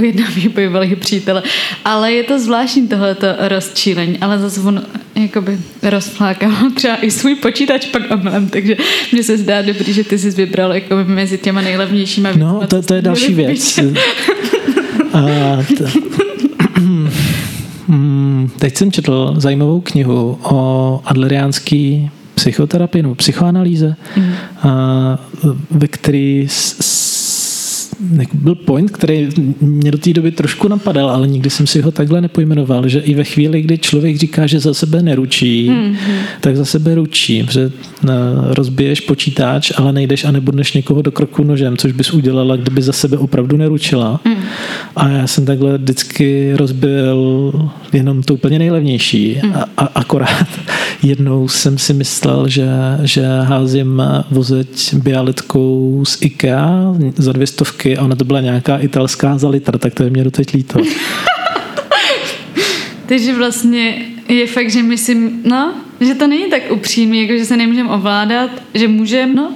u 0.00 0.04
jednoho 0.04 0.30
bývalých 0.56 0.96
přítele. 0.96 1.42
Ale 1.84 2.12
je 2.12 2.22
to 2.22 2.38
zvláštní 2.38 2.88
tohleto 2.88 3.26
rozčílení, 3.38 4.18
ale 4.18 4.38
zase 4.38 4.60
on 4.60 4.82
jakoby 5.14 5.58
rozflákal 5.82 6.52
třeba 6.74 6.96
i 6.96 7.10
svůj 7.10 7.34
počítač 7.34 7.86
pak 7.86 8.02
omylem, 8.10 8.48
takže 8.48 8.76
mně 9.12 9.22
se 9.24 9.38
zdá 9.38 9.62
dobrý, 9.62 9.92
že 9.92 10.04
ty 10.04 10.18
jsi 10.18 10.30
vybral 10.30 10.72
jako 10.72 10.94
mezi 11.06 11.38
těma 11.38 11.60
nejlevnějšíma 11.60 12.32
No, 12.36 12.60
to, 12.68 12.82
to 12.82 12.94
je 12.94 13.02
další 13.02 13.34
věc. 13.34 13.80
A 15.12 15.22
t- 15.78 15.84
hmm, 17.88 18.50
teď 18.58 18.76
jsem 18.76 18.92
četl 18.92 19.34
zajímavou 19.36 19.80
knihu 19.80 20.38
o 20.42 21.00
adleriánský 21.04 22.10
psychoterapii 22.34 23.02
nebo 23.02 23.14
psychoanalýze, 23.14 23.96
mm. 24.16 24.32
a, 24.62 25.18
ve 25.70 25.88
který 25.88 26.46
s, 26.48 26.76
byl 28.32 28.54
point, 28.54 28.90
který 28.90 29.28
mě 29.60 29.90
do 29.90 29.98
té 29.98 30.12
doby 30.12 30.30
trošku 30.30 30.68
napadal, 30.68 31.10
ale 31.10 31.28
nikdy 31.28 31.50
jsem 31.50 31.66
si 31.66 31.80
ho 31.80 31.92
takhle 31.92 32.20
nepojmenoval, 32.20 32.88
že 32.88 33.00
i 33.00 33.14
ve 33.14 33.24
chvíli, 33.24 33.62
kdy 33.62 33.78
člověk 33.78 34.16
říká, 34.16 34.46
že 34.46 34.60
za 34.60 34.74
sebe 34.74 35.02
neručí, 35.02 35.70
mm-hmm. 35.70 35.96
tak 36.40 36.56
za 36.56 36.64
sebe 36.64 36.94
ručí, 36.94 37.46
že 37.50 37.72
eh, 38.04 38.08
rozbiješ 38.54 39.00
počítač, 39.00 39.72
ale 39.76 39.92
nejdeš 39.92 40.24
a 40.24 40.30
nebudeš 40.30 40.72
někoho 40.72 41.02
do 41.02 41.12
kroku 41.12 41.44
nožem, 41.44 41.76
což 41.76 41.92
bys 41.92 42.10
udělala, 42.10 42.56
kdyby 42.56 42.82
za 42.82 42.92
sebe 42.92 43.18
opravdu 43.18 43.56
neručila. 43.56 44.20
Mm. 44.24 44.34
A 44.96 45.08
já 45.08 45.26
jsem 45.26 45.46
takhle 45.46 45.78
vždycky 45.78 46.52
rozbil 46.56 47.52
jenom 47.92 48.22
to 48.22 48.34
úplně 48.34 48.58
nejlevnější. 48.58 49.40
Mm. 49.44 49.52
A, 49.54 49.68
a 49.76 49.84
akorát 49.84 50.46
jednou 51.02 51.48
jsem 51.48 51.78
si 51.78 51.94
myslel, 51.94 52.48
že, 52.48 52.68
že 53.02 53.22
házím 53.26 54.02
vozeť 54.30 54.94
bialitkou 54.94 56.04
z 56.04 56.18
IKEA 56.22 56.94
za 57.16 57.32
dvě 57.32 57.46
stovky 57.46 57.96
a 57.96 58.04
ona 58.04 58.16
to 58.16 58.24
byla 58.24 58.40
nějaká 58.40 58.78
italská 58.78 59.38
za 59.38 59.48
litr, 59.48 59.78
tak 59.78 59.94
to 59.94 60.02
je 60.02 60.10
mě 60.10 60.24
doteď 60.24 60.54
líto. 60.54 60.80
Takže 63.06 63.34
vlastně 63.34 64.06
je 64.28 64.46
fakt, 64.46 64.70
že 64.70 64.82
myslím, 64.82 65.42
no, 65.44 65.74
že 66.00 66.14
to 66.14 66.26
není 66.26 66.50
tak 66.50 66.62
upřímný, 66.70 67.22
jako 67.22 67.38
že 67.38 67.44
se 67.44 67.56
nemůžeme 67.56 67.90
ovládat, 67.90 68.50
že 68.74 68.88
můžeme, 68.88 69.34
no, 69.34 69.52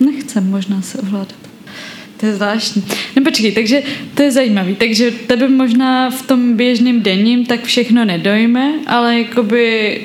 nechcem 0.00 0.50
možná 0.50 0.82
se 0.82 0.98
ovládat. 0.98 1.34
To 2.16 2.26
je 2.26 2.34
zvláštní. 2.34 2.84
No 3.16 3.24
počkej, 3.24 3.52
takže 3.52 3.82
to 4.14 4.22
je 4.22 4.30
zajímavý. 4.32 4.74
Takže 4.74 5.10
tebe 5.10 5.48
možná 5.48 6.10
v 6.10 6.22
tom 6.22 6.56
běžném 6.56 7.00
denním 7.00 7.46
tak 7.46 7.64
všechno 7.64 8.04
nedojme, 8.04 8.72
ale 8.86 9.18
jakoby 9.18 10.00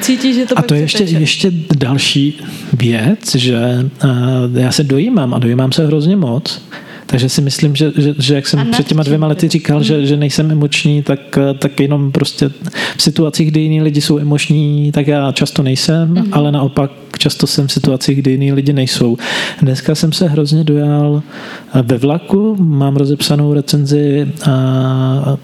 cítí, 0.00 0.34
že 0.34 0.46
to 0.46 0.58
A 0.58 0.62
to 0.62 0.74
je 0.74 0.80
ještě, 0.80 1.04
ještě 1.04 1.52
další 1.76 2.40
věc, 2.72 3.34
že 3.34 3.58
uh, 4.04 4.10
já 4.58 4.72
se 4.72 4.84
dojímám 4.84 5.34
a 5.34 5.38
dojímám 5.38 5.72
se 5.72 5.86
hrozně 5.86 6.16
moc. 6.16 6.62
Takže 7.10 7.28
si 7.28 7.40
myslím, 7.40 7.76
že, 7.76 7.92
že, 7.96 8.14
že 8.18 8.34
jak 8.34 8.46
jsem 8.46 8.70
před 8.70 8.86
těma 8.86 9.02
dvěma 9.02 9.26
lety 9.26 9.48
říkal, 9.48 9.82
že, 9.82 10.06
že 10.06 10.16
nejsem 10.16 10.50
emoční, 10.50 11.02
tak, 11.02 11.38
tak 11.58 11.80
jenom 11.80 12.12
prostě 12.12 12.50
v 12.96 13.02
situacích, 13.02 13.50
kdy 13.50 13.60
jiní 13.60 13.82
lidi 13.82 14.00
jsou 14.00 14.18
emoční, 14.18 14.92
tak 14.92 15.06
já 15.06 15.32
často 15.32 15.62
nejsem, 15.62 16.14
mm-hmm. 16.14 16.28
ale 16.32 16.52
naopak 16.52 16.90
často 17.18 17.46
jsem 17.46 17.66
v 17.66 17.72
situacích, 17.72 18.18
kdy 18.18 18.30
jiní 18.30 18.52
lidi 18.52 18.72
nejsou. 18.72 19.16
Dneska 19.62 19.94
jsem 19.94 20.12
se 20.12 20.28
hrozně 20.28 20.64
dojal 20.64 21.22
ve 21.82 21.98
vlaku, 21.98 22.56
mám 22.58 22.96
rozepsanou 22.96 23.54
recenzi 23.54 24.32
a 24.50 25.36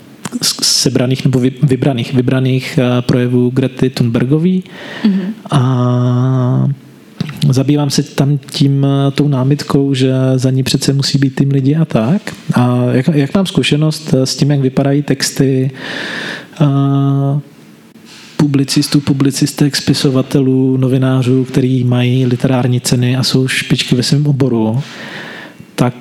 sebraných 0.43 1.25
nebo 1.25 1.39
vybraných, 1.63 2.15
vybraných 2.15 2.79
eh, 2.79 3.03
projevů 3.03 3.51
Grety 3.51 3.91
Thunbergový 3.91 4.65
mm-hmm. 5.05 5.27
a 5.51 6.67
zabývám 7.51 7.91
se 7.91 8.03
tam 8.03 8.39
tím 8.39 8.87
eh, 8.87 9.11
tou 9.11 9.29
námitkou, 9.29 9.95
že 9.95 10.13
za 10.37 10.51
ní 10.51 10.63
přece 10.63 10.93
musí 10.93 11.19
být 11.19 11.35
tým 11.35 11.51
lidi 11.51 11.77
a 11.77 11.85
tak. 11.85 12.35
A 12.55 12.85
jak, 12.93 13.09
jak 13.09 13.35
mám 13.35 13.47
zkušenost 13.47 14.15
eh, 14.15 14.27
s 14.27 14.37
tím, 14.37 14.51
jak 14.51 14.61
vypadají 14.61 15.03
texty 15.03 15.71
a 16.59 17.41
publicistů, 18.37 19.01
publicistek, 19.01 19.77
spisovatelů, 19.77 20.77
novinářů, 20.77 21.45
který 21.45 21.85
mají 21.85 22.27
literární 22.27 22.81
ceny 22.81 23.17
a 23.17 23.23
jsou 23.23 23.49
špičky 23.49 23.95
ve 23.95 24.03
svém 24.03 24.27
oboru, 24.27 24.83
tak 25.75 25.95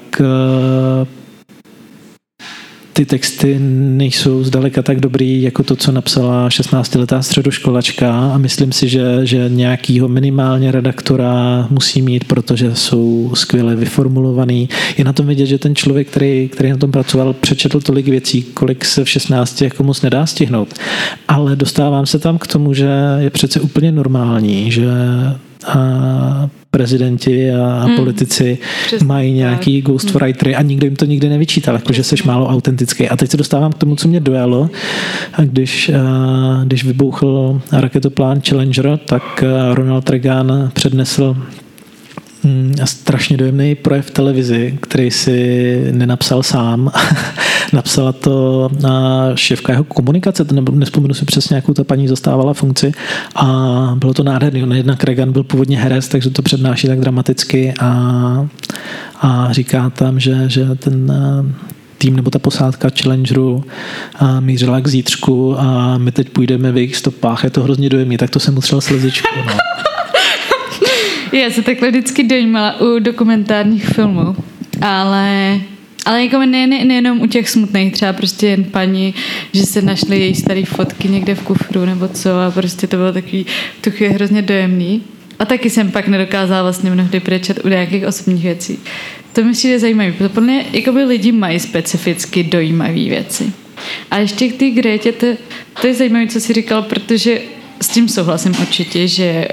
ty 2.94 3.06
texty 3.06 3.60
nejsou 3.60 4.44
zdaleka 4.44 4.82
tak 4.82 5.00
dobrý 5.00 5.42
jako 5.42 5.64
to, 5.64 5.76
co 5.76 5.92
napsala 5.92 6.50
16-letá 6.50 7.20
středoškolačka 7.20 8.32
a 8.34 8.38
myslím 8.38 8.72
si, 8.72 8.90
že, 8.90 9.20
že 9.24 9.50
nějakýho 9.50 10.08
minimálně 10.08 10.72
redaktora 10.72 11.68
musí 11.70 12.02
mít, 12.02 12.24
protože 12.24 12.76
jsou 12.76 13.32
skvěle 13.34 13.76
vyformulovaný. 13.76 14.70
Je 14.98 15.04
na 15.04 15.14
tom 15.14 15.28
vidět, 15.28 15.46
že 15.46 15.58
ten 15.58 15.76
člověk, 15.76 16.08
který, 16.08 16.50
který 16.50 16.70
na 16.70 16.78
tom 16.78 16.92
pracoval, 16.92 17.34
přečetl 17.34 17.82
tolik 17.82 18.08
věcí, 18.08 18.44
kolik 18.44 18.86
se 18.86 19.04
v 19.04 19.10
16 19.10 19.62
jako 19.62 19.84
moc 19.84 20.02
nedá 20.02 20.26
stihnout. 20.26 20.74
Ale 21.28 21.56
dostávám 21.56 22.06
se 22.06 22.20
tam 22.20 22.38
k 22.38 22.48
tomu, 22.48 22.74
že 22.74 22.90
je 23.20 23.30
přece 23.30 23.60
úplně 23.60 23.92
normální, 23.92 24.72
že 24.72 24.86
a 25.66 26.50
prezidenti 26.72 27.52
a 27.52 27.84
hmm. 27.84 27.96
politici 27.96 28.58
Přesně 28.86 29.08
mají 29.08 29.34
nějaký 29.34 29.82
tak. 29.82 29.92
ghostwritery 29.92 30.52
hmm. 30.52 30.60
a 30.60 30.62
nikdo 30.62 30.88
jim 30.88 30.96
to 30.96 31.06
nikdy 31.06 31.30
nevyčítal, 31.30 31.76
jako 31.76 31.94
že 31.94 32.04
jsi 32.04 32.16
málo 32.26 32.48
autentický. 32.48 33.10
A 33.10 33.18
teď 33.18 33.32
se 33.32 33.38
dostávám 33.38 33.72
k 33.72 33.78
tomu, 33.78 33.96
co 33.96 34.08
mě 34.08 34.20
dojalo, 34.20 34.70
když, 35.38 35.92
když 36.64 36.86
vybuchl 36.86 37.62
raketoplán 37.72 38.42
Challenger, 38.42 39.00
tak 39.06 39.44
Ronald 39.74 40.10
Reagan 40.10 40.72
přednesl 40.74 41.36
Mm, 42.44 42.76
strašně 42.84 43.38
dojemný 43.38 43.76
projev 43.76 44.06
v 44.06 44.12
televizi, 44.12 44.78
který 44.82 45.12
si 45.12 45.88
nenapsal 45.92 46.44
sám. 46.44 46.92
Napsala 47.74 48.12
to 48.12 48.70
šéfka 49.36 49.74
jeho 49.74 49.84
komunikace, 49.84 50.46
nebo 50.52 50.72
nespomenu 50.72 51.14
si 51.14 51.26
přesně, 51.26 51.56
jakou 51.56 51.74
ta 51.74 51.84
paní 51.84 52.08
zastávala 52.08 52.54
funkci 52.54 52.92
a 53.36 53.46
bylo 53.98 54.14
to 54.14 54.24
nádherný. 54.24 54.64
On 54.64 54.74
jednak 54.74 55.04
Reagan 55.04 55.32
byl 55.32 55.44
původně 55.44 55.80
herec, 55.80 56.08
takže 56.08 56.30
to 56.30 56.42
přednáší 56.42 56.88
tak 56.88 57.00
dramaticky 57.00 57.74
a, 57.80 58.48
a 59.22 59.48
říká 59.52 59.90
tam, 59.90 60.20
že, 60.20 60.44
že 60.48 60.76
ten 60.76 61.14
tým 61.98 62.16
nebo 62.16 62.30
ta 62.30 62.40
posádka 62.40 62.90
Challengeru 63.02 63.64
a 64.16 64.40
mířila 64.40 64.80
k 64.80 64.88
zítřku 64.88 65.60
a 65.60 65.98
my 65.98 66.12
teď 66.12 66.30
půjdeme 66.30 66.72
v 66.72 66.78
jejich 66.78 66.96
stopách. 66.96 67.44
Je 67.44 67.50
to 67.50 67.64
hrozně 67.64 67.90
dojemný, 67.90 68.18
tak 68.18 68.30
to 68.30 68.40
jsem 68.40 68.58
utřel 68.58 68.82
slzičku. 68.82 69.28
No. 69.48 69.54
Já 71.42 71.50
se 71.50 71.62
takhle 71.62 71.90
vždycky 71.90 72.24
dojímala 72.24 72.82
u 72.82 73.00
dokumentárních 73.00 73.86
filmů, 73.86 74.36
ale 74.82 75.60
ale 76.06 76.24
jako 76.24 76.38
ne, 76.40 76.68
ne, 76.68 76.86
nejenom 76.86 77.22
u 77.22 77.28
těch 77.28 77.50
smutných, 77.50 77.94
třeba 77.94 78.14
prostě 78.14 78.48
jen 78.48 78.64
paní, 78.64 79.14
že 79.54 79.66
se 79.66 79.82
našly 79.82 80.20
její 80.20 80.36
staré 80.36 80.66
fotky 80.66 81.08
někde 81.08 81.36
v 81.36 81.42
kufru 81.42 81.86
nebo 81.86 82.08
co 82.08 82.40
a 82.40 82.52
prostě 82.52 82.88
to 82.88 82.98
bylo 82.98 83.14
takový, 83.14 83.46
to 83.82 83.90
je 84.00 84.10
hrozně 84.10 84.42
dojemný. 84.42 85.02
A 85.40 85.46
taky 85.46 85.70
jsem 85.70 85.92
pak 85.92 86.08
nedokázala 86.08 86.62
vlastně 86.62 86.92
mnohdy 86.92 87.20
prečet 87.20 87.66
u 87.66 87.68
nějakých 87.68 88.08
osobních 88.08 88.44
věcí. 88.44 88.80
To 89.34 89.44
mi 89.44 89.52
přijde 89.52 89.80
zajímavé, 89.80 90.12
protože 90.12 90.52
jakoby 90.74 91.04
lidi 91.04 91.32
mají 91.32 91.60
specificky 91.60 92.44
dojímavé 92.44 92.94
věci. 92.94 93.54
A 94.12 94.18
ještě 94.18 94.48
k 94.48 94.58
té 94.58 94.70
Grétě, 94.70 95.12
to, 95.12 95.28
to 95.82 95.88
je 95.88 95.94
zajímavé, 95.94 96.28
co 96.28 96.40
jsi 96.40 96.54
říkal, 96.54 96.82
protože 96.82 97.42
s 97.82 97.88
tím 97.88 98.10
souhlasím 98.10 98.54
určitě, 98.62 99.08
že 99.08 99.48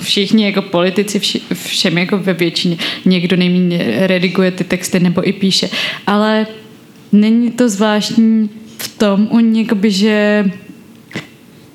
všichni 0.00 0.44
jako 0.44 0.62
politici, 0.62 1.20
všem 1.52 1.98
jako 1.98 2.18
ve 2.18 2.32
většině, 2.32 2.76
někdo 3.04 3.36
nejméně 3.36 4.06
rediguje 4.06 4.50
ty 4.50 4.64
texty 4.64 5.00
nebo 5.00 5.28
i 5.28 5.32
píše, 5.32 5.68
ale 6.06 6.46
není 7.12 7.50
to 7.50 7.68
zvláštní 7.68 8.50
v 8.78 8.98
tom 8.98 9.28
u 9.30 9.40
někoby, 9.40 9.90
že 9.90 10.44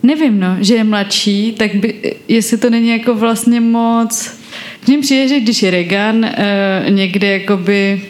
nevím, 0.04 0.39
no, 0.39 0.58
že 0.60 0.76
je 0.76 0.84
mladší, 0.84 1.52
tak 1.52 1.76
by, 1.76 2.15
jestli 2.28 2.58
to 2.58 2.70
není 2.70 2.89
jako 2.89 3.15
vlastně 3.15 3.62
moc 3.62 4.39
mně 4.88 4.98
přijde, 4.98 5.28
že 5.28 5.39
když 5.39 5.63
je 5.63 5.72
Reagan 5.72 6.18
uh, 6.18 6.89
někde 6.89 7.28
jakoby 7.28 8.02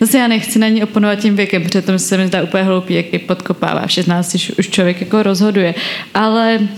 zase 0.00 0.18
já 0.18 0.28
nechci 0.28 0.58
na 0.58 0.68
ní 0.68 0.82
oponovat 0.82 1.18
tím 1.18 1.36
věkem, 1.36 1.62
protože 1.62 1.82
to 1.82 1.98
se 1.98 2.18
mi 2.18 2.26
zdá 2.26 2.42
úplně 2.42 2.62
hloupý, 2.62 2.94
jak 2.94 3.12
je 3.12 3.18
podkopává. 3.18 3.86
V 3.86 3.92
16 3.92 4.36
už 4.58 4.68
člověk 4.68 5.00
jako 5.00 5.22
rozhoduje. 5.22 5.74
Ale 6.14 6.68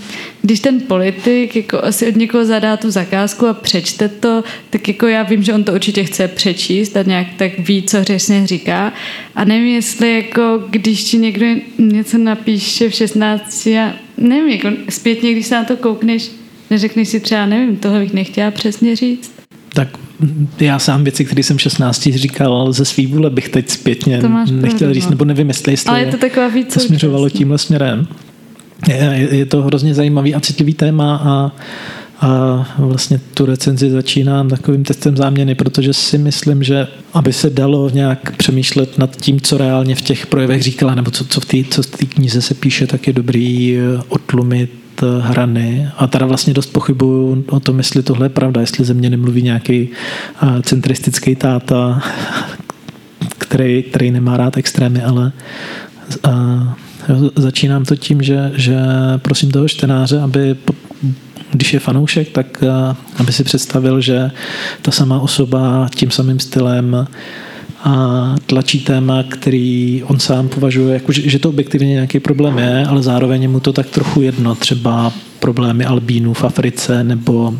když 0.41 0.59
ten 0.59 0.81
politik 0.81 1.55
jako 1.55 1.83
asi 1.83 2.07
od 2.07 2.15
někoho 2.15 2.45
zadá 2.45 2.77
tu 2.77 2.91
zakázku 2.91 3.47
a 3.47 3.53
přečte 3.53 4.09
to, 4.09 4.43
tak 4.69 4.87
jako 4.87 5.07
já 5.07 5.23
vím, 5.23 5.43
že 5.43 5.53
on 5.53 5.63
to 5.63 5.73
určitě 5.73 6.03
chce 6.03 6.27
přečíst 6.27 6.97
a 6.97 7.03
nějak 7.03 7.27
tak 7.37 7.59
ví, 7.59 7.83
co 7.83 8.03
řešně 8.03 8.47
říká. 8.47 8.93
A 9.35 9.45
nevím, 9.45 9.75
jestli 9.75 10.15
jako 10.15 10.63
když 10.69 11.03
ti 11.03 11.17
někdo 11.17 11.45
něco 11.77 12.17
napíše 12.17 12.89
v 12.89 12.93
16, 12.93 13.67
já 13.67 13.93
nevím, 14.17 14.49
jako 14.49 14.67
zpětně, 14.89 15.31
když 15.31 15.45
se 15.45 15.55
na 15.55 15.63
to 15.63 15.77
koukneš, 15.77 16.31
neřekneš 16.69 17.07
si 17.07 17.19
třeba, 17.19 17.45
nevím, 17.45 17.77
tohle 17.77 17.99
bych 17.99 18.13
nechtěla 18.13 18.51
přesně 18.51 18.95
říct. 18.95 19.31
Tak 19.73 20.00
já 20.59 20.79
sám 20.79 21.03
věci, 21.03 21.25
které 21.25 21.43
jsem 21.43 21.59
16 21.59 22.01
říkal 22.01 22.73
ze 22.73 22.85
svý 22.85 23.07
vůle, 23.07 23.29
bych 23.29 23.49
teď 23.49 23.69
zpětně 23.69 24.21
nechtěl 24.51 24.93
říct, 24.93 25.05
no. 25.05 25.09
nebo 25.09 25.25
nevím, 25.25 25.47
jestli, 25.47 25.73
jestli 25.73 25.89
Ale 25.89 25.99
je 25.99 26.11
to 26.11 26.17
taková 26.17 26.47
víc 26.47 26.73
to 26.73 26.79
směřovalo 26.79 27.29
tímhle 27.29 27.57
směrem. 27.57 28.07
Je, 28.87 29.27
je 29.31 29.45
to 29.45 29.61
hrozně 29.61 29.93
zajímavý 29.93 30.35
a 30.35 30.39
citlivý 30.39 30.73
téma 30.73 31.15
a, 31.15 31.51
a 32.27 32.67
vlastně 32.77 33.19
tu 33.33 33.45
recenzi 33.45 33.89
začínám 33.89 34.49
takovým 34.49 34.83
testem 34.83 35.17
záměny, 35.17 35.55
protože 35.55 35.93
si 35.93 36.17
myslím, 36.17 36.63
že 36.63 36.87
aby 37.13 37.33
se 37.33 37.49
dalo 37.49 37.89
nějak 37.89 38.35
přemýšlet 38.35 38.97
nad 38.97 39.15
tím, 39.15 39.41
co 39.41 39.57
reálně 39.57 39.95
v 39.95 40.01
těch 40.01 40.27
projevech 40.27 40.63
říkala, 40.63 40.95
nebo 40.95 41.11
co, 41.11 41.25
co 41.25 41.41
v 41.41 41.45
té 41.45 41.57
co 41.69 41.81
v 41.83 41.95
knize 42.09 42.41
se 42.41 42.53
píše, 42.53 42.87
tak 42.87 43.07
je 43.07 43.13
dobrý 43.13 43.77
eh, 43.77 44.01
otlumit 44.09 44.80
hrany. 45.19 45.89
A 45.97 46.07
teda 46.07 46.25
vlastně 46.25 46.53
dost 46.53 46.73
pochybuju 46.73 47.45
o 47.49 47.59
tom, 47.59 47.77
jestli 47.77 48.03
tohle 48.03 48.25
je 48.25 48.29
pravda, 48.29 48.61
jestli 48.61 48.85
ze 48.85 48.93
mě 48.93 49.09
nemluví 49.09 49.41
nějaký 49.41 49.89
eh, 50.43 50.61
centristický 50.61 51.35
táta, 51.35 52.01
který, 53.37 53.83
který 53.83 54.11
nemá 54.11 54.37
rád 54.37 54.57
extrémy, 54.57 55.03
ale 55.03 55.31
Začínám 57.35 57.85
to 57.85 57.95
tím, 57.95 58.21
že, 58.21 58.51
že 58.55 58.77
prosím 59.17 59.51
toho 59.51 59.67
čtenáře, 59.67 60.19
aby 60.19 60.55
když 61.51 61.73
je 61.73 61.79
fanoušek, 61.79 62.29
tak 62.29 62.63
eh, 62.63 62.95
aby 63.17 63.31
si 63.31 63.43
představil, 63.43 64.01
že 64.01 64.31
ta 64.81 64.91
samá 64.91 65.19
osoba 65.19 65.89
tím 65.95 66.11
samým 66.11 66.39
stylem 66.39 67.07
a 67.83 68.35
tlačí 68.45 68.79
téma, 68.79 69.23
který 69.23 70.03
on 70.03 70.19
sám 70.19 70.49
považuje, 70.49 70.93
jako, 70.93 71.11
že, 71.11 71.39
to 71.39 71.49
objektivně 71.49 71.87
nějaký 71.87 72.19
problém 72.19 72.57
je, 72.57 72.85
ale 72.85 73.03
zároveň 73.03 73.41
je 73.41 73.47
mu 73.47 73.59
to 73.59 73.73
tak 73.73 73.89
trochu 73.89 74.21
jedno, 74.21 74.55
třeba 74.55 75.13
problémy 75.39 75.85
albínů 75.85 76.33
v 76.33 76.43
Africe 76.43 77.03
nebo 77.03 77.55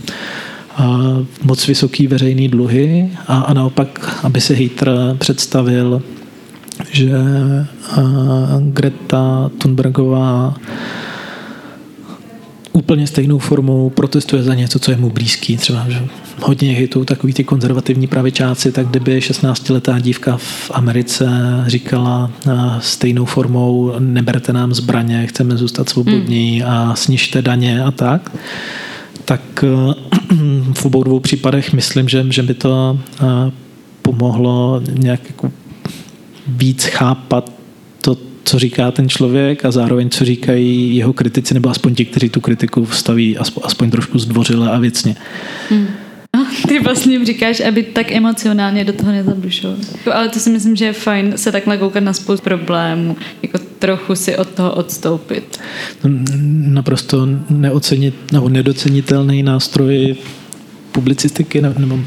a 0.77 0.99
moc 1.43 1.67
vysoký 1.67 2.07
veřejný 2.07 2.47
dluhy 2.47 3.09
a, 3.27 3.39
a 3.39 3.53
naopak, 3.53 4.19
aby 4.23 4.41
se 4.41 4.53
Hitler 4.53 5.15
představil 5.17 6.01
že 6.91 7.11
Greta 8.59 9.51
Thunbergová 9.57 10.55
úplně 12.73 13.07
stejnou 13.07 13.39
formou 13.39 13.89
protestuje 13.89 14.43
za 14.43 14.55
něco, 14.55 14.79
co 14.79 14.91
je 14.91 14.97
mu 14.97 15.09
blízký. 15.09 15.57
Třeba 15.57 15.85
že 15.89 16.01
hodně 16.39 16.73
hejtou 16.73 17.03
takový 17.05 17.33
ty 17.33 17.43
konzervativní 17.43 18.07
pravičáci, 18.07 18.71
tak 18.71 18.87
kdyby 18.87 19.19
16-letá 19.19 20.01
dívka 20.01 20.37
v 20.37 20.71
Americe 20.73 21.29
říkala 21.67 22.31
stejnou 22.79 23.25
formou 23.25 23.93
neberte 23.99 24.53
nám 24.53 24.73
zbraně, 24.73 25.27
chceme 25.27 25.57
zůstat 25.57 25.89
svobodní 25.89 26.61
hmm. 26.61 26.71
a 26.71 26.95
snižte 26.95 27.41
daně 27.41 27.83
a 27.83 27.91
tak, 27.91 28.31
tak 29.25 29.65
v 30.73 30.85
obou 30.85 31.03
dvou 31.03 31.19
případech 31.19 31.73
myslím, 31.73 32.09
že, 32.09 32.25
že 32.29 32.43
by 32.43 32.53
to 32.53 32.99
pomohlo 34.01 34.81
nějak 34.99 35.19
jako 35.27 35.51
víc 36.47 36.85
chápat 36.85 37.60
co 38.51 38.59
říká 38.59 38.91
ten 38.91 39.09
člověk 39.09 39.65
a 39.65 39.71
zároveň, 39.71 40.09
co 40.09 40.25
říkají 40.25 40.95
jeho 40.95 41.13
kritici, 41.13 41.53
nebo 41.53 41.69
aspoň 41.69 41.95
ti, 41.95 42.05
kteří 42.05 42.29
tu 42.29 42.41
kritiku 42.41 42.85
staví 42.85 43.37
aspoň, 43.37 43.63
aspoň 43.65 43.91
trošku 43.91 44.19
zdvořile 44.19 44.71
a 44.71 44.79
věcně. 44.79 45.15
Hmm. 45.69 45.87
Ty 46.67 46.79
vlastně 46.79 47.25
říkáš, 47.25 47.59
aby 47.59 47.83
tak 47.83 48.11
emocionálně 48.11 48.83
do 48.83 48.93
toho 48.93 49.11
nezabrušoval. 49.11 49.77
Ale 50.13 50.29
to 50.29 50.39
si 50.39 50.49
myslím, 50.49 50.75
že 50.75 50.85
je 50.85 50.93
fajn 50.93 51.33
se 51.35 51.51
takhle 51.51 51.77
koukat 51.77 52.03
na 52.03 52.13
spoustu 52.13 52.43
problémů, 52.43 53.17
jako 53.41 53.59
trochu 53.79 54.15
si 54.15 54.37
od 54.37 54.49
toho 54.49 54.73
odstoupit. 54.73 55.59
Naprosto 56.67 57.27
neocenit, 57.49 58.31
nebo 58.31 58.49
nedocenitelný 58.49 59.43
nástroj 59.43 60.15
publicistiky 60.91 61.61
nebo 61.61 61.99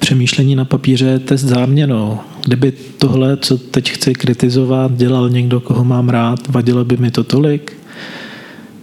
přemýšlení 0.00 0.56
na 0.56 0.64
papíře 0.64 1.06
je 1.06 1.18
test 1.18 1.40
záměnou. 1.40 2.18
Kdyby 2.44 2.72
tohle, 2.98 3.36
co 3.36 3.58
teď 3.58 3.90
chci 3.90 4.12
kritizovat, 4.12 4.92
dělal 4.96 5.30
někdo, 5.30 5.60
koho 5.60 5.84
mám 5.84 6.08
rád, 6.08 6.48
vadilo 6.48 6.84
by 6.84 6.96
mi 6.96 7.10
to 7.10 7.24
tolik? 7.24 7.72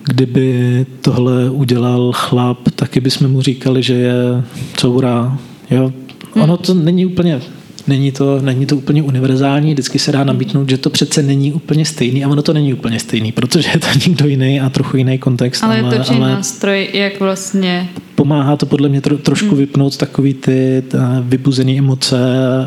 Kdyby 0.03 0.85
tohle 1.01 1.49
udělal 1.49 2.11
chlap, 2.15 2.57
taky 2.75 2.99
bychom 2.99 3.27
mu 3.27 3.41
říkali, 3.41 3.83
že 3.83 3.93
je 3.93 4.43
coura. 4.77 5.37
Jo? 5.71 5.93
Ono 6.33 6.57
to 6.57 6.73
není 6.73 7.05
úplně 7.05 7.41
není 7.87 8.11
to, 8.11 8.39
není 8.41 8.65
to 8.65 8.77
úplně 8.77 9.03
univerzální, 9.03 9.73
vždycky 9.73 9.99
se 9.99 10.11
dá 10.11 10.23
nabídnout, 10.23 10.69
že 10.69 10.77
to 10.77 10.89
přece 10.89 11.23
není 11.23 11.53
úplně 11.53 11.85
stejný 11.85 12.25
a 12.25 12.29
ono 12.29 12.41
to 12.41 12.53
není 12.53 12.73
úplně 12.73 12.99
stejný, 12.99 13.31
protože 13.31 13.69
je 13.73 13.79
to 13.79 13.87
někdo 14.07 14.27
jiný 14.27 14.61
a 14.61 14.69
trochu 14.69 14.97
jiný 14.97 15.17
kontext. 15.17 15.63
Ale, 15.63 15.81
ale 15.81 15.95
je 15.95 16.03
to 16.03 16.11
ale 16.11 16.19
nástroj, 16.19 16.89
jak 16.93 17.19
vlastně... 17.19 17.89
Pomáhá 18.15 18.55
to 18.55 18.65
podle 18.65 18.89
mě 18.89 19.01
tro, 19.01 19.17
trošku 19.17 19.47
hmm. 19.47 19.57
vypnout 19.57 19.97
takový 19.97 20.33
ty 20.33 20.83
vybuzené 21.21 21.77
emoce 21.77 22.17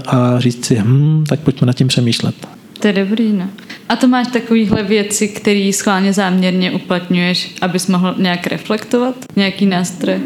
a 0.06 0.40
říct 0.40 0.64
si, 0.64 0.76
hm, 0.84 1.24
tak 1.28 1.40
pojďme 1.40 1.66
nad 1.66 1.76
tím 1.76 1.88
přemýšlet. 1.88 2.34
To 2.80 2.86
je 2.86 2.92
dobrý, 2.92 3.32
no. 3.32 3.48
A 3.88 3.96
to 3.96 4.08
máš 4.08 4.26
takovýhle 4.26 4.82
věci, 4.82 5.28
které 5.28 5.70
schválně 5.72 6.12
záměrně 6.12 6.70
uplatňuješ, 6.70 7.54
abys 7.60 7.86
mohl 7.86 8.14
nějak 8.18 8.46
reflektovat? 8.46 9.14
Nějaký 9.36 9.66
nástroj? 9.66 10.20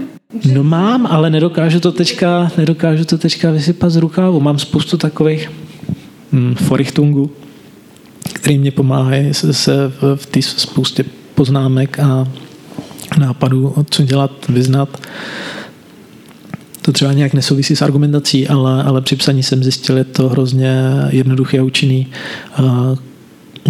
No 0.53 0.64
mám, 0.64 1.07
ale 1.07 1.31
nedokážu 1.31 1.81
to 1.81 1.92
teďka, 1.92 2.51
nedokážu 2.57 3.05
to 3.05 3.18
teďka 3.18 3.51
vysypat 3.51 3.90
z 3.90 3.97
rukávu. 3.97 4.40
Mám 4.40 4.59
spoustu 4.59 4.97
takových 4.97 5.51
hm, 6.33 6.55
forichtungů, 6.55 7.31
který 8.33 8.59
mě 8.59 8.70
pomáhají 8.70 9.35
se, 9.35 9.53
se 9.53 9.92
v, 10.01 10.16
v 10.16 10.27
té 10.27 10.42
spoustě 10.42 11.05
poznámek 11.35 11.99
a 11.99 12.29
nápadů, 13.18 13.75
co 13.90 14.03
dělat, 14.03 14.31
vyznat. 14.49 14.99
To 16.83 16.92
třeba 16.92 17.12
nějak 17.12 17.35
nesouvisí 17.35 17.77
s 17.77 17.83
argumentací, 17.83 18.49
ale, 18.49 18.83
ale 18.83 19.01
při 19.01 19.16
psaní 19.16 19.42
jsem 19.42 19.62
zjistil, 19.62 19.99
je 19.99 20.05
to 20.05 20.29
hrozně 20.29 20.75
jednoduché 21.09 21.59
a 21.59 21.62
účinný 21.62 22.07
uh, 22.59 22.99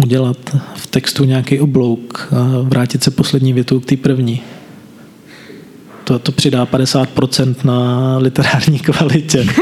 udělat 0.03 0.37
v 0.75 0.87
textu 0.87 1.23
nějaký 1.23 1.59
oblouk 1.59 2.27
a 2.31 2.61
vrátit 2.61 3.03
se 3.03 3.11
poslední 3.11 3.53
větou 3.53 3.79
k 3.79 3.85
té 3.85 3.97
první 3.97 4.41
to, 6.05 6.19
to 6.19 6.31
přidá 6.31 6.65
50% 6.65 7.55
na 7.63 8.17
literární 8.17 8.79
kvalitě. 8.79 9.45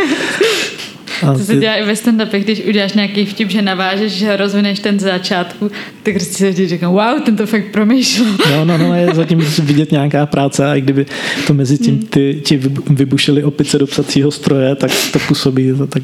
A 1.22 1.34
to 1.34 1.40
se 1.40 1.56
dělá 1.56 1.76
i 1.76 1.86
ve 1.86 1.96
stand 1.96 2.22
když 2.32 2.66
uděláš 2.66 2.94
nějaký 2.94 3.26
vtip, 3.26 3.50
že 3.50 3.62
navážeš, 3.62 4.12
že 4.12 4.38
rozvineš 4.38 4.80
ten 4.80 5.00
začátku, 5.00 5.72
tak 6.04 6.22
si 6.22 6.54
ti 6.54 6.68
říkám, 6.68 6.92
wow, 6.92 7.22
ten 7.26 7.36
to 7.36 7.46
fakt 7.46 7.72
promýšlel. 7.72 8.28
No, 8.52 8.66
no, 8.66 8.78
no, 8.78 8.96
je 8.96 9.08
zatím 9.14 9.40
vidět 9.64 9.92
nějaká 9.92 10.26
práce 10.26 10.66
a 10.66 10.76
i 10.76 10.82
kdyby 10.82 11.06
to 11.48 11.54
mezi 11.54 11.78
tím 11.78 11.96
hmm. 11.96 12.06
ty, 12.06 12.42
ti 12.46 12.62
vybušili 12.90 13.44
opice 13.44 13.80
do 13.80 13.88
psacího 13.88 14.32
stroje, 14.32 14.76
tak 14.76 14.92
to 15.14 15.20
působí 15.20 15.74
to 15.78 15.88
tak 15.88 16.04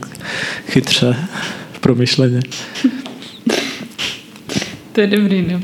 chytře, 0.68 1.16
promyšleně. 1.80 2.40
To 4.92 5.02
je 5.02 5.08
dobrý, 5.08 5.46
no. 5.52 5.62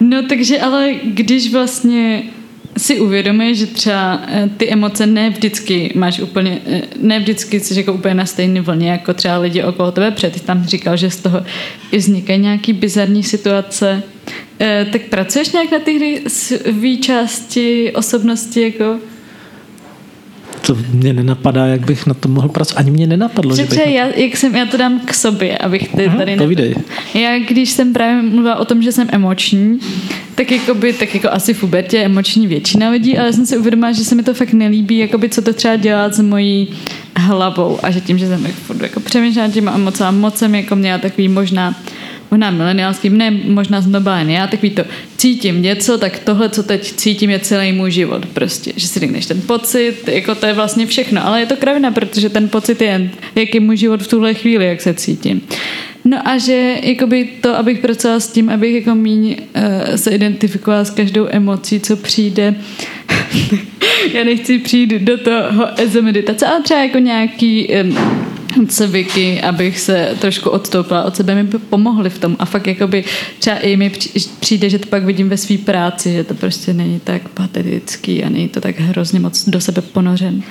No 0.00 0.22
takže 0.28 0.60
ale 0.60 0.94
když 1.04 1.52
vlastně 1.52 2.22
si 2.82 3.00
uvědomuješ, 3.00 3.58
že 3.58 3.66
třeba 3.66 4.20
eh, 4.28 4.50
ty 4.56 4.70
emoce 4.70 5.06
ne 5.06 5.30
vždycky 5.30 5.92
máš 5.94 6.20
úplně, 6.20 6.58
eh, 6.66 6.82
ne 7.00 7.18
vždycky 7.18 7.60
jsi 7.60 7.78
jako 7.78 7.92
úplně 7.92 8.14
na 8.14 8.26
stejné 8.26 8.60
vlně, 8.60 8.90
jako 8.90 9.14
třeba 9.14 9.38
lidi 9.38 9.62
okolo 9.62 9.92
tebe 9.92 10.10
před. 10.10 10.32
Ty 10.32 10.40
tam 10.40 10.64
říkal, 10.64 10.96
že 10.96 11.10
z 11.10 11.16
toho 11.16 11.42
i 11.92 11.98
vznikají 11.98 12.38
nějaký 12.38 12.72
bizarní 12.72 13.22
situace. 13.22 14.02
Eh, 14.60 14.86
tak 14.92 15.02
pracuješ 15.02 15.52
nějak 15.52 15.70
na 15.70 15.78
ty 15.78 16.22
svý 16.26 17.00
části 17.00 17.92
osobnosti, 17.92 18.60
jako 18.60 18.98
to 20.66 20.76
mě 20.92 21.12
nenapadá, 21.12 21.66
jak 21.66 21.86
bych 21.86 22.06
na 22.06 22.14
to 22.14 22.28
mohl 22.28 22.48
pracovat. 22.48 22.80
Ani 22.80 22.90
mě 22.90 23.06
nenapadlo. 23.06 23.56
Že, 23.56 23.66
že 23.74 23.82
já, 23.82 24.06
jak 24.06 24.36
jsem, 24.36 24.54
já 24.54 24.66
to 24.66 24.76
dám 24.76 25.00
k 25.00 25.14
sobě, 25.14 25.58
abych 25.58 25.88
ty 25.88 26.06
Aha, 26.06 26.16
tady... 26.16 26.36
Povídej. 26.36 26.74
Já, 27.14 27.38
když 27.38 27.70
jsem 27.70 27.92
právě 27.92 28.22
mluvila 28.22 28.56
o 28.56 28.64
tom, 28.64 28.82
že 28.82 28.92
jsem 28.92 29.08
emoční, 29.12 29.80
tak 30.34 30.50
jako 30.50 30.74
by, 30.74 30.92
tak 30.92 31.14
jako 31.14 31.28
asi 31.30 31.54
v 31.54 31.62
Ubertě 31.62 31.96
je 31.96 32.04
emoční 32.04 32.46
většina 32.46 32.90
lidí, 32.90 33.18
ale 33.18 33.32
jsem 33.32 33.46
si 33.46 33.58
uvědomila, 33.58 33.92
že 33.92 34.04
se 34.04 34.14
mi 34.14 34.22
to 34.22 34.34
fakt 34.34 34.52
nelíbí, 34.52 34.98
jako 34.98 35.18
by 35.18 35.28
co 35.28 35.42
to 35.42 35.52
třeba 35.52 35.76
dělat 35.76 36.14
s 36.14 36.20
mojí 36.20 36.68
hlavou 37.16 37.78
a 37.82 37.90
že 37.90 38.00
tím, 38.00 38.18
že 38.18 38.26
jsem 38.26 38.46
jako, 38.46 38.82
jako 38.84 39.00
přemýšlela 39.00 39.48
těma 39.48 39.74
emocema, 39.74 40.10
moc 40.10 40.36
jsem 40.36 40.54
jako 40.54 40.76
měla 40.76 40.98
takový 40.98 41.28
možná 41.28 41.74
možná 42.32 42.50
mileniálský, 42.50 43.10
ne, 43.10 43.30
možná 43.30 43.82
jsem 43.82 43.92
to 43.92 44.02
já, 44.26 44.46
takový 44.46 44.70
to 44.70 44.84
cítím 45.16 45.62
něco, 45.62 45.98
tak 45.98 46.18
tohle, 46.18 46.48
co 46.48 46.62
teď 46.62 46.92
cítím, 46.92 47.30
je 47.30 47.38
celý 47.38 47.72
můj 47.72 47.90
život 47.90 48.26
prostě, 48.26 48.72
že 48.76 48.88
si 48.88 49.00
řekneš 49.00 49.26
ten 49.26 49.40
pocit, 49.40 49.94
jako 50.06 50.34
to 50.34 50.46
je 50.46 50.52
vlastně 50.52 50.86
všechno, 50.86 51.26
ale 51.26 51.40
je 51.40 51.46
to 51.46 51.56
kravina, 51.56 51.90
protože 51.90 52.28
ten 52.28 52.48
pocit 52.48 52.80
je 52.80 52.86
jen, 52.88 53.10
jak 53.34 53.54
je 53.54 53.60
můj 53.60 53.76
život 53.76 54.02
v 54.02 54.08
tuhle 54.08 54.34
chvíli, 54.34 54.66
jak 54.66 54.80
se 54.80 54.94
cítím. 54.94 55.40
No 56.04 56.28
a 56.28 56.38
že 56.38 56.76
jakoby 56.82 57.28
to, 57.40 57.56
abych 57.56 57.78
pracovala 57.78 58.20
s 58.20 58.32
tím, 58.32 58.50
abych 58.50 58.74
jako 58.74 58.94
míň 58.94 59.36
uh, 59.56 59.96
se 59.96 60.10
identifikovala 60.10 60.84
s 60.84 60.90
každou 60.90 61.26
emocí, 61.30 61.80
co 61.80 61.96
přijde. 61.96 62.54
Já 64.14 64.24
nechci 64.24 64.58
přijít 64.58 64.90
do 64.90 65.18
toho 65.18 65.80
EZO 65.80 66.02
meditace, 66.02 66.46
ale 66.46 66.62
třeba 66.62 66.80
jako 66.80 66.98
nějaký 66.98 67.68
um, 67.68 68.68
cviky, 68.68 69.40
abych 69.40 69.78
se 69.78 70.16
trošku 70.20 70.50
odstoupila 70.50 71.04
od 71.04 71.16
sebe, 71.16 71.42
mi 71.42 71.48
pomohly 71.48 72.10
v 72.10 72.18
tom 72.18 72.36
a 72.38 72.44
fakt 72.44 72.66
jakoby 72.66 73.04
třeba 73.38 73.56
i 73.56 73.76
mi 73.76 73.92
přijde, 74.40 74.70
že 74.70 74.78
to 74.78 74.86
pak 74.86 75.04
vidím 75.04 75.28
ve 75.28 75.36
své 75.36 75.58
práci, 75.58 76.12
že 76.12 76.24
to 76.24 76.34
prostě 76.34 76.74
není 76.74 77.00
tak 77.04 77.28
patetický 77.28 78.24
a 78.24 78.28
není 78.28 78.48
to 78.48 78.60
tak 78.60 78.80
hrozně 78.80 79.20
moc 79.20 79.48
do 79.48 79.60
sebe 79.60 79.82
ponořen. 79.82 80.42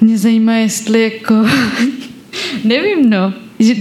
Mě 0.00 0.18
zajímá, 0.18 0.54
jestli 0.54 1.02
jako 1.02 1.34
nevím, 2.64 3.10
no, 3.10 3.32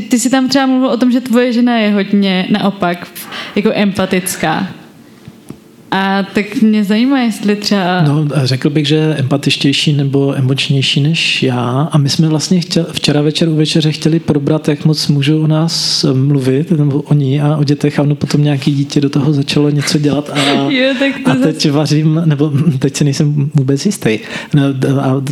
ty 0.10 0.20
si 0.20 0.30
tam 0.30 0.50
třeba 0.50 0.66
mluvil 0.66 0.90
o 0.90 0.98
tom, 0.98 1.12
že 1.12 1.22
tvoje 1.22 1.54
žena 1.54 1.78
je 1.78 1.92
hodně 1.92 2.48
naopak 2.50 3.08
jako 3.56 3.72
empatická. 3.74 4.68
A 5.92 6.24
tak 6.34 6.62
mě 6.62 6.84
zajímá, 6.84 7.20
jestli 7.20 7.56
třeba... 7.56 8.02
No, 8.02 8.28
řekl 8.44 8.70
bych, 8.70 8.88
že 8.88 9.16
empatičtější 9.18 9.94
nebo 9.94 10.36
emočnější 10.36 11.02
než 11.02 11.44
já. 11.44 11.90
A 11.92 11.98
my 11.98 12.10
jsme 12.10 12.28
vlastně 12.28 12.62
chtěli, 12.62 12.86
včera 12.92 13.22
večer 13.22 13.50
u 13.50 13.56
večeře 13.56 13.92
chtěli 13.92 14.20
probrat, 14.20 14.68
jak 14.68 14.86
moc 14.86 15.08
můžou 15.08 15.42
o 15.42 15.48
nás 15.48 16.06
mluvit, 16.14 16.72
nebo 16.72 17.02
o 17.02 17.14
ní 17.14 17.42
a 17.42 17.58
o 17.58 17.64
dětech. 17.64 18.00
A 18.00 18.02
ono 18.02 18.16
potom 18.16 18.44
nějaký 18.44 18.72
dítě 18.72 19.02
do 19.02 19.10
toho 19.10 19.34
začalo 19.34 19.70
něco 19.70 19.98
dělat. 19.98 20.30
A, 20.30 20.40
jo, 20.70 20.94
tak 21.00 21.14
to 21.26 21.32
a 21.32 21.36
teď 21.36 21.56
zase... 21.56 21.72
vařím, 21.72 22.22
nebo 22.26 22.52
teď 22.80 22.96
se 22.96 23.04
nejsem 23.04 23.52
vůbec 23.56 23.86
jistý. 23.86 24.20
No, 24.54 24.64
a 25.02 25.24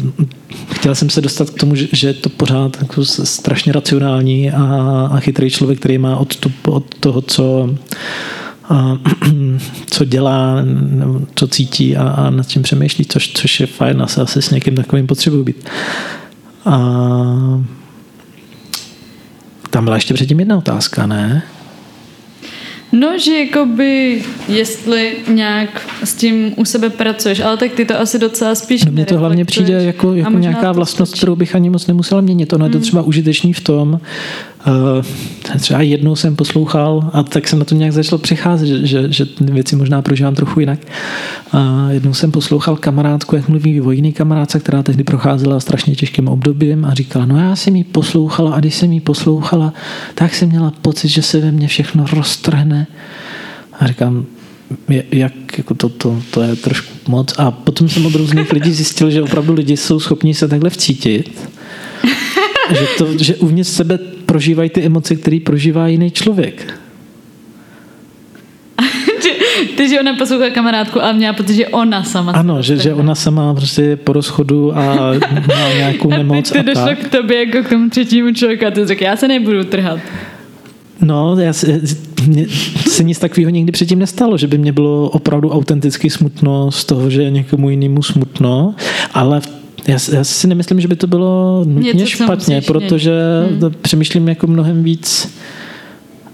chtěl 0.71 0.95
jsem 0.95 1.09
se 1.09 1.21
dostat 1.21 1.49
k 1.49 1.59
tomu, 1.59 1.75
že 1.75 2.07
je 2.07 2.13
to 2.13 2.29
pořád 2.29 2.77
jako 2.81 3.05
strašně 3.05 3.71
racionální 3.71 4.51
a, 4.51 4.63
a 5.11 5.19
chytrý 5.19 5.49
člověk, 5.49 5.79
který 5.79 5.97
má 5.97 6.17
odstup 6.17 6.53
od 6.67 6.95
toho, 6.99 7.21
co 7.21 7.69
co 9.85 10.05
dělá, 10.05 10.63
co 11.35 11.47
cítí 11.47 11.97
a, 11.97 12.09
a 12.09 12.29
nad 12.29 12.47
čím 12.47 12.61
přemýšlí, 12.61 13.05
což, 13.05 13.27
což 13.33 13.59
je 13.59 13.67
fajn, 13.67 14.01
asi, 14.01 14.21
asi 14.21 14.41
s 14.41 14.49
někým 14.49 14.75
takovým 14.75 15.07
potřebuji 15.07 15.43
být. 15.43 15.69
A 16.65 16.79
tam 19.69 19.83
byla 19.83 19.95
ještě 19.95 20.13
předtím 20.13 20.39
jedna 20.39 20.57
otázka, 20.57 21.07
ne? 21.07 21.43
No, 22.91 23.19
že 23.19 23.39
jakoby, 23.39 24.23
jestli 24.47 25.15
nějak 25.27 25.81
s 26.03 26.13
tím 26.13 26.53
u 26.55 26.65
sebe 26.65 26.89
pracuješ, 26.89 27.39
ale 27.39 27.57
tak 27.57 27.71
ty 27.71 27.85
to 27.85 27.99
asi 27.99 28.19
docela 28.19 28.55
spíš 28.55 28.85
no, 28.85 28.91
Mně 28.91 29.05
to 29.05 29.17
hlavně 29.17 29.45
přijde 29.45 29.83
jako, 29.83 30.13
jako 30.13 30.31
nějaká 30.37 30.71
vlastnost, 30.71 31.15
kterou 31.15 31.35
bych 31.35 31.55
ani 31.55 31.69
moc 31.69 31.87
nemusela 31.87 32.21
měnit. 32.21 32.53
Ono 32.53 32.65
hmm. 32.65 32.69
je 32.69 32.71
to 32.71 32.77
hmm. 32.77 32.83
třeba 32.83 33.01
užitečný 33.01 33.53
v 33.53 33.61
tom, 33.61 33.99
třeba 35.59 35.81
jednou 35.81 36.15
jsem 36.15 36.35
poslouchal 36.35 37.09
a 37.13 37.23
tak 37.23 37.47
jsem 37.47 37.59
na 37.59 37.65
to 37.65 37.75
nějak 37.75 37.93
začal 37.93 38.17
přicházet, 38.17 38.67
že, 38.67 38.87
že, 38.87 39.11
že 39.11 39.25
věci 39.39 39.75
možná 39.75 40.01
prožívám 40.01 40.35
trochu 40.35 40.59
jinak. 40.59 40.79
A 41.51 41.87
jednou 41.89 42.13
jsem 42.13 42.31
poslouchal 42.31 42.75
kamarádku, 42.75 43.35
jak 43.35 43.49
mluví 43.49 43.81
o 43.81 43.91
jiný 43.91 44.13
kamarádce, 44.13 44.59
která 44.59 44.83
tehdy 44.83 45.03
procházela 45.03 45.59
strašně 45.59 45.95
těžkým 45.95 46.27
obdobím 46.27 46.85
a 46.85 46.93
říkala, 46.93 47.25
no 47.25 47.37
já 47.37 47.55
jsem 47.55 47.75
jí 47.75 47.83
poslouchala 47.83 48.53
a 48.53 48.59
když 48.59 48.75
jsem 48.75 48.91
jí 48.91 48.99
poslouchala, 48.99 49.73
tak 50.15 50.35
jsem 50.35 50.49
měla 50.49 50.73
pocit, 50.81 51.07
že 51.07 51.21
se 51.21 51.39
ve 51.39 51.51
mně 51.51 51.67
všechno 51.67 52.05
roztrhne. 52.13 52.87
A 53.79 53.87
říkám, 53.87 54.25
jak 55.11 55.57
jako 55.57 55.73
to, 55.73 55.89
to, 55.89 56.21
to 56.31 56.41
je 56.41 56.55
trošku 56.55 56.93
moc. 57.07 57.33
A 57.37 57.51
potom 57.51 57.89
jsem 57.89 58.05
od 58.05 58.15
různých 58.15 58.53
lidí 58.53 58.73
zjistil, 58.73 59.11
že 59.11 59.21
opravdu 59.21 59.53
lidi 59.53 59.77
jsou 59.77 59.99
schopni 59.99 60.33
se 60.33 60.47
takhle 60.47 60.69
vcítit. 60.69 61.49
Že, 62.69 62.87
to, 62.97 63.17
že 63.17 63.35
uvnitř 63.35 63.69
sebe 63.69 63.99
prožívají 64.25 64.69
ty 64.69 64.81
emoce, 64.81 65.15
které 65.15 65.39
prožívá 65.43 65.87
jiný 65.87 66.11
člověk. 66.11 66.79
Ty, 69.77 69.89
že 69.89 69.99
ona 69.99 70.15
poslouchá 70.15 70.49
kamarádku 70.49 71.03
a 71.03 71.11
měla 71.11 71.33
pocit, 71.33 71.55
že 71.55 71.67
ona 71.67 72.03
sama. 72.03 72.31
Ano, 72.31 72.61
že, 72.61 72.77
že 72.77 72.93
ona 72.93 73.15
sama 73.15 73.53
prostě 73.53 73.95
po 73.95 74.13
rozchodu 74.13 74.77
a 74.77 74.95
má 75.47 75.73
nějakou 75.77 76.09
nemoc. 76.09 76.51
A 76.51 76.53
teď 76.53 76.65
to 76.65 76.73
došlo 76.73 76.87
tak. 76.87 76.99
k 76.99 77.09
tobě 77.09 77.45
jako 77.45 77.67
k 77.67 77.69
tomu 77.69 77.89
třetímu 77.89 78.33
člověku 78.33 78.65
a 78.65 78.71
ty 78.71 78.85
řekl, 78.85 79.03
já 79.03 79.15
se 79.15 79.27
nebudu 79.27 79.63
trhat. 79.63 79.99
No, 81.01 81.35
já 81.39 81.53
si, 81.53 81.81
mě 82.27 82.45
se 82.87 83.03
nic 83.03 83.19
takového 83.19 83.49
nikdy 83.49 83.71
předtím 83.71 83.99
nestalo, 83.99 84.37
že 84.37 84.47
by 84.47 84.57
mě 84.57 84.71
bylo 84.71 85.09
opravdu 85.09 85.49
autenticky 85.49 86.09
smutno 86.09 86.71
z 86.71 86.85
toho, 86.85 87.09
že 87.09 87.21
je 87.21 87.29
někomu 87.29 87.69
jinému 87.69 88.03
smutno, 88.03 88.75
ale 89.13 89.41
já, 89.87 89.97
já 90.13 90.23
si 90.23 90.47
nemyslím, 90.47 90.81
že 90.81 90.87
by 90.87 90.95
to 90.95 91.07
bylo 91.07 91.63
nutně 91.67 92.07
špatně, 92.07 92.61
protože 92.61 93.11
hmm. 93.49 93.71
přemýšlím 93.81 94.27
jako 94.27 94.47
mnohem 94.47 94.83
víc 94.83 95.37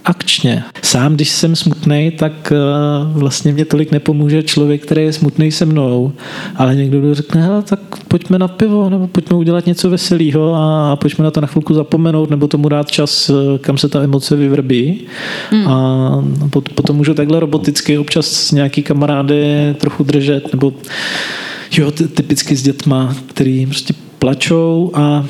akčně. 0.06 0.63
Sám, 0.82 1.16
když 1.16 1.30
jsem 1.30 1.56
smutný, 1.56 2.12
tak 2.12 2.54
uh, 2.54 3.20
vlastně 3.22 3.54
mě 3.54 3.66
tolik 3.66 3.92
nepomůže 3.92 4.44
člověk, 4.44 4.86
který 4.86 5.04
je 5.04 5.13
smutný 5.13 5.52
se 5.52 5.66
mnou, 5.66 6.12
ale 6.56 6.76
někdo 6.76 7.00
kdo 7.00 7.16
řekne, 7.16 7.42
hele, 7.42 7.62
tak 7.62 7.80
pojďme 8.08 8.39
na 8.39 8.48
pivo, 8.48 8.89
nebo 8.89 9.08
pojďme 9.08 9.38
udělat 9.38 9.66
něco 9.66 9.89
veselého 9.89 10.56
a 10.56 10.96
pojďme 10.96 11.24
na 11.24 11.32
to 11.32 11.42
na 11.42 11.48
chvilku 11.48 11.74
zapomenout, 11.74 12.30
nebo 12.30 12.48
tomu 12.48 12.70
dát 12.70 12.92
čas, 12.92 13.30
eh, 13.30 13.58
kam 13.58 13.78
se 13.78 13.89
ta 13.89 14.04
emoce 14.04 14.36
vyvrbí. 14.36 15.02
Hmm. 15.50 15.68
A 15.68 16.24
potom 16.76 16.96
můžu 16.96 17.13
takhle 17.13 17.39
roboticky 17.39 17.98
občas 17.98 18.52
nějaký 18.52 18.84
kamarády 18.84 19.76
trochu 19.78 20.04
držet, 20.04 20.54
nebo 20.54 20.74
jo, 21.82 21.92
typicky 21.92 22.56
s 22.56 22.64
dětma, 22.64 23.16
který 23.28 23.66
prostě 23.66 23.94
plačou 24.20 24.92
a 24.94 25.26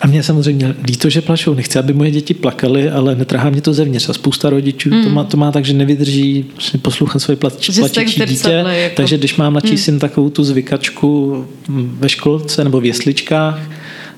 a 0.00 0.06
mě 0.06 0.22
samozřejmě 0.22 0.74
líto, 0.86 1.10
že 1.10 1.20
plačou. 1.20 1.54
Nechci, 1.54 1.78
aby 1.78 1.92
moje 1.92 2.10
děti 2.10 2.34
plakaly, 2.34 2.90
ale 2.90 3.14
netrhá 3.14 3.50
mě 3.50 3.60
to 3.60 3.74
zevnitř. 3.74 4.08
A 4.08 4.12
spousta 4.12 4.50
rodičů 4.50 4.90
mm. 4.90 5.04
to, 5.04 5.10
má, 5.10 5.24
to 5.24 5.36
má 5.36 5.52
tak, 5.52 5.64
že 5.64 5.72
nevydrží 5.72 6.44
vlastně 6.52 6.80
poslouchat 6.80 7.18
svoje 7.18 7.36
plač, 7.36 7.70
plačící 7.78 8.20
dítě. 8.26 8.50
Jako... 8.50 8.96
Takže 8.96 9.18
když 9.18 9.36
má 9.36 9.50
mladší 9.50 9.70
mm. 9.70 9.78
syn 9.78 9.98
takovou 9.98 10.30
tu 10.30 10.44
zvykačku 10.44 11.44
ve 11.68 12.08
školce 12.08 12.64
nebo 12.64 12.80
v 12.80 12.84
jesličkách, 12.84 13.60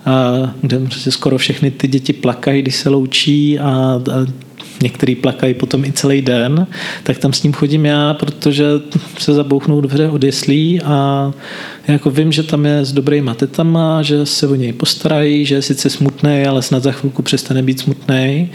a 0.06 0.32
kde 0.60 0.78
prostě 0.78 1.10
skoro 1.10 1.38
všechny 1.38 1.70
ty 1.70 1.88
děti 1.88 2.12
plakají, 2.12 2.62
když 2.62 2.76
se 2.76 2.88
loučí 2.88 3.58
a, 3.58 3.70
a 3.70 4.26
některý 4.82 5.14
plakají 5.14 5.54
potom 5.54 5.84
i 5.84 5.92
celý 5.92 6.22
den, 6.22 6.66
tak 7.02 7.18
tam 7.18 7.32
s 7.32 7.42
ním 7.42 7.52
chodím 7.52 7.86
já, 7.86 8.14
protože 8.14 8.64
se 9.18 9.34
zabouchnou 9.34 9.80
dveře 9.80 10.08
od 10.08 10.24
jeslí 10.24 10.82
a 10.82 11.32
jako 11.88 12.10
vím, 12.10 12.32
že 12.32 12.42
tam 12.42 12.66
je 12.66 12.84
s 12.84 12.92
dobrýma 12.92 13.34
tetama, 13.34 14.02
že 14.02 14.26
se 14.26 14.48
o 14.48 14.54
něj 14.54 14.72
postarají, 14.72 15.46
že 15.46 15.54
je 15.54 15.62
sice 15.62 15.90
smutný, 15.90 16.44
ale 16.48 16.62
snad 16.62 16.82
za 16.82 16.92
chvilku 16.92 17.22
přestane 17.22 17.62
být 17.62 17.80
smutný 17.80 18.50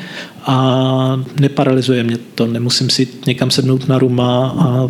a 0.45 1.23
neparalizuje 1.39 2.03
mě 2.03 2.17
to. 2.35 2.47
Nemusím 2.47 2.89
si 2.89 3.07
někam 3.27 3.51
sednout 3.51 3.87
na 3.87 3.99
ruma 3.99 4.55
a 4.59 4.89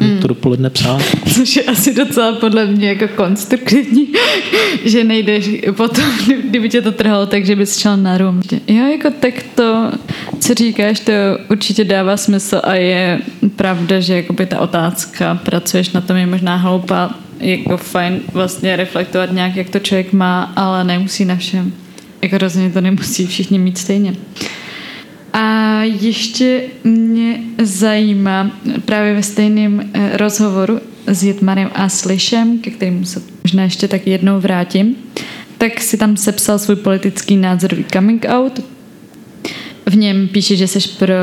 hmm. 0.00 0.18
to 0.20 0.28
dopoledne 0.28 0.70
psát. 0.70 1.02
Což 1.34 1.56
je 1.56 1.62
asi 1.62 1.94
docela 1.94 2.32
podle 2.32 2.66
mě 2.66 2.88
jako 2.88 3.08
konstruktivní, 3.08 4.08
že 4.84 5.04
nejdeš 5.04 5.50
potom, 5.76 6.04
kdyby 6.44 6.68
tě 6.68 6.82
to 6.82 6.92
trhalo, 6.92 7.26
takže 7.26 7.56
bys 7.56 7.78
šel 7.78 7.96
na 7.96 8.18
rum. 8.18 8.40
Jo, 8.68 8.86
jako 8.86 9.10
tak 9.20 9.34
to, 9.54 9.92
co 10.38 10.54
říkáš, 10.54 11.00
to 11.00 11.12
určitě 11.50 11.84
dává 11.84 12.16
smysl 12.16 12.60
a 12.64 12.74
je 12.74 13.20
pravda, 13.56 14.00
že 14.00 14.16
jakoby 14.16 14.46
ta 14.46 14.60
otázka, 14.60 15.34
pracuješ 15.44 15.92
na 15.92 16.00
tom, 16.00 16.16
je 16.16 16.26
možná 16.26 16.56
hloupá, 16.56 17.14
jako 17.40 17.76
fajn 17.76 18.20
vlastně 18.32 18.76
reflektovat 18.76 19.32
nějak, 19.32 19.56
jak 19.56 19.70
to 19.70 19.78
člověk 19.78 20.12
má, 20.12 20.52
ale 20.56 20.84
nemusí 20.84 21.24
na 21.24 21.36
všem. 21.36 21.72
Jako 22.22 22.38
rozhodně 22.38 22.70
to 22.70 22.80
nemusí 22.80 23.26
všichni 23.26 23.58
mít 23.58 23.78
stejně. 23.78 24.14
A 25.32 25.82
ještě 25.82 26.62
mě 26.84 27.40
zajímá 27.62 28.50
právě 28.84 29.14
ve 29.14 29.22
stejném 29.22 29.90
eh, 29.94 30.16
rozhovoru 30.16 30.80
s 31.06 31.24
Jitmarem 31.24 31.70
a 31.74 31.88
Slyšem, 31.88 32.58
ke 32.58 32.70
kterému 32.70 33.04
se 33.04 33.22
možná 33.44 33.62
ještě 33.62 33.88
tak 33.88 34.06
jednou 34.06 34.40
vrátím, 34.40 34.96
tak 35.58 35.80
si 35.80 35.96
tam 35.96 36.16
sepsal 36.16 36.58
svůj 36.58 36.76
politický 36.76 37.36
názorový 37.36 37.84
coming 37.92 38.26
out. 38.28 38.60
V 39.86 39.96
něm 39.96 40.28
píše, 40.28 40.56
že 40.56 40.66
jsi 40.66 40.78
pro 40.98 41.14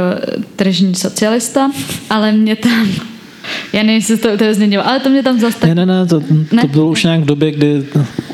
tržní 0.56 0.96
socialista, 0.96 1.72
ale 2.10 2.32
mě 2.32 2.56
tam 2.56 2.88
já 3.74 3.84
nevím, 3.84 3.96
jestli 3.96 4.18
to 4.18 4.30
úplně 4.30 4.54
změnilo, 4.54 4.88
ale 4.88 5.00
to 5.00 5.10
mě 5.10 5.24
tam 5.24 5.40
zase 5.40 5.60
tak... 5.60 5.70
Ne, 5.70 5.76
ne, 5.76 5.86
ne, 5.86 6.06
to, 6.06 6.22
ne? 6.52 6.62
to 6.62 6.68
bylo 6.68 6.88
už 6.88 7.04
nějak 7.04 7.22
v 7.22 7.26
době, 7.26 7.52
kdy 7.52 7.84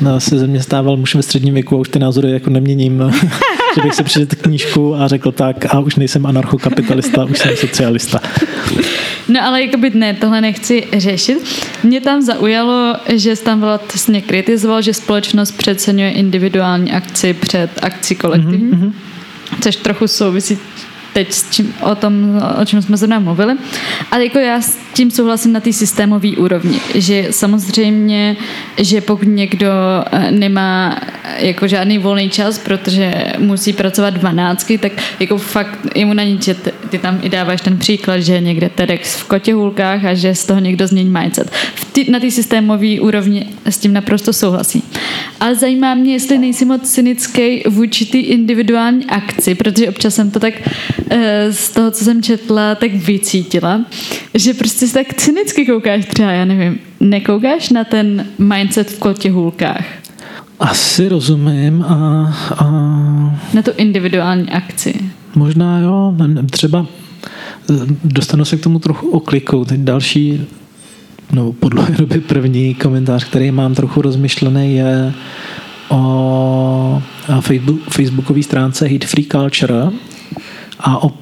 no, 0.00 0.20
se 0.20 0.38
ze 0.38 0.46
mě 0.46 0.62
stával 0.62 0.96
muž 0.96 1.14
ve 1.14 1.22
středním 1.22 1.54
věku 1.54 1.76
a 1.76 1.78
už 1.78 1.88
ty 1.88 1.98
názory 1.98 2.30
jako 2.30 2.50
neměním. 2.50 3.02
že 3.74 3.82
bych 3.82 3.94
si 3.94 4.04
přečetl 4.04 4.36
knížku 4.36 4.94
a 4.94 5.08
řekl 5.08 5.32
tak 5.32 5.74
a 5.74 5.78
už 5.78 5.96
nejsem 5.96 6.26
anarchokapitalista, 6.26 7.24
už 7.24 7.38
jsem 7.38 7.56
socialista. 7.56 8.20
No 9.28 9.44
ale 9.44 9.62
jakoby 9.62 9.90
ne, 9.94 10.14
tohle 10.14 10.40
nechci 10.40 10.86
řešit. 10.96 11.38
Mě 11.82 12.00
tam 12.00 12.22
zaujalo, 12.22 12.96
že 13.14 13.36
jsi 13.36 13.44
tam 13.44 13.60
vlastně 13.60 14.22
kritizoval, 14.22 14.82
že 14.82 14.94
společnost 14.94 15.50
přeceňuje 15.50 16.10
individuální 16.10 16.92
akci 16.92 17.34
před 17.34 17.70
akcí 17.82 18.14
kolektivní, 18.14 18.72
mm-hmm. 18.72 18.92
což 19.60 19.76
trochu 19.76 20.08
souvisí 20.08 20.58
teď 21.12 21.32
s 21.32 21.50
čím, 21.50 21.74
o 21.80 21.94
tom, 21.94 22.42
o 22.62 22.64
čem 22.64 22.82
jsme 22.82 22.96
zrovna 22.96 23.18
mluvili. 23.18 23.54
Ale 24.10 24.24
jako 24.24 24.38
já 24.38 24.60
tím 24.94 25.10
souhlasím 25.10 25.52
na 25.52 25.60
té 25.60 25.72
systémové 25.72 26.28
úrovni, 26.36 26.80
že 26.94 27.26
samozřejmě, 27.30 28.36
že 28.78 29.00
pokud 29.00 29.28
někdo 29.28 29.68
eh, 30.12 30.30
nemá 30.30 31.00
eh, 31.24 31.46
jako 31.46 31.68
žádný 31.68 31.98
volný 31.98 32.30
čas, 32.30 32.58
protože 32.58 33.14
musí 33.38 33.72
pracovat 33.72 34.14
dvanáctky, 34.14 34.78
tak 34.78 34.92
jako 35.20 35.38
fakt 35.38 35.78
je 35.94 36.06
mu 36.06 36.14
na 36.14 36.24
nic, 36.24 36.44
že 36.44 36.54
ty 36.90 36.98
tam 36.98 37.18
i 37.22 37.28
dáváš 37.28 37.60
ten 37.60 37.78
příklad, 37.78 38.20
že 38.20 38.40
někde 38.40 38.68
TEDx 38.68 39.16
v 39.16 39.24
kotěhulkách 39.24 40.04
a 40.04 40.14
že 40.14 40.34
z 40.34 40.44
toho 40.44 40.60
někdo 40.60 40.86
změní 40.86 41.10
mindset. 41.10 41.50
V 41.74 41.84
tý, 41.92 42.10
na 42.10 42.20
té 42.20 42.30
systémové 42.30 43.00
úrovni 43.00 43.46
s 43.64 43.78
tím 43.78 43.92
naprosto 43.92 44.32
souhlasím. 44.32 44.82
Ale 45.40 45.54
zajímá 45.54 45.94
mě, 45.94 46.12
jestli 46.12 46.38
nejsi 46.38 46.64
moc 46.64 46.90
cynický 46.90 47.62
vůči 47.68 48.06
té 48.06 48.18
individuální 48.18 49.04
akci, 49.06 49.54
protože 49.54 49.88
občas 49.88 50.14
jsem 50.14 50.30
to 50.30 50.40
tak 50.40 50.54
eh, 51.10 51.52
z 51.52 51.70
toho, 51.70 51.90
co 51.90 52.04
jsem 52.04 52.22
četla, 52.22 52.74
tak 52.74 52.94
vycítila, 52.94 53.84
že 54.34 54.54
prostě 54.54 54.83
se 54.88 54.94
tak 54.94 55.14
cynicky 55.14 55.66
koukáš 55.66 56.06
třeba, 56.06 56.30
já 56.30 56.44
nevím, 56.44 56.78
nekoukáš 57.00 57.70
na 57.70 57.84
ten 57.84 58.26
mindset 58.38 58.90
v 58.90 58.98
kotěhulkách? 58.98 59.84
Asi 60.60 61.08
rozumím 61.08 61.82
a, 61.82 61.94
a... 62.58 62.64
Na 63.54 63.62
tu 63.62 63.70
individuální 63.76 64.50
akci. 64.50 64.94
Možná 65.34 65.78
jo, 65.80 66.14
třeba 66.50 66.86
eh, 67.70 67.74
dostanu 68.04 68.44
se 68.44 68.56
k 68.56 68.62
tomu 68.62 68.78
trochu 68.78 69.08
oklikou. 69.08 69.64
Teď 69.64 69.80
další, 69.80 70.46
no 71.32 71.52
po 71.52 71.68
dlouhé 71.68 71.94
době 71.94 72.20
první 72.20 72.74
komentář, 72.74 73.24
který 73.24 73.50
mám 73.50 73.74
trochu 73.74 74.02
rozmyšlený, 74.02 74.76
je 74.76 75.12
o 75.88 77.02
Facebook, 77.40 77.80
facebookové 77.90 78.42
stránce 78.42 78.88
Hate 78.88 79.06
Free 79.06 79.26
Culture 79.26 79.90
a 80.80 81.04
o 81.04 81.12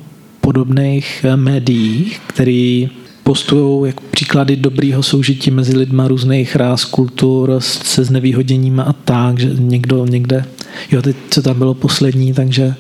podobných 0.41 1.25
eh, 1.25 1.37
médiích, 1.37 2.21
který 2.27 2.91
postují 3.23 3.87
jako 3.87 4.03
příklady 4.11 4.57
dobrýho 4.57 5.03
soužití 5.03 5.51
mezi 5.51 5.77
lidma 5.77 6.09
různých 6.09 6.57
ráz, 6.57 6.85
kultur, 6.85 7.57
se 7.61 8.05
znevýhoděním 8.05 8.81
a 8.81 8.95
tak, 9.05 9.39
že 9.39 9.51
někdo 9.55 10.07
někde, 10.07 10.45
jo, 10.91 11.03
teď 11.03 11.17
co 11.31 11.43
tam 11.43 11.59
bylo 11.59 11.75
poslední, 11.75 12.35
takže 12.35 12.75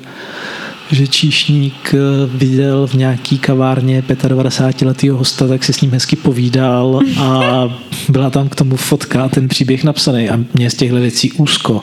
že 0.90 1.07
číšník 1.07 1.95
eh, 1.95 1.99
viděl 2.34 2.86
v 2.86 2.95
nějaký 2.95 3.38
kavárně 3.38 4.03
95-letého 4.03 5.16
hosta, 5.16 5.49
tak 5.49 5.64
si 5.64 5.72
s 5.72 5.80
ním 5.80 5.90
hezky 5.90 6.16
povídal 6.16 7.01
a 7.20 7.64
byla 8.09 8.30
tam 8.30 8.49
k 8.49 8.55
tomu 8.55 8.76
fotka 8.76 9.24
a 9.24 9.28
ten 9.28 9.49
příběh 9.49 9.84
napsaný 9.84 10.30
a 10.30 10.38
mě 10.55 10.70
z 10.70 10.74
těchto 10.74 10.97
věcí 10.97 11.32
úzko. 11.32 11.80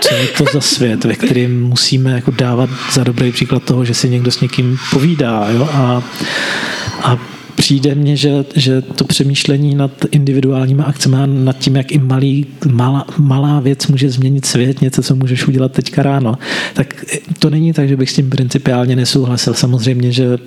Co 0.00 0.14
je 0.14 0.26
to 0.26 0.44
za 0.52 0.60
svět, 0.60 1.04
ve 1.04 1.14
kterém 1.14 1.62
musíme 1.62 2.10
jako 2.10 2.30
dávat 2.30 2.70
za 2.92 3.04
dobrý 3.04 3.32
příklad 3.32 3.62
toho, 3.62 3.84
že 3.84 3.94
si 3.94 4.08
někdo 4.08 4.30
s 4.30 4.40
někým 4.40 4.78
povídá 4.90 5.46
jo? 5.50 5.68
A, 5.72 6.02
a 7.02 7.18
přijde 7.64 7.94
mně, 7.94 8.16
že, 8.16 8.44
že 8.56 8.82
to 8.82 9.04
přemýšlení 9.04 9.74
nad 9.74 9.90
individuálními 10.10 10.82
akcemi 10.82 11.16
a 11.16 11.26
nad 11.26 11.58
tím, 11.58 11.76
jak 11.76 11.92
i 11.92 11.98
malý, 11.98 12.46
malá, 12.68 13.06
malá 13.18 13.60
věc 13.60 13.86
může 13.86 14.10
změnit 14.10 14.46
svět, 14.46 14.80
něco, 14.80 15.02
co 15.02 15.16
můžeš 15.16 15.48
udělat 15.48 15.72
teďka 15.72 16.02
ráno, 16.02 16.34
tak 16.74 17.04
to 17.38 17.50
není 17.50 17.72
tak, 17.72 17.88
že 17.88 17.96
bych 17.96 18.10
s 18.10 18.14
tím 18.14 18.30
principiálně 18.30 18.96
nesouhlasil. 18.96 19.54
Samozřejmě, 19.54 20.12
že 20.12 20.38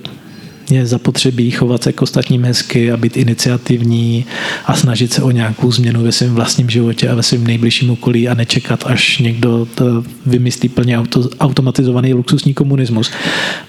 je 0.69 0.85
zapotřebí 0.85 1.51
chovat 1.51 1.83
se 1.83 1.93
k 1.93 2.01
ostatním 2.01 2.43
hezky 2.43 2.91
a 2.91 2.97
být 2.97 3.17
iniciativní 3.17 4.25
a 4.65 4.75
snažit 4.75 5.13
se 5.13 5.21
o 5.21 5.31
nějakou 5.31 5.71
změnu 5.71 6.03
ve 6.03 6.11
svém 6.11 6.35
vlastním 6.35 6.69
životě 6.69 7.09
a 7.09 7.15
ve 7.15 7.23
svém 7.23 7.47
nejbližším 7.47 7.91
okolí 7.91 8.29
a 8.29 8.33
nečekat, 8.33 8.83
až 8.85 9.19
někdo 9.19 9.67
to 9.75 10.03
vymyslí 10.25 10.69
plně 10.69 10.97
auto, 10.97 11.29
automatizovaný 11.39 12.13
luxusní 12.13 12.53
komunismus. 12.53 13.11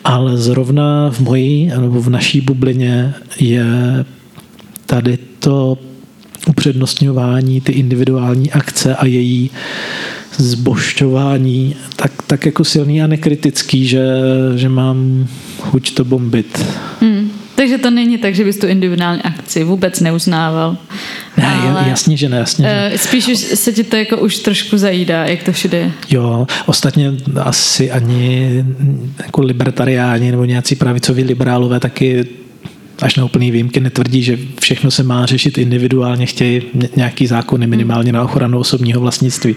Ale 0.04 0.36
zrovna 0.36 1.10
v 1.10 1.20
mojí 1.20 1.72
nebo 1.80 2.00
v 2.00 2.10
naší 2.10 2.40
bublině 2.40 3.14
je 3.40 3.64
tady 4.86 5.18
to 5.38 5.78
upřednostňování, 6.48 7.60
ty 7.60 7.72
individuální 7.72 8.52
akce 8.52 8.96
a 8.96 9.06
její 9.06 9.50
zbošťování 10.38 11.76
tak, 11.96 12.12
tak 12.26 12.46
jako 12.46 12.64
silný 12.64 13.02
a 13.02 13.06
nekritický, 13.06 13.86
že, 13.86 14.06
že 14.56 14.68
mám 14.68 15.28
chuť 15.60 15.94
to 15.94 16.04
bombit. 16.04 16.64
Hmm. 17.00 17.30
Takže 17.54 17.78
to 17.78 17.90
není 17.90 18.18
tak, 18.18 18.34
že 18.34 18.44
bys 18.44 18.56
tu 18.56 18.66
individuální 18.66 19.22
akci 19.22 19.64
vůbec 19.64 20.00
neuznával. 20.00 20.76
Ne, 21.36 21.46
ale, 21.46 21.88
jasně, 21.88 22.16
že 22.16 22.28
ne, 22.28 22.36
jasně. 22.36 22.68
Že. 22.68 22.90
Uh, 22.90 22.96
spíš 22.96 23.28
už 23.28 23.38
se 23.38 23.72
ti 23.72 23.84
to 23.84 23.96
jako 23.96 24.16
už 24.16 24.36
trošku 24.36 24.78
zajídá, 24.78 25.24
jak 25.24 25.42
to 25.42 25.52
všude 25.52 25.78
je. 25.78 25.92
Jo, 26.10 26.46
ostatně 26.66 27.12
asi 27.40 27.90
ani 27.90 28.64
jako 29.22 29.40
libertariáni 29.40 30.30
nebo 30.30 30.44
nějací 30.44 30.74
pravicoví 30.74 31.24
liberálové 31.24 31.80
taky 31.80 32.26
až 33.02 33.16
na 33.16 33.24
úplný 33.24 33.50
výjimky 33.50 33.80
netvrdí, 33.80 34.22
že 34.22 34.38
všechno 34.60 34.90
se 34.90 35.02
má 35.02 35.26
řešit 35.26 35.58
individuálně, 35.58 36.26
chtějí 36.26 36.62
nějaký 36.96 37.26
zákony 37.26 37.66
minimálně 37.66 38.12
na 38.12 38.22
ochranu 38.22 38.58
osobního 38.58 39.00
vlastnictví. 39.00 39.56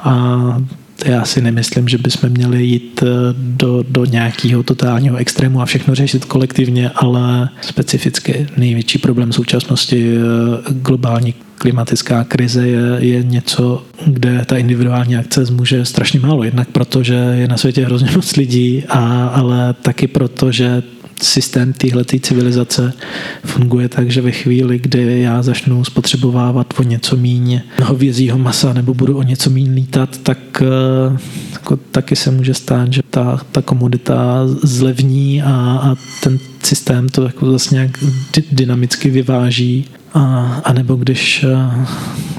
A 0.00 0.62
já 1.04 1.24
si 1.24 1.40
nemyslím, 1.40 1.88
že 1.88 1.98
bychom 1.98 2.30
měli 2.30 2.64
jít 2.64 3.02
eh, 3.02 3.06
do, 3.32 3.84
do 3.88 4.04
nějakého 4.04 4.62
totálního 4.62 5.16
extrému 5.16 5.60
a 5.60 5.66
všechno 5.66 5.94
řešit 5.94 6.24
kolektivně, 6.24 6.90
ale 6.94 7.48
specificky 7.60 8.46
největší 8.56 8.98
problém 8.98 9.32
současnosti 9.32 10.16
eh, 10.16 10.20
globální 10.72 11.34
klimatická 11.58 12.24
krize 12.24 12.68
je, 12.68 12.96
je 12.98 13.22
něco, 13.22 13.82
kde 14.06 14.44
ta 14.46 14.56
individuální 14.56 15.16
akce 15.16 15.44
zmůže 15.44 15.84
strašně 15.84 16.20
málo. 16.20 16.44
Jednak 16.44 16.68
proto, 16.68 17.02
že 17.02 17.14
je 17.14 17.48
na 17.48 17.56
světě 17.56 17.84
hrozně 17.84 18.10
moc 18.14 18.36
lidí, 18.36 18.84
a, 18.88 19.28
ale 19.28 19.74
taky 19.82 20.06
proto, 20.06 20.52
že 20.52 20.82
systém 21.22 21.72
téhle 21.72 22.04
civilizace 22.04 22.92
funguje 23.44 23.88
tak, 23.88 24.10
že 24.10 24.20
ve 24.20 24.30
chvíli, 24.30 24.78
kdy 24.78 25.20
já 25.20 25.42
začnu 25.42 25.84
spotřebovávat 25.84 26.74
o 26.78 26.82
něco 26.82 27.16
míň 27.16 27.60
hovězího 27.82 28.38
masa 28.38 28.72
nebo 28.72 28.94
budu 28.94 29.18
o 29.18 29.22
něco 29.22 29.50
míň 29.50 29.74
lítat, 29.74 30.18
tak 30.18 30.62
eh, 30.62 31.18
jako, 31.52 31.76
taky 31.76 32.16
se 32.16 32.30
může 32.30 32.54
stát, 32.54 32.92
že 32.92 33.02
ta, 33.10 33.40
ta 33.52 33.62
komodita 33.62 34.42
zlevní 34.62 35.42
a, 35.42 35.50
a 35.82 35.96
ten 36.22 36.38
systém 36.62 37.08
to 37.08 37.22
jako 37.22 37.52
zase 37.52 37.74
nějak 37.74 37.90
dynamicky 38.52 39.10
vyváží 39.10 39.84
a, 40.14 40.60
a 40.64 40.72
nebo 40.72 40.96
když, 40.96 41.44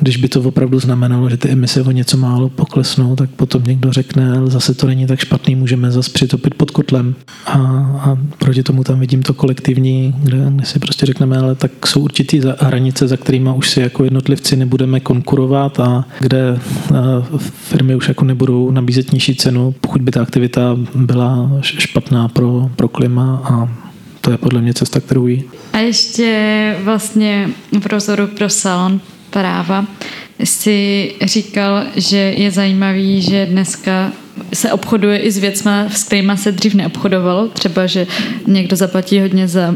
když 0.01 0.17
by 0.17 0.27
to 0.27 0.41
opravdu 0.41 0.79
znamenalo, 0.79 1.29
že 1.29 1.37
ty 1.37 1.49
emise 1.49 1.81
o 1.81 1.91
něco 1.91 2.17
málo 2.17 2.49
poklesnou, 2.49 3.15
tak 3.15 3.29
potom 3.29 3.63
někdo 3.63 3.93
řekne, 3.93 4.37
ale 4.37 4.49
zase 4.49 4.73
to 4.73 4.87
není 4.87 5.07
tak 5.07 5.19
špatný, 5.19 5.55
můžeme 5.55 5.91
zase 5.91 6.11
přitopit 6.11 6.53
pod 6.53 6.71
kotlem. 6.71 7.15
A, 7.45 7.57
a 7.99 8.17
proti 8.37 8.63
tomu 8.63 8.83
tam 8.83 8.99
vidím 8.99 9.23
to 9.23 9.33
kolektivní, 9.33 10.15
kde, 10.23 10.45
kde 10.49 10.65
si 10.65 10.79
prostě 10.79 11.05
řekneme, 11.05 11.37
ale 11.37 11.55
tak 11.55 11.87
jsou 11.87 12.01
určitý 12.01 12.41
hranice, 12.59 13.07
za 13.07 13.17
kterými 13.17 13.49
už 13.55 13.69
si 13.69 13.81
jako 13.81 14.03
jednotlivci 14.03 14.55
nebudeme 14.55 14.99
konkurovat 14.99 15.79
a 15.79 16.05
kde 16.19 16.59
firmy 17.47 17.95
už 17.95 18.07
jako 18.07 18.25
nebudou 18.25 18.71
nabízet 18.71 19.13
nižší 19.13 19.35
cenu, 19.35 19.75
pokud 19.81 20.01
by 20.01 20.11
ta 20.11 20.21
aktivita 20.21 20.77
byla 20.95 21.51
špatná 21.63 22.27
pro, 22.27 22.69
pro 22.75 22.87
klima 22.87 23.41
a 23.43 23.88
to 24.29 24.33
je 24.33 24.37
podle 24.37 24.61
mě 24.61 24.73
cesta, 24.73 24.99
kterou 24.99 25.27
jí. 25.27 25.43
A 25.73 25.77
ještě 25.77 26.75
vlastně 26.83 27.49
v 27.79 27.85
rozhodu 27.85 28.27
pro 28.27 28.49
salon 28.49 29.01
práva 29.29 29.85
si 30.43 31.11
říkal, 31.21 31.83
že 31.95 32.17
je 32.17 32.51
zajímavý, 32.51 33.21
že 33.21 33.45
dneska 33.45 34.11
se 34.53 34.71
obchoduje 34.71 35.17
i 35.17 35.31
s 35.31 35.37
věcma, 35.37 35.89
s 35.89 36.03
kterými 36.03 36.31
se 36.35 36.51
dřív 36.51 36.75
neobchodovalo. 36.75 37.47
Třeba, 37.47 37.85
že 37.85 38.07
někdo 38.47 38.75
zaplatí 38.75 39.19
hodně 39.19 39.47
za 39.47 39.75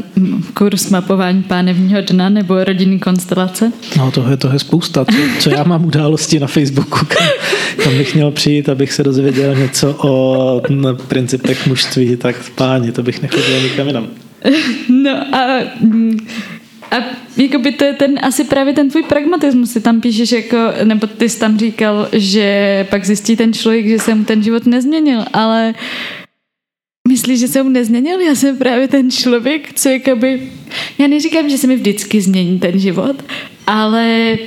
kurz 0.54 0.90
mapování 0.90 1.42
pánevního 1.42 2.00
dna 2.00 2.28
nebo 2.28 2.64
rodinný 2.64 2.98
konstelace. 2.98 3.72
No 3.96 4.10
toho 4.10 4.30
je, 4.30 4.36
toho 4.36 4.54
je 4.54 4.58
spousta. 4.58 5.04
Co, 5.04 5.18
co 5.38 5.50
já 5.50 5.64
mám 5.64 5.84
události 5.84 6.40
na 6.40 6.46
Facebooku, 6.46 6.98
kam, 7.08 7.26
kam 7.84 7.98
bych 7.98 8.14
měl 8.14 8.30
přijít, 8.30 8.68
abych 8.68 8.92
se 8.92 9.02
dozvěděl 9.02 9.54
něco 9.54 9.96
o 9.98 10.62
principech 11.08 11.66
mužství, 11.66 12.16
tak 12.16 12.36
páni, 12.54 12.92
to 12.92 13.02
bych 13.02 13.22
nechodil 13.22 13.62
nikam 13.62 13.86
jinam. 13.86 14.23
No 14.88 15.34
a, 15.34 15.60
a 16.90 16.96
jako 17.36 17.58
by 17.58 17.72
to 17.72 17.84
je 17.84 17.92
ten, 17.92 18.18
asi 18.22 18.44
právě 18.44 18.74
ten 18.74 18.90
tvůj 18.90 19.02
pragmatismus. 19.02 19.72
Ty 19.72 19.80
tam 19.80 20.00
píšeš 20.00 20.32
jako, 20.32 20.56
nebo 20.84 21.06
ty 21.06 21.28
jsi 21.28 21.40
tam 21.40 21.58
říkal, 21.58 22.08
že 22.12 22.86
pak 22.90 23.04
zjistí 23.04 23.36
ten 23.36 23.52
člověk, 23.52 23.88
že 23.88 23.98
se 23.98 24.14
mu 24.14 24.24
ten 24.24 24.42
život 24.42 24.66
nezměnil, 24.66 25.24
ale 25.32 25.74
myslíš, 27.08 27.40
že 27.40 27.48
se 27.48 27.62
mu 27.62 27.68
nezměnil? 27.68 28.20
Já 28.20 28.34
jsem 28.34 28.56
právě 28.56 28.88
ten 28.88 29.10
člověk, 29.10 29.72
co 29.74 29.88
jakoby, 29.88 30.52
já 30.98 31.06
neříkám, 31.06 31.50
že 31.50 31.58
se 31.58 31.66
mi 31.66 31.76
vždycky 31.76 32.20
změní 32.20 32.58
ten 32.58 32.78
život, 32.78 33.24
ale 33.66 34.38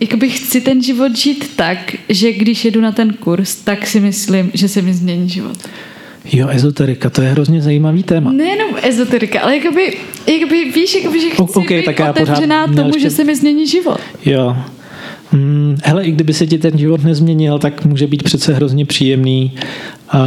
jakoby 0.00 0.30
chci 0.30 0.60
ten 0.60 0.82
život 0.82 1.16
žít 1.16 1.56
tak, 1.56 1.96
že 2.08 2.32
když 2.32 2.64
jedu 2.64 2.80
na 2.80 2.92
ten 2.92 3.12
kurz, 3.12 3.54
tak 3.54 3.86
si 3.86 4.00
myslím, 4.00 4.50
že 4.54 4.68
se 4.68 4.82
mi 4.82 4.94
změní 4.94 5.28
život. 5.28 5.58
Jo, 6.24 6.48
ezoterika, 6.48 7.10
to 7.10 7.22
je 7.22 7.28
hrozně 7.28 7.62
zajímavý 7.62 8.02
téma. 8.02 8.32
Nejenom 8.32 8.70
ezoterika, 8.82 9.40
ale 9.40 9.56
jakoby, 9.56 9.96
jakoby 10.26 10.64
víš, 10.74 10.94
jakoby, 10.94 11.20
že 11.20 11.30
chci 11.30 11.42
okay, 11.42 11.78
být 11.78 11.84
tak 11.84 11.98
já 11.98 12.10
otevřená 12.10 12.66
tomu, 12.66 12.98
že 12.98 13.10
se 13.10 13.24
mi 13.24 13.36
změní 13.36 13.66
život. 13.66 14.00
Jo. 14.24 14.56
Hmm, 15.32 15.76
hele, 15.84 16.04
i 16.04 16.10
kdyby 16.10 16.34
se 16.34 16.46
ti 16.46 16.58
ten 16.58 16.78
život 16.78 17.04
nezměnil, 17.04 17.58
tak 17.58 17.84
může 17.84 18.06
být 18.06 18.22
přece 18.22 18.54
hrozně 18.54 18.86
příjemný 18.86 19.52
a 20.08 20.22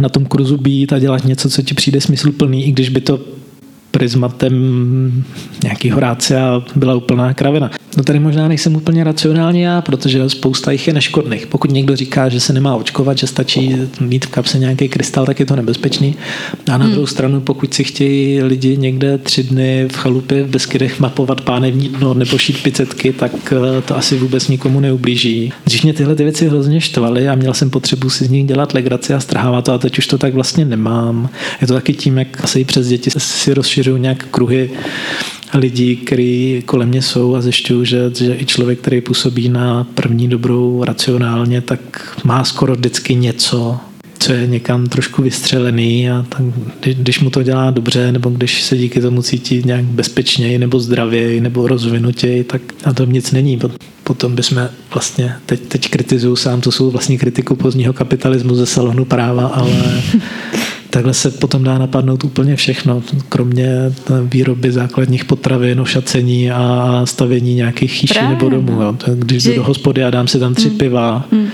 na 0.00 0.08
tom 0.08 0.24
kurzu 0.24 0.56
být 0.56 0.92
a 0.92 0.98
dělat 0.98 1.24
něco, 1.24 1.50
co 1.50 1.62
ti 1.62 1.74
přijde 1.74 2.00
smysluplný, 2.00 2.66
i 2.66 2.72
když 2.72 2.88
by 2.88 3.00
to 3.00 3.20
prismatem 3.98 5.24
nějakého 5.62 6.00
rácia 6.00 6.62
byla 6.76 6.94
úplná 6.94 7.34
kravina. 7.34 7.70
No 7.96 8.02
tady 8.02 8.18
možná 8.18 8.48
nejsem 8.48 8.76
úplně 8.76 9.04
racionální 9.04 9.60
já, 9.60 9.82
protože 9.82 10.28
spousta 10.28 10.72
jich 10.72 10.86
je 10.86 10.94
neškodných. 10.94 11.46
Pokud 11.46 11.70
někdo 11.70 11.96
říká, 11.96 12.28
že 12.28 12.40
se 12.40 12.52
nemá 12.52 12.76
očkovat, 12.76 13.18
že 13.18 13.26
stačí 13.26 13.76
mít 14.00 14.24
v 14.24 14.28
kapse 14.28 14.58
nějaký 14.58 14.88
krystal, 14.88 15.26
tak 15.26 15.40
je 15.40 15.46
to 15.46 15.56
nebezpečný. 15.56 16.14
A 16.66 16.78
na 16.78 16.84
hmm. 16.84 16.92
druhou 16.92 17.06
stranu, 17.06 17.40
pokud 17.40 17.74
si 17.74 17.84
chtějí 17.84 18.42
lidi 18.42 18.76
někde 18.76 19.18
tři 19.18 19.42
dny 19.42 19.88
v 19.92 19.96
chalupě 19.96 20.42
v 20.42 20.50
Beskydech 20.50 21.00
mapovat 21.00 21.40
pánevní 21.40 21.88
dno 21.88 22.14
nebo 22.14 22.38
šít 22.38 22.62
picetky, 22.62 23.12
tak 23.12 23.52
eh, 23.52 23.82
to 23.82 23.96
asi 23.96 24.16
vůbec 24.16 24.48
nikomu 24.48 24.80
neublíží. 24.80 25.52
Když 25.64 25.82
mě 25.82 25.92
tyhle 25.92 26.14
ty 26.14 26.22
věci 26.22 26.48
hrozně 26.48 26.80
štvaly 26.80 27.28
a 27.28 27.34
měl 27.34 27.54
jsem 27.54 27.70
potřebu 27.70 28.10
si 28.10 28.24
z 28.24 28.30
nich 28.30 28.46
dělat 28.46 28.74
legraci 28.74 29.14
a 29.14 29.20
strhávat 29.20 29.64
to 29.64 29.72
a 29.72 29.78
teď 29.78 29.98
už 29.98 30.06
to 30.06 30.18
tak 30.18 30.34
vlastně 30.34 30.64
nemám. 30.64 31.28
Je 31.60 31.66
to 31.66 31.74
taky 31.74 31.92
tím, 31.92 32.18
jak 32.18 32.44
asi 32.44 32.64
přes 32.64 32.88
děti 32.88 33.10
si 33.18 33.54
rozšiřují 33.54 33.83
nějak 33.96 34.26
kruhy 34.30 34.70
lidí, 35.54 35.96
kteří 35.96 36.62
kolem 36.66 36.88
mě 36.88 37.02
jsou 37.02 37.34
a 37.34 37.40
zjišťuju, 37.40 37.84
že, 37.84 38.10
že 38.18 38.36
i 38.38 38.46
člověk, 38.46 38.78
který 38.78 39.00
působí 39.00 39.48
na 39.48 39.86
první 39.94 40.28
dobrou 40.28 40.84
racionálně, 40.84 41.60
tak 41.60 41.80
má 42.24 42.44
skoro 42.44 42.74
vždycky 42.74 43.14
něco, 43.14 43.78
co 44.18 44.32
je 44.32 44.46
někam 44.46 44.86
trošku 44.86 45.22
vystřelený 45.22 46.10
a 46.10 46.26
tak, 46.28 46.42
když 46.94 47.20
mu 47.20 47.30
to 47.30 47.42
dělá 47.42 47.70
dobře, 47.70 48.12
nebo 48.12 48.30
když 48.30 48.62
se 48.62 48.76
díky 48.76 49.00
tomu 49.00 49.22
cítí 49.22 49.62
nějak 49.64 49.84
bezpečněji, 49.84 50.58
nebo 50.58 50.80
zdravěji, 50.80 51.40
nebo 51.40 51.68
rozvinutěji, 51.68 52.44
tak 52.44 52.62
na 52.86 52.92
tom 52.92 53.12
nic 53.12 53.32
není. 53.32 53.58
Potom 54.04 54.34
bychom 54.34 54.68
vlastně, 54.94 55.34
teď, 55.46 55.60
teď 55.60 55.90
kritizuju 55.90 56.36
sám, 56.36 56.60
to 56.60 56.72
jsou 56.72 56.90
vlastně 56.90 57.18
kritiku 57.18 57.56
pozdního 57.56 57.92
kapitalismu 57.92 58.54
ze 58.54 58.66
salonu 58.66 59.04
práva, 59.04 59.46
ale 59.46 59.70
takhle 60.94 61.14
se 61.14 61.30
potom 61.30 61.64
dá 61.64 61.78
napadnout 61.78 62.24
úplně 62.24 62.56
všechno, 62.56 63.02
kromě 63.28 63.68
výroby 64.22 64.72
základních 64.72 65.24
potravin, 65.24 65.80
ošacení 65.80 66.50
a 66.50 67.00
stavění 67.04 67.54
nějakých 67.54 67.92
chýší 67.92 68.14
Právě. 68.14 68.30
nebo 68.30 68.48
domů. 68.48 68.82
Jo. 68.82 68.96
Když 69.14 69.44
jdu 69.44 69.54
do 69.54 69.64
hospody 69.64 70.04
a 70.04 70.10
dám 70.10 70.28
si 70.28 70.38
tam 70.38 70.54
tři 70.54 70.70
mm. 70.70 70.78
piva, 70.78 71.24
mm. 71.30 71.48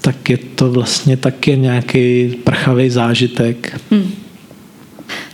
tak 0.00 0.30
je 0.30 0.36
to 0.36 0.70
vlastně 0.70 1.16
taky 1.16 1.56
nějaký 1.56 2.34
prchavý 2.44 2.90
zážitek. 2.90 3.80
Mm. 3.90 4.10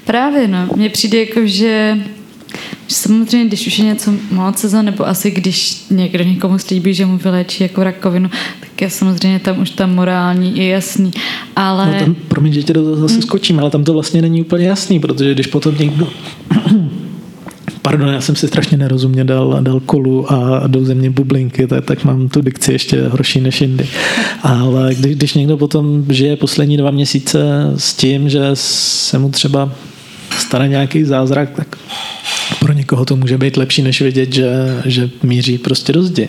Právě, 0.05 0.49
no. 0.49 0.69
Mně 0.77 0.91
přijde 0.91 1.21
jako, 1.21 1.41
že 1.45 1.99
Samozřejmě, 2.89 3.49
když 3.49 3.67
už 3.67 3.79
je 3.79 3.85
něco 3.85 4.15
moc 4.31 4.59
sezon, 4.59 4.85
nebo 4.85 5.09
asi 5.09 5.31
když 5.31 5.87
někdo 5.91 6.25
někomu 6.25 6.59
slíbí, 6.59 6.95
že 6.95 7.07
mu 7.07 7.19
vyléčí 7.19 7.63
jako 7.63 7.85
rakovinu, 7.85 8.31
tak 8.61 8.83
je 8.83 8.91
samozřejmě 8.91 9.39
tam 9.39 9.59
už 9.59 9.71
tam 9.71 9.95
morální 9.95 10.59
je 10.59 10.69
jasný. 10.69 11.11
Ale... 11.57 11.87
No 11.87 12.01
tam, 12.01 12.15
promiň, 12.15 12.53
že 12.53 12.63
tě 12.63 12.73
to 12.73 12.97
zase 12.97 13.15
hmm. 13.15 13.23
skočím, 13.23 13.61
ale 13.61 13.71
tam 13.71 13.85
to 13.85 13.93
vlastně 13.93 14.23
není 14.23 14.41
úplně 14.41 14.67
jasný, 14.67 15.01
protože 15.01 15.35
když 15.35 15.47
potom 15.47 15.79
někdo 15.79 16.09
pardon, 17.87 18.09
já 18.09 18.21
jsem 18.21 18.37
si 18.37 18.49
strašně 18.49 18.79
nerozumě 18.79 19.25
dal, 19.25 19.59
dal 19.61 19.81
kolu 19.81 20.33
a 20.33 20.67
jdou 20.67 20.85
ze 20.85 20.95
mě 20.95 21.11
bublinky, 21.11 21.67
tak, 21.67 21.85
tak 21.85 22.05
mám 22.05 22.29
tu 22.29 22.41
dikci 22.41 22.73
ještě 22.73 23.09
horší 23.09 23.41
než 23.41 23.61
jindy. 23.61 23.89
Ale 24.43 24.95
když, 24.95 25.17
když 25.17 25.35
někdo 25.35 25.57
potom 25.57 26.05
žije 26.09 26.37
poslední 26.37 26.77
dva 26.77 26.91
měsíce 26.91 27.73
s 27.77 27.95
tím, 27.95 28.29
že 28.29 28.41
se 28.55 29.19
mu 29.19 29.31
třeba 29.31 29.73
stane 30.39 30.69
nějaký 30.69 31.05
zázrak, 31.05 31.51
tak 31.51 31.79
pro 32.61 32.73
někoho 32.73 33.05
to 33.05 33.17
může 33.17 33.39
být 33.39 33.57
lepší, 33.57 33.83
než 33.83 34.01
vědět, 34.01 34.35
že, 34.35 34.47
že 34.85 35.11
míří 35.23 35.59
prostě 35.59 35.93
do 35.93 36.03
zdi. 36.03 36.29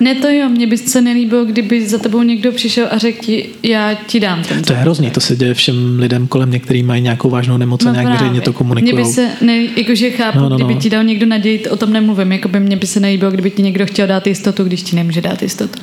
Ne 0.00 0.14
to 0.14 0.28
jo, 0.28 0.48
mě 0.48 0.66
by 0.66 0.78
se 0.78 1.00
nelíbilo, 1.00 1.44
kdyby 1.44 1.88
za 1.88 1.98
tebou 1.98 2.22
někdo 2.22 2.52
přišel 2.52 2.88
a 2.90 2.98
řekl 2.98 3.24
ti, 3.24 3.48
já 3.62 3.94
ti 3.94 4.20
dám 4.20 4.42
ten. 4.42 4.62
To 4.62 4.72
je 4.72 4.78
hrozný, 4.78 5.10
to 5.10 5.20
se 5.20 5.36
děje 5.36 5.54
všem 5.54 5.98
lidem 5.98 6.26
kolem 6.26 6.48
mě, 6.48 6.58
kteří 6.58 6.82
mají 6.82 7.02
nějakou 7.02 7.30
vážnou 7.30 7.56
nemoc 7.56 7.84
a 7.84 7.88
no 7.88 7.94
nějak 7.94 8.12
veřejně 8.12 8.40
to 8.40 8.52
komunikují. 8.52 8.94
Mě 8.94 9.04
by 9.04 9.10
se, 9.10 9.30
ne, 9.40 9.66
jakože 9.76 10.10
chápu, 10.10 10.38
no, 10.38 10.44
no, 10.44 10.48
no. 10.48 10.56
kdyby 10.56 10.80
ti 10.80 10.90
dal 10.90 11.04
někdo 11.04 11.26
naději, 11.26 11.66
o 11.68 11.76
tom 11.76 11.92
nemluvím, 11.92 12.32
jako 12.32 12.48
by 12.48 12.60
mě 12.60 12.76
by 12.76 12.86
se 12.86 13.00
nelíbilo, 13.00 13.30
kdyby 13.30 13.50
ti 13.50 13.62
někdo 13.62 13.86
chtěl 13.86 14.06
dát 14.06 14.26
jistotu, 14.26 14.64
když 14.64 14.82
ti 14.82 14.96
nemůže 14.96 15.20
dát 15.20 15.42
jistotu. 15.42 15.80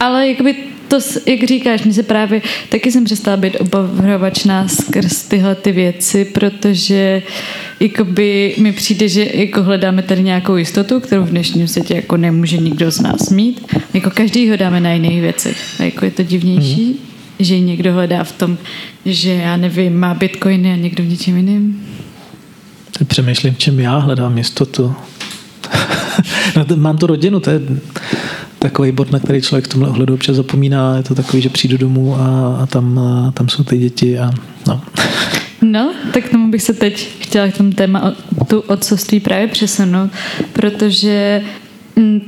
Ale 0.00 0.28
jakoby 0.28 0.54
to, 0.88 0.98
jak 1.26 1.44
říkáš, 1.44 1.84
mi 1.84 1.92
se 1.92 2.02
právě, 2.02 2.42
taky 2.68 2.92
jsem 2.92 3.04
přestala 3.04 3.36
být 3.36 3.56
obavrovačná 3.56 4.68
skrz 4.68 5.22
tyhle 5.22 5.54
ty 5.54 5.72
věci, 5.72 6.24
protože 6.24 7.22
jakoby 7.80 8.54
mi 8.58 8.72
přijde, 8.72 9.08
že 9.08 9.28
jako 9.34 9.62
hledáme 9.62 10.02
tady 10.02 10.22
nějakou 10.22 10.56
jistotu, 10.56 11.00
kterou 11.00 11.22
v 11.22 11.30
dnešním 11.30 11.68
světě 11.68 11.94
jako 11.94 12.16
nemůže 12.16 12.56
nikdo 12.56 12.90
z 12.90 13.00
nás 13.00 13.30
mít. 13.30 13.74
Jako 13.94 14.10
každý 14.10 14.50
ho 14.50 14.56
dáme 14.56 14.80
na 14.80 14.92
jiných 14.92 15.20
věcech. 15.20 15.80
A 15.80 15.82
jako 15.82 16.04
je 16.04 16.10
to 16.10 16.22
divnější, 16.22 16.86
mm. 16.86 16.96
že 17.38 17.60
někdo 17.60 17.92
hledá 17.92 18.24
v 18.24 18.32
tom, 18.32 18.58
že 19.04 19.32
já 19.32 19.56
nevím, 19.56 19.98
má 19.98 20.14
bitcoiny 20.14 20.72
a 20.72 20.76
někdo 20.76 21.04
v 21.04 21.06
něčem 21.06 21.36
jiným. 21.36 21.86
Přemýšlím, 23.06 23.54
v 23.54 23.58
čem 23.58 23.80
já 23.80 23.98
hledám 23.98 24.38
jistotu. 24.38 24.94
no, 26.56 26.76
mám 26.76 26.98
tu 26.98 27.06
rodinu, 27.06 27.40
to 27.40 27.50
je 27.50 27.60
takový 28.66 28.92
bod, 28.92 29.12
na 29.12 29.18
který 29.18 29.42
člověk 29.42 29.64
v 29.64 29.68
tomhle 29.68 29.88
ohledu 29.88 30.14
občas 30.14 30.36
zapomíná. 30.36 30.96
Je 30.96 31.02
to 31.02 31.14
takový, 31.14 31.42
že 31.42 31.48
přijdu 31.48 31.76
domů 31.76 32.16
a, 32.16 32.56
a 32.62 32.66
tam, 32.66 32.98
a 32.98 33.30
tam 33.30 33.48
jsou 33.48 33.64
ty 33.64 33.78
děti 33.78 34.18
a 34.18 34.30
no. 34.66 34.80
No, 35.62 35.94
tak 36.14 36.28
tomu 36.28 36.50
bych 36.50 36.62
se 36.62 36.72
teď 36.72 37.08
chtěla 37.18 37.48
k 37.48 37.56
tomu 37.56 37.70
téma 37.70 38.02
o, 38.02 38.44
tu 38.44 38.60
otcovství 38.60 39.20
právě 39.20 39.48
přesunout, 39.48 40.10
protože 40.52 41.42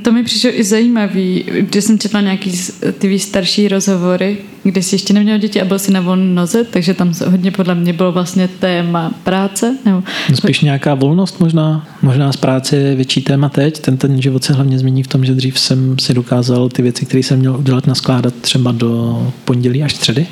to 0.02 0.12
mi 0.12 0.24
přišlo 0.24 0.50
i 0.52 0.64
zajímavý, 0.64 1.44
když 1.60 1.84
jsem 1.84 1.98
četla 1.98 2.20
nějaký 2.20 2.52
ty 2.98 3.18
starší 3.18 3.68
rozhovory, 3.68 4.38
kde 4.62 4.82
jsi 4.82 4.94
ještě 4.94 5.12
neměl 5.12 5.38
děti 5.38 5.62
a 5.62 5.64
byl 5.64 5.78
si 5.78 5.92
na 5.92 6.00
volné 6.00 6.34
noze, 6.34 6.64
takže 6.64 6.94
tam 6.94 7.12
hodně 7.26 7.50
podle 7.50 7.74
mě 7.74 7.92
bylo 7.92 8.12
vlastně 8.12 8.48
téma 8.48 9.12
práce. 9.24 9.76
Nebo... 9.84 10.02
No 10.30 10.36
spíš 10.36 10.60
nějaká 10.60 10.94
volnost 10.94 11.40
možná, 11.40 11.86
možná 12.02 12.32
z 12.32 12.36
práce 12.36 12.76
je 12.76 12.94
větší 12.94 13.20
téma 13.20 13.48
teď. 13.48 13.78
Ten, 13.78 13.96
ten 13.96 14.22
život 14.22 14.44
se 14.44 14.52
hlavně 14.52 14.78
změní 14.78 15.02
v 15.02 15.06
tom, 15.06 15.24
že 15.24 15.34
dřív 15.34 15.58
jsem 15.58 15.98
si 15.98 16.14
dokázal 16.14 16.68
ty 16.68 16.82
věci, 16.82 17.06
které 17.06 17.22
jsem 17.22 17.38
měl 17.38 17.56
udělat, 17.56 17.86
naskládat 17.86 18.34
třeba 18.34 18.72
do 18.72 19.32
pondělí 19.44 19.82
až 19.82 19.94
středy. 19.94 20.26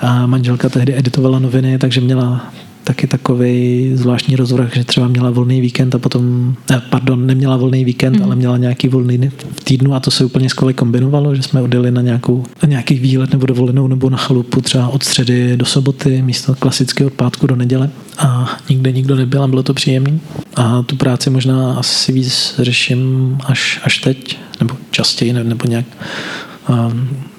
A 0.00 0.26
manželka 0.26 0.68
tehdy 0.68 0.98
editovala 0.98 1.38
noviny, 1.38 1.78
takže 1.78 2.00
měla 2.00 2.52
taky 2.84 3.06
takový 3.06 3.90
zvláštní 3.94 4.36
rozvrh, 4.36 4.74
že 4.74 4.84
třeba 4.84 5.08
měla 5.08 5.30
volný 5.30 5.60
víkend 5.60 5.94
a 5.94 5.98
potom, 5.98 6.54
ne, 6.70 6.82
pardon, 6.90 7.26
neměla 7.26 7.56
volný 7.56 7.84
víkend, 7.84 8.16
mm. 8.16 8.22
ale 8.22 8.36
měla 8.36 8.56
nějaký 8.56 8.88
volný 8.88 9.30
v 9.60 9.64
týdnu 9.64 9.94
a 9.94 10.00
to 10.00 10.10
se 10.10 10.24
úplně 10.24 10.50
skvěle 10.50 10.72
kombinovalo, 10.72 11.34
že 11.34 11.42
jsme 11.42 11.62
odjeli 11.62 11.90
na, 11.90 12.02
nějakou, 12.02 12.44
na 12.62 12.68
nějaký 12.68 12.94
výlet 12.94 13.32
nebo 13.32 13.46
dovolenou 13.46 13.86
nebo 13.86 14.10
na 14.10 14.16
chalupu 14.16 14.60
třeba 14.60 14.88
od 14.88 15.02
středy 15.02 15.56
do 15.56 15.64
soboty 15.64 16.22
místo 16.22 16.54
klasického 16.54 17.06
od 17.06 17.12
pátku 17.12 17.46
do 17.46 17.56
neděle 17.56 17.90
a 18.18 18.56
nikde 18.70 18.92
nikdo 18.92 19.16
nebyl 19.16 19.42
a 19.42 19.48
bylo 19.48 19.62
to 19.62 19.74
příjemný. 19.74 20.20
A 20.56 20.82
tu 20.82 20.96
práci 20.96 21.30
možná 21.30 21.74
asi 21.74 22.12
víc 22.12 22.54
řeším 22.58 23.38
až, 23.44 23.80
až 23.84 23.98
teď, 23.98 24.38
nebo 24.60 24.76
častěji, 24.90 25.32
nebo 25.32 25.66
nějak 25.68 25.86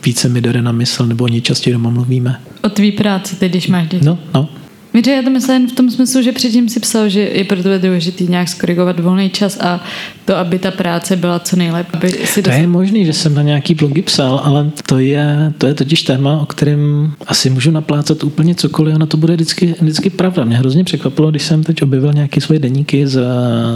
více 0.05 0.29
mi 0.29 0.41
jde 0.41 0.61
na 0.61 0.71
mysl, 0.71 1.05
nebo 1.05 1.23
o 1.23 1.27
ní 1.27 1.41
častěji 1.41 1.73
doma 1.73 1.89
mluvíme. 1.89 2.39
O 2.61 2.69
tvý 2.69 2.91
práci 2.91 3.35
teď, 3.35 3.51
když 3.51 3.67
máš 3.67 3.87
děti. 3.87 4.05
No, 4.05 4.19
no, 4.33 4.49
Víte, 4.93 5.11
já 5.11 5.21
to 5.21 5.29
myslím 5.29 5.69
v 5.69 5.71
tom 5.71 5.89
smyslu, 5.89 6.21
že 6.21 6.31
předtím 6.31 6.69
si 6.69 6.79
psal, 6.79 7.09
že 7.09 7.19
je 7.19 7.43
pro 7.43 7.63
tebe 7.63 7.79
důležitý 7.79 8.27
nějak 8.27 8.49
skorigovat 8.49 8.99
volný 8.99 9.29
čas 9.29 9.57
a 9.61 9.83
to, 10.25 10.35
aby 10.35 10.59
ta 10.59 10.71
práce 10.71 11.15
byla 11.15 11.39
co 11.39 11.55
nejlepší. 11.55 11.93
Aby 11.93 12.09
si 12.09 12.41
dostal... 12.41 12.43
To 12.43 12.61
je 12.61 12.67
možný, 12.67 13.05
že 13.05 13.13
jsem 13.13 13.33
na 13.35 13.41
nějaký 13.41 13.75
blogy 13.75 14.01
psal, 14.01 14.41
ale 14.43 14.71
to 14.85 14.99
je, 14.99 15.53
to 15.57 15.67
je 15.67 15.73
totiž 15.73 16.03
téma, 16.03 16.41
o 16.41 16.45
kterém 16.45 17.13
asi 17.27 17.49
můžu 17.49 17.71
naplácat 17.71 18.23
úplně 18.23 18.55
cokoliv, 18.55 18.95
ono 18.95 19.07
to 19.07 19.17
bude 19.17 19.33
vždycky, 19.33 19.75
vždycky 19.81 20.09
pravda. 20.09 20.43
Mě 20.43 20.57
hrozně 20.57 20.83
překvapilo, 20.83 21.31
když 21.31 21.43
jsem 21.43 21.63
teď 21.63 21.81
objevil 21.81 22.13
nějaké 22.13 22.41
svoje 22.41 22.59
deníky 22.59 23.07
z, 23.07 23.25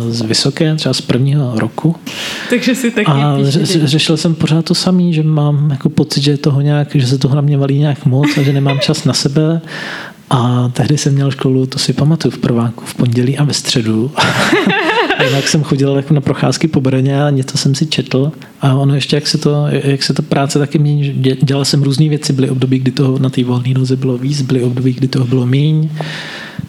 z 0.09 0.21
vysoké, 0.21 0.75
třeba 0.75 0.93
z 0.93 1.01
prvního 1.01 1.59
roku. 1.59 1.95
Takže 2.49 2.75
si 2.75 2.91
taky 2.91 3.11
A 3.11 3.37
ře, 3.41 3.87
řešil 3.87 4.17
jsem 4.17 4.35
pořád 4.35 4.65
to 4.65 4.75
samý, 4.75 5.13
že 5.13 5.23
mám 5.23 5.71
jako 5.71 5.89
pocit, 5.89 6.23
že 6.23 6.37
toho 6.37 6.61
nějak, 6.61 6.95
že 6.95 7.07
se 7.07 7.17
toho 7.17 7.35
na 7.35 7.41
mě 7.41 7.57
valí 7.57 7.79
nějak 7.79 8.05
moc 8.05 8.37
a 8.37 8.41
že 8.41 8.53
nemám 8.53 8.79
čas 8.79 9.05
na 9.05 9.13
sebe 9.13 9.61
a 10.29 10.69
tehdy 10.73 10.97
jsem 10.97 11.13
měl 11.13 11.31
školu, 11.31 11.65
to 11.65 11.79
si 11.79 11.93
pamatuju, 11.93 12.31
v 12.31 12.37
prváku, 12.37 12.85
v 12.85 12.95
pondělí 12.95 13.37
a 13.37 13.43
ve 13.43 13.53
středu. 13.53 14.11
a 15.17 15.23
jinak 15.23 15.47
jsem 15.47 15.63
chodil 15.63 15.95
jako 15.95 16.13
na 16.13 16.21
procházky 16.21 16.67
po 16.67 16.81
Brně 16.81 17.23
a 17.23 17.29
něco 17.29 17.57
jsem 17.57 17.75
si 17.75 17.85
četl. 17.85 18.31
A 18.61 18.73
ono 18.73 18.95
ještě, 18.95 19.15
jak 19.15 19.27
se 19.27 19.37
to, 19.37 19.65
jak 19.69 20.03
se 20.03 20.13
to 20.13 20.21
práce 20.21 20.59
taky 20.59 20.79
mění, 20.79 21.13
dělal 21.41 21.65
jsem 21.65 21.83
různé 21.83 22.09
věci, 22.09 22.33
byly 22.33 22.49
období, 22.49 22.79
kdy 22.79 22.91
toho 22.91 23.19
na 23.19 23.29
té 23.29 23.43
volné 23.43 23.73
noze 23.73 23.95
bylo 23.95 24.17
víc, 24.17 24.41
byly 24.41 24.63
období, 24.63 24.93
kdy 24.93 25.07
toho 25.07 25.25
bylo 25.25 25.45
míň. 25.45 25.89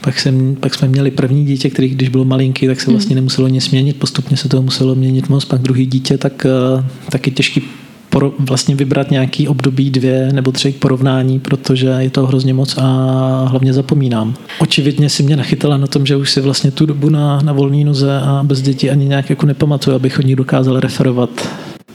Pak, 0.01 0.21
jsem, 0.21 0.57
pak 0.61 0.75
jsme 0.75 0.89
měli 0.89 1.11
první 1.11 1.47
dítě, 1.47 1.71
který 1.71 1.89
když 1.89 2.09
bylo 2.09 2.25
malinký, 2.25 2.67
tak 2.67 2.81
se 2.81 2.91
vlastně 2.91 3.15
hmm. 3.15 3.17
nemuselo 3.17 3.49
nic 3.49 3.71
měnit, 3.71 3.97
postupně 3.97 4.37
se 4.37 4.49
toho 4.49 4.63
muselo 4.63 4.95
měnit 4.95 5.29
moc, 5.29 5.45
pak 5.45 5.61
druhý 5.61 5.87
dítě, 5.87 6.19
tak 6.19 6.47
taky 7.11 7.31
těžký 7.31 7.63
poro, 8.19 8.33
vlastně 8.39 8.75
vybrat 8.75 9.11
nějaký 9.11 9.49
období 9.49 9.91
dvě 9.91 10.29
nebo 10.33 10.53
tři 10.53 10.73
k 10.73 10.77
porovnání, 10.77 11.41
protože 11.41 11.87
je 11.99 12.11
to 12.11 12.27
hrozně 12.27 12.55
moc 12.55 12.79
a 12.79 12.85
hlavně 13.51 13.73
zapomínám. 13.73 14.35
Očividně 14.59 15.09
si 15.09 15.23
mě 15.23 15.37
nachytala 15.37 15.77
na 15.77 15.87
tom, 15.87 16.07
že 16.07 16.17
už 16.17 16.31
si 16.31 16.41
vlastně 16.41 16.71
tu 16.71 16.87
dobu 16.87 17.09
na, 17.09 17.41
na 17.43 17.53
volný 17.53 17.85
noze 17.85 18.21
a 18.21 18.41
bez 18.43 18.63
dětí 18.63 18.91
ani 18.91 19.05
nějak 19.05 19.31
jako 19.31 19.47
nepamatuju, 19.47 19.97
abych 19.97 20.19
o 20.19 20.23
ní 20.23 20.37
dokázal 20.37 20.81
referovat. 20.81 21.49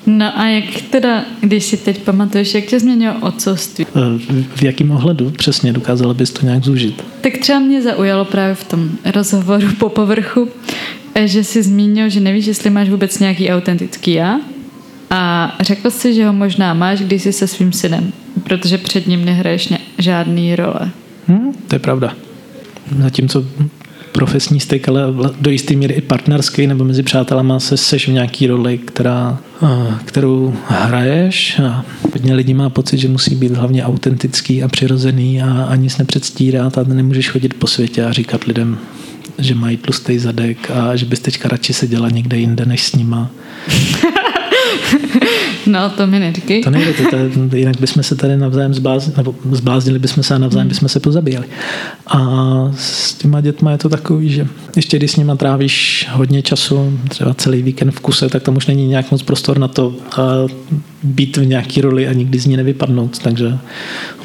No 0.06 0.40
a 0.40 0.48
jak 0.48 0.82
teda, 0.90 1.26
když 1.42 1.64
si 1.64 1.78
teď 1.78 2.04
pamatuješ, 2.04 2.54
jak 2.54 2.66
tě 2.66 2.80
změnilo 2.80 3.16
otcovství? 3.22 3.86
Eh, 3.96 4.36
v 4.56 4.64
jakém 4.64 4.92
ohledu 4.92 5.30
přesně 5.30 5.74
dokázala 5.74 6.14
bys 6.14 6.32
to 6.32 6.46
nějak 6.46 6.64
zúžit? 6.64 7.04
Tak 7.22 7.38
třeba 7.38 7.60
mě 7.60 7.82
zaujalo 7.82 8.26
právě 8.26 8.56
v 8.56 8.64
tom 8.64 8.90
rozhovoru 9.16 9.68
po 9.80 9.90
povrchu, 9.90 10.50
eh, 11.16 11.28
že 11.28 11.44
jsi 11.44 11.64
zmínil, 11.64 12.10
že 12.10 12.20
nevíš, 12.20 12.46
jestli 12.46 12.70
máš 12.70 12.90
vůbec 12.90 13.20
nějaký 13.20 13.50
autentický 13.50 14.14
já. 14.14 14.40
A 15.16 15.56
řekl 15.62 15.92
jsi, 15.92 16.14
že 16.14 16.26
ho 16.26 16.34
možná 16.34 16.74
máš, 16.74 17.00
když 17.00 17.22
jsi 17.22 17.34
se 17.34 17.48
svým 17.48 17.72
synem, 17.72 18.14
protože 18.44 18.78
před 18.78 19.08
ním 19.08 19.26
nehraješ 19.26 19.74
žádný 19.98 20.56
role. 20.56 20.92
Hmm, 21.28 21.54
to 21.68 21.76
je 21.76 21.80
pravda. 21.80 22.14
Zatímco 23.00 23.46
profesní 24.12 24.60
styk, 24.60 24.90
ale 24.90 25.02
do 25.42 25.52
jisté 25.52 25.76
míry 25.76 25.94
i 25.94 26.02
partnerský 26.02 26.68
nebo 26.68 26.84
mezi 26.84 27.04
přátelama 27.04 27.60
se 27.60 27.78
seš 27.78 28.08
v 28.08 28.12
nějaký 28.12 28.48
roli, 28.48 28.78
která, 28.78 29.38
kterou 30.06 30.54
hraješ 30.68 31.60
a 31.60 31.86
hodně 32.14 32.34
lidí 32.34 32.54
má 32.54 32.70
pocit, 32.70 32.98
že 32.98 33.08
musí 33.08 33.36
být 33.36 33.52
hlavně 33.52 33.86
autentický 33.86 34.64
a 34.64 34.68
přirozený 34.68 35.42
a, 35.42 35.64
a 35.64 35.76
nic 35.76 35.98
nepředstírat 35.98 36.78
a 36.78 36.84
nemůžeš 36.84 37.30
chodit 37.30 37.54
po 37.54 37.68
světě 37.68 38.06
a 38.06 38.12
říkat 38.12 38.44
lidem, 38.44 38.78
že 39.38 39.56
mají 39.56 39.78
tlustý 39.78 40.20
zadek 40.20 40.72
a 40.72 40.96
že 40.96 41.06
bys 41.06 41.20
teďka 41.20 41.50
radši 41.50 41.74
seděla 41.74 42.10
někde 42.10 42.38
jinde 42.38 42.66
než 42.66 42.84
s 42.84 42.96
nima. 42.96 43.32
No, 45.68 45.90
to 45.90 46.08
mi 46.08 46.20
neříkej. 46.20 46.64
To 46.64 46.70
nejde, 46.70 46.94
to, 46.94 47.04
to, 47.50 47.56
jinak 47.56 47.80
bychom 47.80 48.04
se 48.04 48.16
tady 48.16 48.38
navzájem 48.38 48.74
zbláznili, 48.74 49.18
nebo 49.18 49.36
zbláznili 49.52 50.00
bychom 50.00 50.24
se 50.24 50.36
a 50.36 50.38
navzájem 50.38 50.68
hmm. 50.68 50.70
bychom 50.70 50.90
se 50.90 51.00
pozabíjeli. 51.00 51.46
A 52.08 52.20
s 52.78 53.14
těma 53.14 53.42
dětma 53.42 53.72
je 53.72 53.78
to 53.78 53.90
takový, 53.90 54.30
že 54.30 54.48
ještě 54.76 54.98
když 54.98 55.12
s 55.12 55.16
nima 55.16 55.36
trávíš 55.36 56.08
hodně 56.12 56.42
času, 56.42 57.00
třeba 57.10 57.34
celý 57.34 57.62
víkend 57.62 57.92
v 57.92 58.00
kuse, 58.00 58.30
tak 58.30 58.44
tam 58.44 58.58
už 58.58 58.68
není 58.68 58.88
nějak 58.88 59.12
moc 59.12 59.24
prostor 59.24 59.60
na 59.60 59.68
to 59.68 59.96
být 61.04 61.38
v 61.38 61.46
nějaký 61.46 61.82
roli 61.82 62.08
a 62.08 62.14
nikdy 62.14 62.40
z 62.40 62.46
ní 62.46 62.58
nevypadnout. 62.58 63.20
Takže 63.20 63.58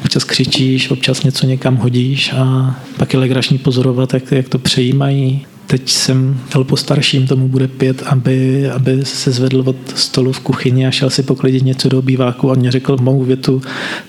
občas 0.03 0.23
křičíš, 0.23 0.91
občas 0.91 1.23
něco 1.23 1.45
někam 1.45 1.75
hodíš 1.75 2.33
a 2.33 2.75
pak 2.97 3.13
je 3.13 3.19
legrační 3.19 3.57
pozorovat, 3.57 4.13
jak, 4.13 4.31
jak 4.31 4.49
to 4.49 4.59
přejímají 4.59 5.45
Teď 5.69 5.89
jsem 5.89 6.39
dal 6.53 6.63
po 6.63 6.77
starším, 6.77 7.27
tomu 7.27 7.47
bude 7.47 7.67
pět, 7.67 8.03
aby, 8.05 8.69
aby 8.69 9.05
se 9.05 9.31
zvedl 9.31 9.63
od 9.65 9.75
stolu 9.95 10.31
v 10.31 10.39
kuchyni 10.39 10.87
a 10.87 10.91
šel 10.91 11.09
si 11.09 11.23
poklidit 11.23 11.63
něco 11.63 11.89
do 11.89 11.99
obýváku 11.99 12.51
a 12.51 12.55
mě 12.55 12.71
řekl 12.71 12.97
mou 13.01 13.23
větu, 13.23 13.61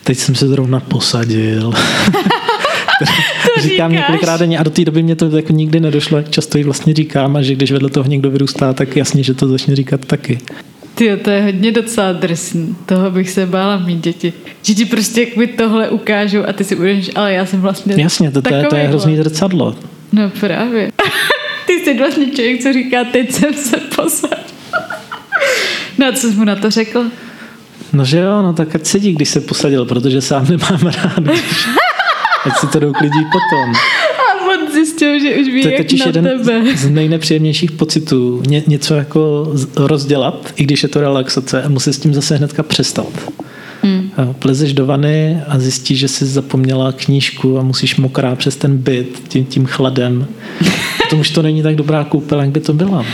teď 0.04 0.18
jsem 0.18 0.34
se 0.34 0.48
zrovna 0.48 0.80
posadil. 0.80 1.72
to 3.54 3.60
říkám 3.60 3.92
několikrát 3.92 4.40
denně 4.40 4.58
a 4.58 4.62
do 4.62 4.70
té 4.70 4.84
doby 4.84 5.02
mě 5.02 5.16
to 5.16 5.36
jako 5.36 5.52
nikdy 5.52 5.80
nedošlo, 5.80 6.18
jak 6.18 6.30
často 6.30 6.58
ji 6.58 6.64
vlastně 6.64 6.94
říkám 6.94 7.36
a 7.36 7.42
že 7.42 7.54
když 7.54 7.72
vedle 7.72 7.90
toho 7.90 8.08
někdo 8.08 8.30
vyrůstá, 8.30 8.72
tak 8.72 8.96
jasně, 8.96 9.22
že 9.22 9.34
to 9.34 9.48
začne 9.48 9.76
říkat 9.76 10.04
taky. 10.04 10.38
Ty, 10.94 11.16
to 11.16 11.30
je 11.30 11.42
hodně 11.42 11.72
docela 11.72 12.12
drsný. 12.12 12.76
Toho 12.86 13.10
bych 13.10 13.30
se 13.30 13.46
bála 13.46 13.76
mít 13.76 14.04
děti. 14.04 14.32
Že 14.62 14.74
ti 14.74 14.84
prostě 14.84 15.20
jak 15.20 15.36
mi 15.36 15.46
tohle 15.46 15.90
ukážu 15.90 16.48
a 16.48 16.52
ty 16.52 16.64
si 16.64 16.76
budeš, 16.76 17.10
ale 17.14 17.32
já 17.32 17.46
jsem 17.46 17.60
vlastně 17.60 17.94
Jasně, 18.02 18.30
to, 18.30 18.42
to, 18.42 18.54
je, 18.54 18.64
to 18.64 18.76
je 18.76 18.88
hrozný 18.88 19.16
zrcadlo. 19.16 19.76
No 20.12 20.30
právě. 20.40 20.90
Ty 21.70 21.84
jsi 21.84 21.98
vlastně 21.98 22.26
člověk, 22.26 22.62
co 22.62 22.72
říká, 22.72 23.04
teď 23.04 23.32
jsem 23.32 23.54
se 23.54 23.76
posadil. 23.76 24.44
No 25.98 26.06
a 26.06 26.12
co 26.12 26.28
jsi 26.28 26.36
mu 26.36 26.44
na 26.44 26.56
to 26.56 26.70
řekl? 26.70 27.04
No 27.92 28.04
že 28.04 28.18
jo, 28.18 28.42
no 28.42 28.52
tak 28.52 28.74
ať 28.74 28.86
sedí, 28.86 29.12
když 29.12 29.28
se 29.28 29.40
posadil, 29.40 29.84
protože 29.84 30.20
sám 30.20 30.46
nemám 30.50 30.80
rád. 30.82 31.28
ať 32.44 32.58
si 32.60 32.66
to 32.66 32.80
douklidí 32.80 33.18
potom. 33.32 33.74
A 34.18 34.50
on 34.50 34.72
zjistil, 34.72 35.20
že 35.20 35.34
už 35.34 35.46
ví, 35.46 35.62
to 35.62 35.68
je 35.68 35.74
jak 35.78 35.92
na 35.92 36.06
jeden 36.06 36.24
tebe. 36.24 36.76
z 36.76 36.90
nejnepříjemnějších 36.90 37.72
pocitů. 37.72 38.42
Ně, 38.46 38.62
něco 38.66 38.94
jako 38.94 39.52
rozdělat, 39.76 40.52
i 40.56 40.64
když 40.64 40.82
je 40.82 40.88
to 40.88 41.00
relaxace 41.00 41.62
a 41.62 41.68
musí 41.68 41.92
s 41.92 41.98
tím 41.98 42.14
zase 42.14 42.36
hnedka 42.36 42.62
přestat. 42.62 43.30
Hmm. 43.82 44.10
Plezeš 44.38 44.72
do 44.72 44.86
vany 44.86 45.42
a 45.48 45.58
zjistíš, 45.58 45.98
že 45.98 46.08
jsi 46.08 46.26
zapomněla 46.26 46.92
knížku 46.92 47.58
a 47.58 47.62
musíš 47.62 47.96
mokrá 47.96 48.36
přes 48.36 48.56
ten 48.56 48.76
byt 48.76 49.22
tím, 49.28 49.44
tím 49.44 49.66
chladem. 49.66 50.26
Potom 51.10 51.20
už 51.20 51.30
to 51.30 51.42
není 51.42 51.62
tak 51.62 51.74
dobrá 51.74 52.04
koupel, 52.04 52.40
jak 52.40 52.50
by 52.50 52.60
to 52.60 52.72
byla. 52.72 53.06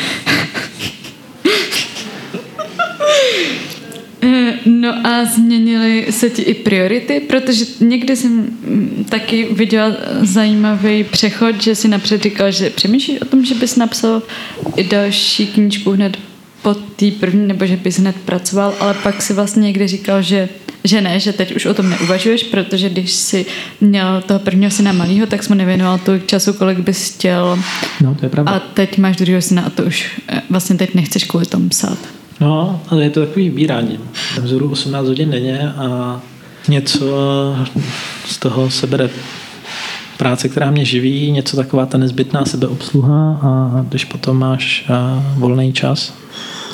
Eh, 4.22 4.59
no 4.66 5.07
a 5.07 5.24
změnily 5.24 6.07
se 6.11 6.30
ti 6.30 6.42
i 6.42 6.55
priority, 6.55 7.20
protože 7.20 7.64
někdy 7.80 8.16
jsem 8.16 8.32
mm, 8.32 9.07
taky 9.09 9.49
viděla 9.53 9.92
zajímavý 10.20 11.05
přechod, 11.05 11.62
že 11.62 11.74
si 11.74 11.88
napřed 11.88 12.22
říkal, 12.22 12.51
že 12.51 12.70
přemýšlíš 12.70 13.20
o 13.20 13.24
tom, 13.24 13.44
že 13.44 13.55
bys 13.55 13.76
napsal 13.76 14.22
i 14.76 14.84
další 14.84 15.47
knížku 15.47 15.90
hned 15.90 16.16
po 16.62 16.74
té 16.74 17.11
první, 17.11 17.46
nebo 17.46 17.66
že 17.66 17.76
bys 17.76 17.98
hned 17.98 18.16
pracoval, 18.16 18.74
ale 18.80 18.94
pak 18.94 19.22
si 19.22 19.32
vlastně 19.32 19.62
někde 19.62 19.88
říkal, 19.88 20.22
že 20.22 20.48
že 20.86 21.00
ne, 21.00 21.20
že 21.20 21.32
teď 21.32 21.57
už 21.57 21.66
o 21.66 21.74
tom 21.74 21.90
neuvažuješ, 21.90 22.42
protože 22.42 22.88
když 22.88 23.12
si 23.12 23.46
měl 23.80 24.22
toho 24.26 24.40
prvního 24.40 24.70
syna 24.70 24.92
malého, 24.92 25.26
tak 25.26 25.42
jsme 25.42 25.57
nevěnoval 25.57 25.98
tolik 25.98 26.26
času, 26.26 26.52
kolik 26.52 26.78
bys 26.78 27.14
chtěl. 27.14 27.59
No, 28.00 28.14
to 28.14 28.24
je 28.24 28.28
pravda. 28.28 28.52
A 28.52 28.59
teď 28.59 28.98
máš 28.98 29.16
druhého 29.16 29.42
syna 29.42 29.62
a 29.62 29.70
to 29.70 29.82
už 29.82 30.20
eh, 30.28 30.42
vlastně 30.50 30.76
teď 30.76 30.94
nechceš 30.94 31.24
kvůli 31.24 31.46
tomu 31.46 31.68
psát. 31.68 31.98
No, 32.40 32.82
ale 32.88 33.04
je 33.04 33.11
to 33.11 33.26
takový 33.26 33.48
vybírání. 33.48 33.98
Vzoru 34.40 34.70
18 34.70 35.07
hodin 35.07 35.30
denně 35.30 35.61
a 35.68 36.20
něco 36.68 37.07
z 38.26 38.38
toho 38.38 38.70
se 38.70 38.86
bere 38.86 39.11
práce, 40.16 40.48
která 40.48 40.70
mě 40.70 40.84
živí, 40.84 41.30
něco 41.30 41.56
taková 41.56 41.86
ta 41.86 41.98
nezbytná 41.98 42.44
sebeobsluha 42.44 43.40
a 43.42 43.84
když 43.88 44.04
potom 44.04 44.38
máš 44.38 44.90
volný 45.36 45.72
čas, 45.72 46.14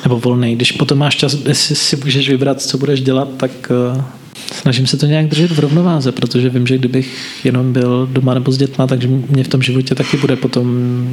nebo 0.03 0.19
volný, 0.19 0.55
když 0.55 0.71
potom 0.71 0.97
máš 0.97 1.15
čas, 1.15 1.37
jestli 1.47 1.75
si 1.75 1.95
můžeš 1.95 2.29
vybrat, 2.29 2.61
co 2.61 2.77
budeš 2.77 3.01
dělat, 3.01 3.27
tak 3.37 3.51
uh, 3.95 4.03
snažím 4.51 4.87
se 4.87 4.97
to 4.97 5.05
nějak 5.05 5.27
držet 5.27 5.51
v 5.51 5.59
rovnováze, 5.59 6.11
protože 6.11 6.49
vím, 6.49 6.67
že 6.67 6.77
kdybych 6.77 7.45
jenom 7.45 7.73
byl 7.73 8.09
doma 8.11 8.33
nebo 8.33 8.51
s 8.51 8.57
dětma, 8.57 8.87
takže 8.87 9.07
mě 9.07 9.43
v 9.43 9.47
tom 9.47 9.61
životě 9.61 9.95
taky 9.95 10.17
bude 10.17 10.35
potom 10.35 10.67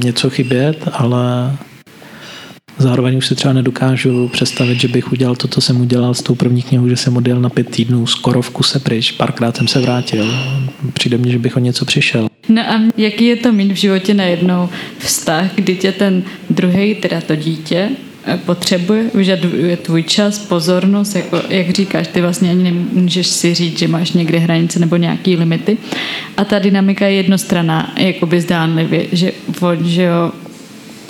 něco 0.04 0.30
chybět, 0.30 0.88
ale 0.92 1.52
zároveň 2.80 3.16
už 3.16 3.26
si 3.26 3.34
třeba 3.34 3.54
nedokážu 3.54 4.28
představit, 4.28 4.80
že 4.80 4.88
bych 4.88 5.12
udělal 5.12 5.36
to, 5.36 5.48
co 5.48 5.60
jsem 5.60 5.80
udělal 5.80 6.14
s 6.14 6.22
tou 6.22 6.34
první 6.34 6.62
knihou, 6.62 6.88
že 6.88 6.96
jsem 6.96 7.16
odjel 7.16 7.40
na 7.40 7.48
pět 7.48 7.70
týdnů, 7.70 8.06
skoro 8.06 8.42
v 8.42 8.50
kuse 8.50 8.78
pryč, 8.78 9.12
párkrát 9.12 9.56
jsem 9.56 9.68
se 9.68 9.80
vrátil. 9.80 10.34
Přijde 10.92 11.18
mi, 11.18 11.30
že 11.30 11.38
bych 11.38 11.56
o 11.56 11.60
něco 11.60 11.84
přišel. 11.84 12.28
No 12.48 12.62
a 12.62 12.80
jaký 12.96 13.24
je 13.24 13.36
to 13.36 13.52
mít 13.52 13.72
v 13.72 13.76
životě 13.76 14.14
najednou 14.14 14.68
vztah, 14.98 15.54
kdy 15.54 15.76
tě 15.76 15.92
ten 15.92 16.22
druhý, 16.50 16.94
teda 16.94 17.20
to 17.20 17.36
dítě, 17.36 17.90
Eh, 18.24 18.36
potřebuje, 18.46 19.10
vyžaduje 19.14 19.76
tvůj 19.76 20.02
čas, 20.02 20.38
pozornost, 20.38 21.16
jako, 21.16 21.42
jak 21.48 21.70
říkáš, 21.70 22.08
ty 22.08 22.20
vlastně 22.20 22.50
ani 22.50 22.62
nemůžeš 22.62 23.26
si 23.26 23.54
říct, 23.54 23.78
že 23.78 23.88
máš 23.88 24.12
někde 24.12 24.38
hranice 24.38 24.78
nebo 24.78 24.96
nějaký 24.96 25.36
limity. 25.36 25.78
A 26.36 26.44
ta 26.44 26.58
dynamika 26.58 27.06
je 27.06 27.12
jednostranná, 27.12 27.92
jakoby 27.96 28.40
zdánlivě, 28.40 29.06
že 29.12 29.32
že 29.84 30.02
jo, 30.02 30.32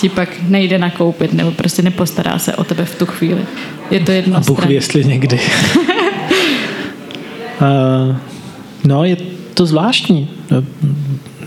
ti 0.00 0.08
pak 0.08 0.28
nejde 0.48 0.78
nakoupit 0.78 1.32
nebo 1.32 1.50
prostě 1.50 1.82
nepostará 1.82 2.38
se 2.38 2.56
o 2.56 2.64
tebe 2.64 2.84
v 2.84 2.94
tu 2.98 3.06
chvíli. 3.06 3.40
Je 3.90 4.00
to 4.00 4.12
jedno. 4.12 4.36
A 4.36 4.40
Bůh 4.40 4.66
ví, 4.66 4.74
jestli 4.74 5.04
někdy. 5.04 5.40
uh, 7.60 8.16
no, 8.84 9.04
je 9.04 9.16
to 9.54 9.66
zvláštní 9.66 10.28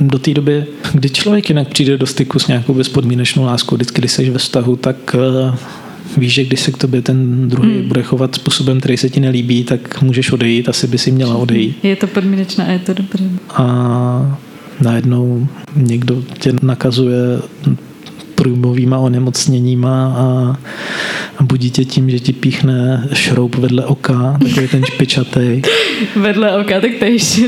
do 0.02 0.20
té 0.20 0.34
doby, 0.34 0.66
kdy 0.94 1.10
člověk 1.10 1.50
jinak 1.50 1.68
přijde 1.68 1.98
do 1.98 2.06
styku 2.06 2.40
s 2.40 2.48
nějakou 2.48 2.74
bezpodmínečnou 2.74 3.44
láskou, 3.44 3.76
vždycky, 3.76 4.02
když 4.02 4.12
jsi 4.12 4.30
ve 4.30 4.40
vztahu, 4.40 4.76
tak 4.76 5.16
uh, 5.16 5.56
víš, 6.18 6.34
že 6.34 6.46
když 6.46 6.60
se 6.60 6.72
k 6.72 6.78
tobě 6.78 7.02
ten 7.02 7.50
druhý 7.50 7.80
hmm. 7.80 7.88
bude 7.88 8.04
chovat 8.04 8.36
způsobem, 8.36 8.80
který 8.80 8.98
se 8.98 9.10
ti 9.10 9.20
nelíbí, 9.20 9.64
tak 9.64 10.02
můžeš 10.02 10.32
odejít, 10.32 10.70
asi 10.70 10.88
by 10.88 10.98
si 10.98 11.12
měla 11.12 11.36
odejít. 11.36 11.78
Je 11.84 11.96
to 11.96 12.08
podmínečná 12.08 12.66
a 12.66 12.72
je 12.72 12.80
to 12.80 12.94
dobré. 12.94 13.26
A 13.56 14.40
najednou 14.82 15.48
někdo 15.76 16.24
tě 16.40 16.54
nakazuje 16.62 17.40
průjmovýma 18.44 18.98
onemocněníma 18.98 20.14
a, 20.18 20.58
a 21.38 21.44
budí 21.44 21.72
tě 21.72 21.86
tím, 21.86 22.10
že 22.10 22.20
ti 22.20 22.34
píchne 22.34 23.08
šroub 23.14 23.56
vedle 23.56 23.86
oka, 23.86 24.38
takový 24.44 24.68
ten 24.68 24.86
špičatej. 24.94 25.62
vedle 26.16 26.58
oka, 26.58 26.82
tak 26.82 26.92
to 27.00 27.06
je 27.06 27.12
ještě. 27.12 27.42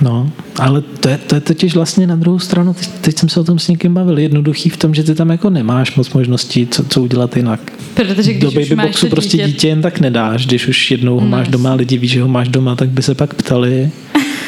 No, 0.00 0.30
ale 0.58 0.80
to 0.80 1.08
je, 1.08 1.18
to 1.18 1.34
je 1.34 1.40
totiž 1.40 1.74
vlastně 1.74 2.06
na 2.06 2.16
druhou 2.16 2.38
stranu, 2.38 2.74
teď, 2.74 2.88
teď 3.00 3.18
jsem 3.18 3.28
se 3.28 3.40
o 3.40 3.44
tom 3.44 3.58
s 3.58 3.68
někým 3.68 3.94
bavil, 3.94 4.18
jednoduchý 4.18 4.70
v 4.70 4.76
tom, 4.76 4.94
že 4.94 5.02
ty 5.02 5.14
tam 5.14 5.30
jako 5.30 5.50
nemáš 5.50 5.96
moc 5.96 6.12
možností, 6.12 6.66
co, 6.66 6.84
co 6.84 7.02
udělat 7.02 7.36
jinak. 7.36 7.60
Protože 7.94 8.32
když 8.32 8.42
Do 8.42 8.50
babyboxu 8.50 9.08
prostě 9.08 9.36
dítě... 9.36 9.46
dítě 9.46 9.68
jen 9.68 9.82
tak 9.82 10.00
nedáš, 10.00 10.46
když 10.46 10.68
už 10.68 10.90
jednou 10.90 11.20
ho 11.20 11.26
máš 11.26 11.46
no. 11.46 11.52
doma, 11.52 11.74
lidi 11.74 11.98
ví, 11.98 12.08
že 12.08 12.22
ho 12.22 12.28
máš 12.28 12.48
doma, 12.48 12.76
tak 12.76 12.88
by 12.88 13.02
se 13.02 13.14
pak 13.14 13.34
ptali, 13.34 13.90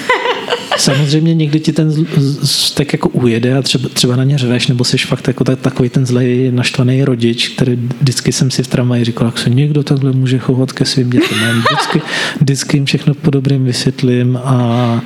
samozřejmě 0.80 1.34
někdy 1.34 1.60
ti 1.60 1.72
ten 1.72 2.06
tak 2.74 2.92
jako 2.92 3.08
ujede 3.08 3.56
a 3.56 3.62
třeba, 3.62 3.88
třeba 3.88 4.16
na 4.16 4.24
ně 4.24 4.38
řveš, 4.38 4.66
nebo 4.66 4.84
jsi 4.84 4.98
fakt 4.98 5.28
jako 5.28 5.44
takový 5.44 5.88
ten 5.88 6.06
zlej 6.06 6.52
naštvaný 6.52 7.04
rodič, 7.04 7.48
který 7.48 7.78
vždycky 8.00 8.32
jsem 8.32 8.50
si 8.50 8.62
v 8.62 8.68
tramvaji 8.68 9.04
říkal, 9.04 9.26
jak 9.26 9.38
se 9.38 9.50
někdo 9.50 9.82
takhle 9.82 10.12
může 10.12 10.38
chovat 10.38 10.72
ke 10.72 10.84
svým 10.84 11.10
dětem. 11.10 11.38
Vždycky, 11.38 12.02
vždycky 12.40 12.76
jim 12.76 12.84
všechno 12.84 13.14
po 13.14 13.30
dobrým 13.30 13.64
vysvětlím 13.64 14.36
a 14.44 15.00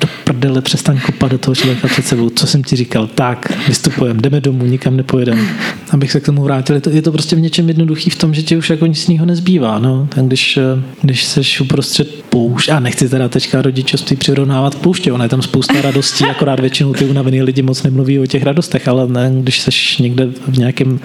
do 0.00 0.08
prdele 0.42 0.62
přestaň 0.62 1.00
kopat 1.00 1.30
do 1.30 1.38
toho 1.38 1.54
člověka 1.54 1.88
před 1.88 2.06
sebou. 2.06 2.30
Co 2.30 2.46
jsem 2.46 2.62
ti 2.62 2.76
říkal? 2.76 3.06
Tak, 3.06 3.52
vystupujeme, 3.68 4.20
jdeme 4.20 4.40
domů, 4.40 4.64
nikam 4.64 4.96
nepojedeme. 4.96 5.42
Abych 5.90 6.12
se 6.12 6.20
k 6.20 6.26
tomu 6.26 6.42
vrátil, 6.42 6.74
je 6.74 6.80
to, 6.80 6.90
je 6.90 7.02
to 7.02 7.12
prostě 7.12 7.36
v 7.36 7.40
něčem 7.40 7.68
jednoduchý 7.68 8.10
v 8.10 8.16
tom, 8.16 8.34
že 8.34 8.42
ti 8.42 8.56
už 8.56 8.70
jako 8.70 8.86
nic 8.86 9.08
jiného 9.08 9.26
nezbývá. 9.26 9.78
No. 9.78 10.08
Tak 10.10 10.24
když, 10.24 10.58
když 11.02 11.24
seš 11.24 11.60
uprostřed 11.60 12.08
poušť, 12.30 12.68
a 12.68 12.80
nechci 12.80 13.08
teda 13.08 13.28
teďka 13.28 13.62
rodičovství 13.62 14.16
přirovnávat 14.16 14.74
pouště, 14.74 15.12
ona 15.12 15.24
je 15.24 15.28
tam 15.28 15.42
spousta 15.42 15.80
radostí, 15.82 16.24
akorát 16.24 16.60
většinou 16.60 16.92
ty 16.92 17.04
unavený 17.04 17.42
lidi 17.42 17.62
moc 17.62 17.82
nemluví 17.82 18.18
o 18.18 18.26
těch 18.26 18.42
radostech, 18.42 18.88
ale 18.88 19.08
ne, 19.08 19.32
když 19.40 19.60
seš 19.60 19.98
někde 19.98 20.28
v 20.48 20.58
nějakém 20.58 21.00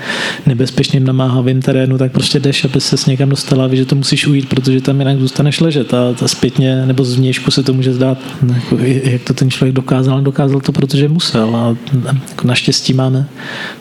nebezpečném 0.46 1.04
namáhavém 1.04 1.62
terénu, 1.62 1.98
tak 1.98 2.12
prostě 2.12 2.40
jdeš, 2.40 2.66
aby 2.66 2.82
se 2.82 2.96
někam 3.08 3.30
dostala 3.30 3.68
víš, 3.68 3.80
že 3.80 3.86
to 3.86 3.96
musíš 3.96 4.28
ujít, 4.28 4.50
protože 4.50 4.82
tam 4.82 5.00
jinak 5.00 5.20
zůstaneš 5.20 5.60
ležet 5.60 5.94
a, 5.94 6.16
a 6.26 6.28
zpětně 6.28 6.86
nebo 6.86 7.04
z 7.04 7.16
vnějšku 7.16 7.52
se 7.52 7.64
to 7.64 7.74
může 7.74 7.94
zdát, 7.94 8.18
jako, 8.56 8.78
jak 8.84 9.27
to 9.28 9.34
ten 9.34 9.52
člověk 9.52 9.76
dokázal, 9.76 10.22
dokázal 10.22 10.60
to, 10.60 10.72
protože 10.72 11.10
musel 11.10 11.56
a 11.56 11.76
jako 12.30 12.48
naštěstí 12.48 12.94
máme 12.94 13.30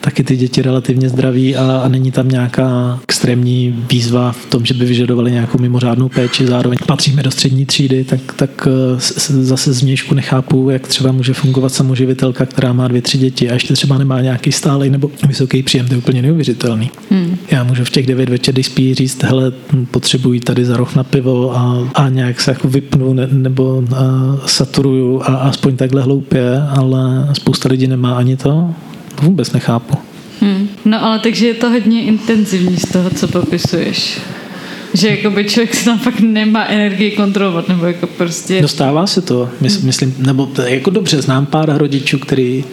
taky 0.01 0.23
ty 0.23 0.37
děti 0.37 0.61
relativně 0.61 1.09
zdraví 1.09 1.55
a, 1.55 1.81
a 1.83 1.87
není 1.87 2.11
tam 2.11 2.29
nějaká 2.29 2.99
extrémní 3.03 3.85
výzva 3.91 4.31
v 4.31 4.45
tom, 4.45 4.65
že 4.65 4.73
by 4.73 4.85
vyžadovali 4.85 5.31
nějakou 5.31 5.57
mimořádnou 5.57 6.09
péči, 6.09 6.47
zároveň 6.47 6.79
patříme 6.85 7.23
do 7.23 7.31
střední 7.31 7.65
třídy, 7.65 8.03
tak, 8.03 8.19
tak 8.35 8.67
eh, 8.67 8.99
zase 9.43 9.73
z 9.73 9.81
vnějšku 9.81 10.15
nechápu, 10.15 10.69
jak 10.69 10.87
třeba 10.87 11.11
může 11.11 11.33
fungovat 11.33 11.73
samoživitelka, 11.73 12.45
která 12.45 12.73
má 12.73 12.87
dvě, 12.87 13.01
tři 13.01 13.17
děti 13.17 13.49
a 13.49 13.53
ještě 13.53 13.73
třeba 13.73 13.97
nemá 13.97 14.21
nějaký 14.21 14.51
stálej 14.51 14.89
nebo 14.89 15.11
vysoký 15.27 15.63
příjem, 15.63 15.87
to 15.87 15.93
je 15.93 15.97
úplně 15.97 16.21
neuvěřitelný. 16.21 16.91
Hmm. 17.09 17.37
Já 17.51 17.63
můžu 17.63 17.85
v 17.85 17.89
těch 17.89 18.07
devět 18.07 18.29
večer, 18.29 18.53
když 18.53 18.65
spí, 18.65 18.95
říct, 18.95 19.23
hele, 19.23 19.51
potřebuji 19.91 20.39
tady 20.39 20.65
za 20.65 20.77
roh 20.77 20.95
na 20.95 21.03
pivo 21.03 21.57
a, 21.57 21.89
a 21.93 22.09
nějak 22.09 22.41
se 22.41 22.51
jako 22.51 22.67
vypnu 22.67 23.13
ne, 23.13 23.27
nebo 23.31 23.83
a, 23.95 24.37
saturuju 24.45 25.21
a 25.23 25.36
aspoň 25.37 25.77
takhle 25.77 26.01
hloupě, 26.01 26.61
ale 26.77 27.27
spousta 27.33 27.69
lidí 27.69 27.87
nemá 27.87 28.17
ani 28.17 28.37
to. 28.37 28.69
Vůbec 29.21 29.51
nechápu. 29.51 29.97
Hmm. 30.41 30.67
No 30.85 31.05
ale 31.05 31.19
takže 31.19 31.47
je 31.47 31.53
to 31.53 31.69
hodně 31.69 32.03
intenzivní 32.03 32.77
z 32.77 32.91
toho, 32.91 33.09
co 33.09 33.27
popisuješ. 33.27 34.21
Že 34.97 35.09
jako 35.09 35.29
by 35.29 35.45
člověk 35.45 35.75
si 35.75 35.85
tam 35.85 35.99
fakt 35.99 36.19
nemá 36.19 36.65
energii 36.65 37.11
kontrolovat, 37.11 37.67
nebo 37.67 37.85
jako 37.85 38.07
prostě... 38.07 38.61
Dostává 38.61 39.07
se 39.07 39.21
to, 39.21 39.49
hmm. 39.61 39.69
myslím, 39.83 40.15
nebo 40.17 40.49
jako 40.67 40.89
dobře, 40.89 41.21
znám 41.21 41.45
pár 41.45 41.77
rodičů, 41.77 42.19
který 42.19 42.63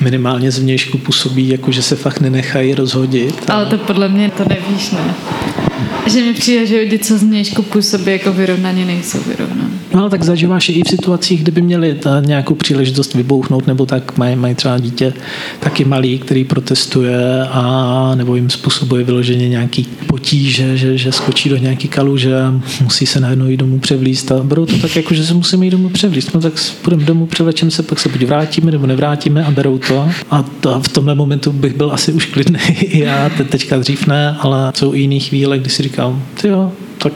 minimálně 0.00 0.50
zvnějšku 0.50 0.98
působí, 0.98 1.48
jako 1.48 1.72
že 1.72 1.82
se 1.82 1.96
fakt 1.96 2.20
nenechají 2.20 2.74
rozhodit. 2.74 3.50
A... 3.50 3.52
Ale 3.52 3.66
to 3.66 3.78
podle 3.78 4.08
mě 4.08 4.30
to 4.36 4.44
nevíš, 4.48 4.90
ne? 4.90 5.14
Že 6.06 6.22
mi 6.22 6.34
přijde, 6.34 6.66
že 6.66 6.76
lidi, 6.76 6.98
co 6.98 7.18
zvnějšku 7.18 7.62
působí 7.62 8.12
jako 8.12 8.32
vyrovnaně, 8.32 8.84
nejsou 8.84 9.18
vyrovnaní. 9.26 9.80
No 9.94 10.00
ale 10.00 10.10
tak 10.10 10.22
zažíváš 10.22 10.68
i 10.68 10.82
v 10.82 10.88
situacích, 10.88 11.42
kdyby 11.42 11.62
měli 11.62 11.94
ta 11.94 12.20
nějakou 12.20 12.54
příležitost 12.54 13.14
vybouchnout, 13.14 13.66
nebo 13.66 13.86
tak 13.86 14.18
mají, 14.18 14.36
mají 14.36 14.54
třeba 14.54 14.78
dítě 14.78 15.12
taky 15.60 15.84
malý, 15.84 16.18
který 16.18 16.44
protestuje 16.44 17.44
a 17.50 18.12
nebo 18.14 18.36
jim 18.36 18.50
způsobuje 18.50 19.04
vyloženě 19.04 19.48
nějaký 19.48 19.86
potíže, 20.06 20.76
že, 20.76 20.98
že 20.98 21.12
skočí 21.12 21.48
do 21.48 21.57
nějaký 21.60 21.88
kaluže 21.88 22.40
a 22.40 22.60
musí 22.82 23.06
se 23.06 23.20
najednou 23.20 23.46
jít 23.46 23.56
domů 23.56 23.78
převlíst 23.78 24.32
a 24.32 24.42
berou 24.42 24.66
to 24.66 24.78
tak 24.78 24.96
jako, 24.96 25.14
že 25.14 25.24
se 25.24 25.34
musíme 25.34 25.64
jít 25.64 25.70
domů 25.70 25.88
převlíst. 25.88 26.34
No 26.34 26.40
tak 26.40 26.52
půjdeme 26.82 27.04
domů, 27.04 27.26
převlečeme 27.26 27.70
se, 27.70 27.82
pak 27.82 27.98
se 27.98 28.08
buď 28.08 28.22
vrátíme 28.22 28.70
nebo 28.70 28.86
nevrátíme 28.86 29.44
a 29.44 29.50
berou 29.50 29.78
to. 29.78 30.10
A 30.30 30.42
to, 30.42 30.80
v 30.80 30.88
tomhle 30.88 31.14
momentu 31.14 31.52
bych 31.52 31.76
byl 31.76 31.92
asi 31.92 32.12
už 32.12 32.26
klidný 32.26 32.58
já, 32.88 33.28
te, 33.28 33.44
teďka 33.44 33.78
dřív 33.78 34.06
ne, 34.06 34.36
ale 34.40 34.72
jsou 34.74 34.94
i 34.94 35.00
jiný 35.00 35.20
chvíle, 35.20 35.58
kdy 35.58 35.70
si 35.70 35.82
říkám, 35.82 36.22
ty 36.40 36.48
jo, 36.48 36.72
tak 36.98 37.12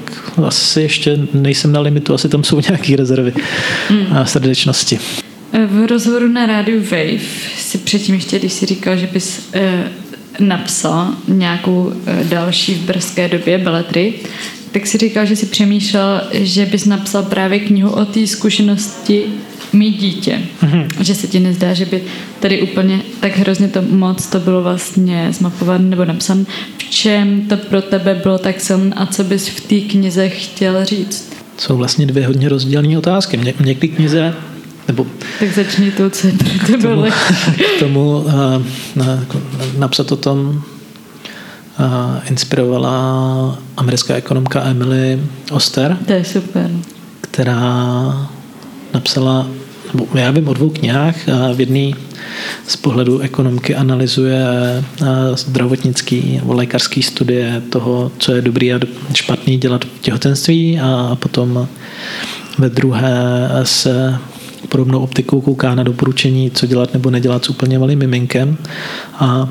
asi 0.47 0.80
ještě 0.80 1.18
nejsem 1.34 1.72
na 1.72 1.80
limitu, 1.80 2.14
asi 2.14 2.28
tam 2.28 2.45
jsou 2.45 2.61
nějaké 2.68 2.97
rezervy 2.97 3.32
mm. 3.90 4.07
a 4.16 4.24
srdečnosti. 4.24 4.99
V 5.66 5.86
rozhovoru 5.86 6.28
na 6.28 6.47
rádiu 6.47 6.82
Wave 6.82 7.22
si 7.57 7.78
předtím 7.78 8.14
ještě, 8.14 8.38
když 8.38 8.53
si 8.53 8.66
říkal, 8.66 8.97
že 8.97 9.09
bys 9.12 9.49
eh, 9.53 9.84
napsal 10.41 11.09
nějakou 11.28 11.93
eh, 12.07 12.24
další 12.24 12.74
v 12.74 12.80
brzké 12.80 13.28
době 13.28 13.59
beletry, 13.59 14.14
tak 14.72 14.87
si 14.87 14.99
říkal, 14.99 15.26
že 15.26 15.37
si 15.37 15.47
přemýšlel, 15.47 16.22
že 16.33 16.66
bys 16.66 16.85
napsal 16.85 17.22
právě 17.22 17.61
knihu 17.61 17.91
o 17.91 18.05
té 18.05 18.26
zkušenosti 18.26 19.24
mít 19.72 20.01
dítě. 20.01 20.39
Mm-hmm. 20.62 20.87
Že 21.01 21.14
se 21.14 21.26
ti 21.26 21.41
nezdá, 21.41 21.74
že 21.74 21.85
by 21.85 22.03
tady 22.41 22.62
úplně 22.62 23.01
tak 23.20 23.37
hrozně 23.37 23.68
to 23.68 23.83
moc 23.83 24.26
to 24.26 24.41
bylo 24.41 24.62
vlastně 24.62 25.28
zmapované 25.30 25.85
nebo 25.85 26.05
napsané. 26.05 26.45
V 26.78 26.91
čem 26.91 27.41
to 27.49 27.57
pro 27.57 27.83
tebe 27.83 28.20
bylo 28.22 28.39
tak 28.39 28.61
silné 28.61 28.95
a 28.97 29.07
co 29.07 29.24
bys 29.24 29.49
v 29.49 29.61
té 29.61 29.80
knize 29.80 30.28
chtěl 30.28 30.85
říct? 30.85 31.33
Jsou 31.59 31.76
vlastně 31.76 32.07
dvě 32.07 32.26
hodně 32.26 32.49
rozdílné 32.49 32.99
otázky. 32.99 33.37
Mě, 33.37 33.55
mě 33.61 33.74
té 33.74 33.89
knize 33.89 34.35
nebo 34.89 35.07
tak 35.39 35.55
začni 35.55 35.91
to, 35.91 36.11
co 36.11 36.26
je 36.26 36.33
pro 36.33 36.66
tebe 36.66 36.83
tomu, 36.83 37.11
k 37.76 37.78
tomu 37.78 38.18
uh, 38.18 38.33
na, 38.97 39.24
napsat 39.78 40.12
o 40.12 40.16
tom 40.16 40.62
uh, 41.80 41.85
inspirovala 42.30 43.59
americká 43.76 44.14
ekonomka 44.14 44.62
Emily 44.62 45.20
Oster. 45.51 45.99
To 46.07 46.12
je 46.12 46.24
super. 46.24 46.70
Která 47.20 48.28
napsala 48.95 49.47
já 50.14 50.30
vím 50.30 50.49
o 50.49 50.55
dvou 50.55 50.70
knihách. 50.70 51.16
V 51.55 51.61
jedné 51.61 51.99
z 52.66 52.76
pohledu 52.76 53.18
ekonomky 53.18 53.74
analyzuje 53.74 54.45
zdravotnický 55.35 56.37
nebo 56.37 56.55
lékařský 56.55 57.03
studie 57.03 57.62
toho, 57.70 58.12
co 58.18 58.33
je 58.33 58.43
dobrý 58.43 58.72
a 58.72 58.80
špatný 59.14 59.59
dělat 59.59 59.85
v 59.85 60.01
těhotenství 60.01 60.80
a 60.80 61.16
potom 61.20 61.68
ve 62.59 62.68
druhé 62.68 63.51
se 63.62 64.18
podobnou 64.69 65.01
optikou 65.01 65.41
kouká 65.41 65.75
na 65.75 65.83
doporučení, 65.83 66.51
co 66.51 66.67
dělat 66.67 66.93
nebo 66.93 67.11
nedělat 67.11 67.45
s 67.45 67.51
úplně 67.51 67.79
malým 67.79 67.99
miminkem. 67.99 68.57
A 69.15 69.49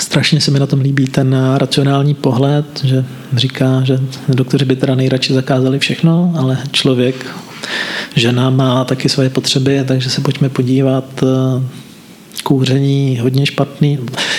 strašně 0.00 0.40
se 0.40 0.50
mi 0.50 0.58
na 0.58 0.66
tom 0.66 0.80
líbí 0.80 1.06
ten 1.06 1.36
racionální 1.56 2.14
pohled, 2.14 2.66
že 2.84 3.04
říká, 3.36 3.82
že 3.84 3.98
doktoři 4.28 4.64
by 4.64 4.76
teda 4.76 4.94
nejradši 4.94 5.32
zakázali 5.32 5.78
všechno, 5.78 6.34
ale 6.36 6.58
člověk 6.72 7.26
žena 8.14 8.50
má 8.50 8.84
taky 8.84 9.08
svoje 9.08 9.30
potřeby, 9.30 9.84
takže 9.86 10.10
se 10.10 10.20
pojďme 10.20 10.48
podívat 10.48 11.24
kouření 12.42 13.18
hodně 13.22 13.46
špatný. 13.46 13.98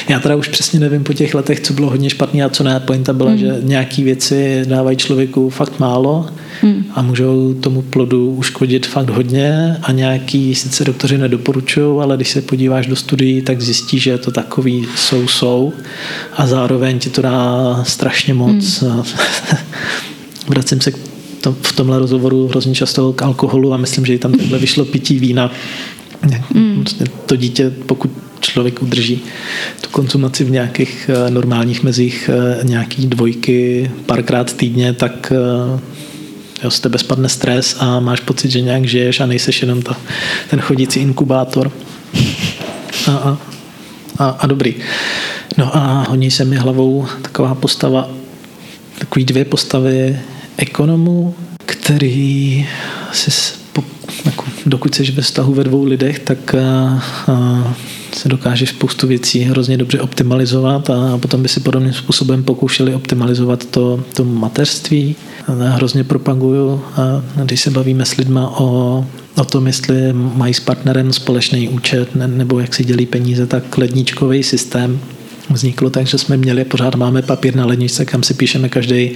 Já 0.09 0.19
teda 0.19 0.35
už 0.35 0.47
přesně 0.47 0.79
nevím 0.79 1.03
po 1.03 1.13
těch 1.13 1.35
letech, 1.35 1.59
co 1.59 1.73
bylo 1.73 1.89
hodně 1.89 2.09
špatný 2.09 2.43
a 2.43 2.49
co 2.49 2.63
ne. 2.63 2.79
Pointa 2.79 3.13
byla, 3.13 3.31
mm. 3.31 3.37
že 3.37 3.57
nějaký 3.61 4.03
věci 4.03 4.65
dávají 4.67 4.97
člověku 4.97 5.49
fakt 5.49 5.79
málo 5.79 6.25
mm. 6.63 6.85
a 6.93 7.01
můžou 7.01 7.53
tomu 7.53 7.81
plodu 7.81 8.29
uškodit 8.29 8.87
fakt 8.87 9.09
hodně 9.09 9.77
a 9.83 9.91
nějaký 9.91 10.55
sice 10.55 10.85
doktoři 10.85 11.17
nedoporučují, 11.17 12.01
ale 12.01 12.15
když 12.15 12.29
se 12.29 12.41
podíváš 12.41 12.87
do 12.87 12.95
studií, 12.95 13.41
tak 13.41 13.61
zjistíš, 13.61 14.03
že 14.03 14.17
to 14.17 14.31
takový 14.31 14.85
jsou, 14.95 15.27
jsou 15.27 15.73
a 16.33 16.47
zároveň 16.47 16.99
ti 16.99 17.09
to 17.09 17.21
dá 17.21 17.79
strašně 17.83 18.33
moc. 18.33 18.81
Mm. 18.81 19.03
Vracím 20.47 20.81
se 20.81 20.91
k 20.91 20.97
to, 21.43 21.55
v 21.61 21.71
tomhle 21.75 21.99
rozhovoru 21.99 22.47
hrozně 22.47 22.75
často 22.75 23.13
k 23.13 23.21
alkoholu 23.21 23.73
a 23.73 23.77
myslím, 23.77 24.05
že 24.05 24.13
i 24.13 24.19
tam 24.19 24.31
takhle 24.31 24.59
vyšlo 24.59 24.85
pití 24.85 25.19
vína. 25.19 25.51
Mm. 26.53 26.72
Prostě 26.83 27.05
to 27.25 27.35
dítě, 27.35 27.69
pokud 27.69 28.11
člověk 28.39 28.81
udrží 28.81 29.23
tu 29.81 29.89
konzumaci 29.89 30.43
v 30.43 30.51
nějakých 30.51 31.09
eh, 31.09 31.31
normálních 31.31 31.83
mezích 31.83 32.29
eh, 32.33 32.63
nějaký 32.63 33.07
dvojky 33.07 33.91
párkrát 34.05 34.53
týdně, 34.53 34.93
tak 34.93 35.33
eh, 35.35 35.79
jo, 36.63 36.71
z 36.71 36.79
tebe 36.79 36.97
spadne 36.97 37.29
stres 37.29 37.75
a 37.79 37.99
máš 37.99 38.19
pocit, 38.19 38.51
že 38.51 38.61
nějak 38.61 38.85
žiješ 38.85 39.19
a 39.19 39.25
nejseš 39.25 39.61
jenom 39.61 39.81
ta, 39.81 39.97
ten 40.49 40.59
chodící 40.59 40.99
inkubátor. 40.99 41.71
A, 43.07 43.11
a, 43.11 43.37
a, 44.17 44.29
a 44.29 44.47
dobrý. 44.47 44.75
No 45.57 45.77
a 45.77 46.05
honí 46.09 46.31
se 46.31 46.45
mi 46.45 46.55
hlavou 46.55 47.07
taková 47.21 47.55
postava, 47.55 48.09
takový 48.99 49.25
dvě 49.25 49.45
postavy 49.45 50.19
ekonomů, 50.57 51.35
který 51.65 52.67
si 53.11 53.31
jako, 54.25 54.45
dokud 54.65 54.95
jsi 54.95 55.11
ve 55.11 55.21
vztahu 55.21 55.53
ve 55.53 55.63
dvou 55.63 55.83
lidech, 55.83 56.19
tak 56.19 56.55
a, 56.55 57.01
a, 57.27 57.75
se 58.15 58.29
dokážeš 58.29 58.69
spoustu 58.69 59.07
věcí 59.07 59.39
hrozně 59.39 59.77
dobře 59.77 60.01
optimalizovat 60.01 60.89
a 60.89 61.17
potom 61.17 61.43
by 61.43 61.49
si 61.49 61.59
podobným 61.59 61.93
způsobem 61.93 62.43
pokoušeli 62.43 62.95
optimalizovat 62.95 63.65
to, 63.65 64.03
to 64.15 64.23
mateřství. 64.23 65.15
A 65.47 65.51
hrozně 65.51 66.03
propaguju, 66.03 66.81
a 66.95 67.23
když 67.43 67.61
se 67.61 67.71
bavíme 67.71 68.05
s 68.05 68.15
lidma 68.15 68.59
o, 68.59 69.05
o 69.35 69.45
tom, 69.45 69.67
jestli 69.67 70.13
mají 70.13 70.53
s 70.53 70.59
partnerem 70.59 71.13
společný 71.13 71.69
účet 71.69 72.15
ne, 72.15 72.27
nebo 72.27 72.59
jak 72.59 72.73
si 72.73 72.83
dělí 72.83 73.05
peníze, 73.05 73.47
tak 73.47 73.77
ledničkový 73.77 74.43
systém 74.43 74.99
vzniklo 75.49 75.89
tak, 75.89 76.07
že 76.07 76.17
jsme 76.17 76.37
měli, 76.37 76.65
pořád 76.65 76.95
máme 76.95 77.21
papír 77.21 77.55
na 77.55 77.65
ledničce, 77.65 78.05
kam 78.05 78.23
si 78.23 78.33
píšeme 78.33 78.69
každý, 78.69 79.11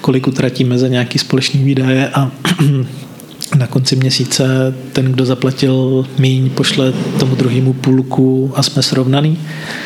kolik 0.00 0.26
utratíme 0.26 0.78
za 0.78 0.88
nějaký 0.88 1.18
společný 1.18 1.64
výdaje 1.64 2.08
a 2.08 2.30
na 3.58 3.66
konci 3.66 3.96
měsíce 3.96 4.74
ten, 4.92 5.12
kdo 5.12 5.26
zaplatil 5.26 6.06
míň, 6.18 6.50
pošle 6.50 6.92
tomu 7.18 7.34
druhému 7.34 7.72
půlku 7.72 8.52
a 8.56 8.62
jsme 8.62 8.82
srovnaný. 8.82 9.38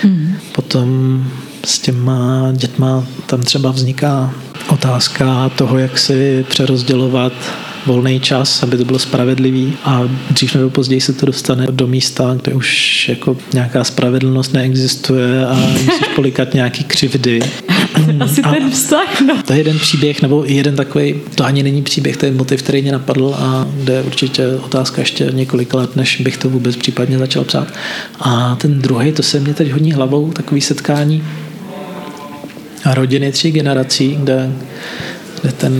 Mm. 0.05 0.35
Potom 0.53 1.23
s 1.65 1.79
těma 1.79 2.53
dětma 2.53 3.05
tam 3.27 3.43
třeba 3.43 3.71
vzniká 3.71 4.35
otázka 4.69 5.49
toho, 5.49 5.79
jak 5.79 5.99
si 5.99 6.45
přerozdělovat 6.49 7.33
volný 7.87 8.21
čas, 8.21 8.63
aby 8.63 8.77
to 8.77 8.85
bylo 8.85 8.99
spravedlivý 8.99 9.77
a 9.85 10.03
dřív 10.31 10.55
nebo 10.55 10.71
později 10.71 11.01
se 11.01 11.13
to 11.13 11.27
dostane 11.27 11.67
do 11.71 11.87
místa, 11.87 12.37
kde 12.43 12.53
už 12.53 13.09
jako 13.09 13.37
nějaká 13.53 13.85
spravedlnost 13.85 14.53
neexistuje 14.53 15.47
a 15.47 15.55
musíš 15.55 16.09
polikat 16.15 16.55
nějaký 16.55 16.85
křivdy. 16.85 17.41
Asi 18.21 18.43
a 18.43 18.53
ten 18.53 18.71
vztah, 18.71 19.21
no. 19.21 19.43
To 19.47 19.53
je 19.53 19.59
jeden 19.59 19.79
příběh, 19.79 20.23
nebo 20.23 20.45
jeden 20.47 20.77
takový, 20.77 21.15
to 21.35 21.45
ani 21.45 21.63
není 21.63 21.83
příběh, 21.83 22.17
to 22.17 22.27
je 22.27 22.33
motiv, 22.33 22.63
který 22.63 22.83
mě 22.83 22.93
napadl 22.93 23.35
a 23.39 23.69
kde 23.75 24.03
určitě 24.03 24.47
otázka 24.49 25.01
ještě 25.01 25.29
několik 25.33 25.75
let, 25.75 25.97
než 25.97 26.21
bych 26.21 26.37
to 26.37 26.51
vůbec 26.51 26.77
případně 26.77 27.19
začal 27.19 27.45
psát. 27.45 27.69
A 28.21 28.57
ten 28.61 28.79
druhý, 28.79 29.13
to 29.13 29.23
se 29.23 29.41
mě 29.41 29.55
teď 29.55 29.71
hodní 29.71 29.93
hlavou, 29.93 30.33
takový 30.33 30.61
setkání 30.61 31.25
rodiny 32.93 33.33
tří 33.33 33.53
generací, 33.53 34.17
kde 34.21 34.53
kde 35.45 35.53
ten 35.53 35.75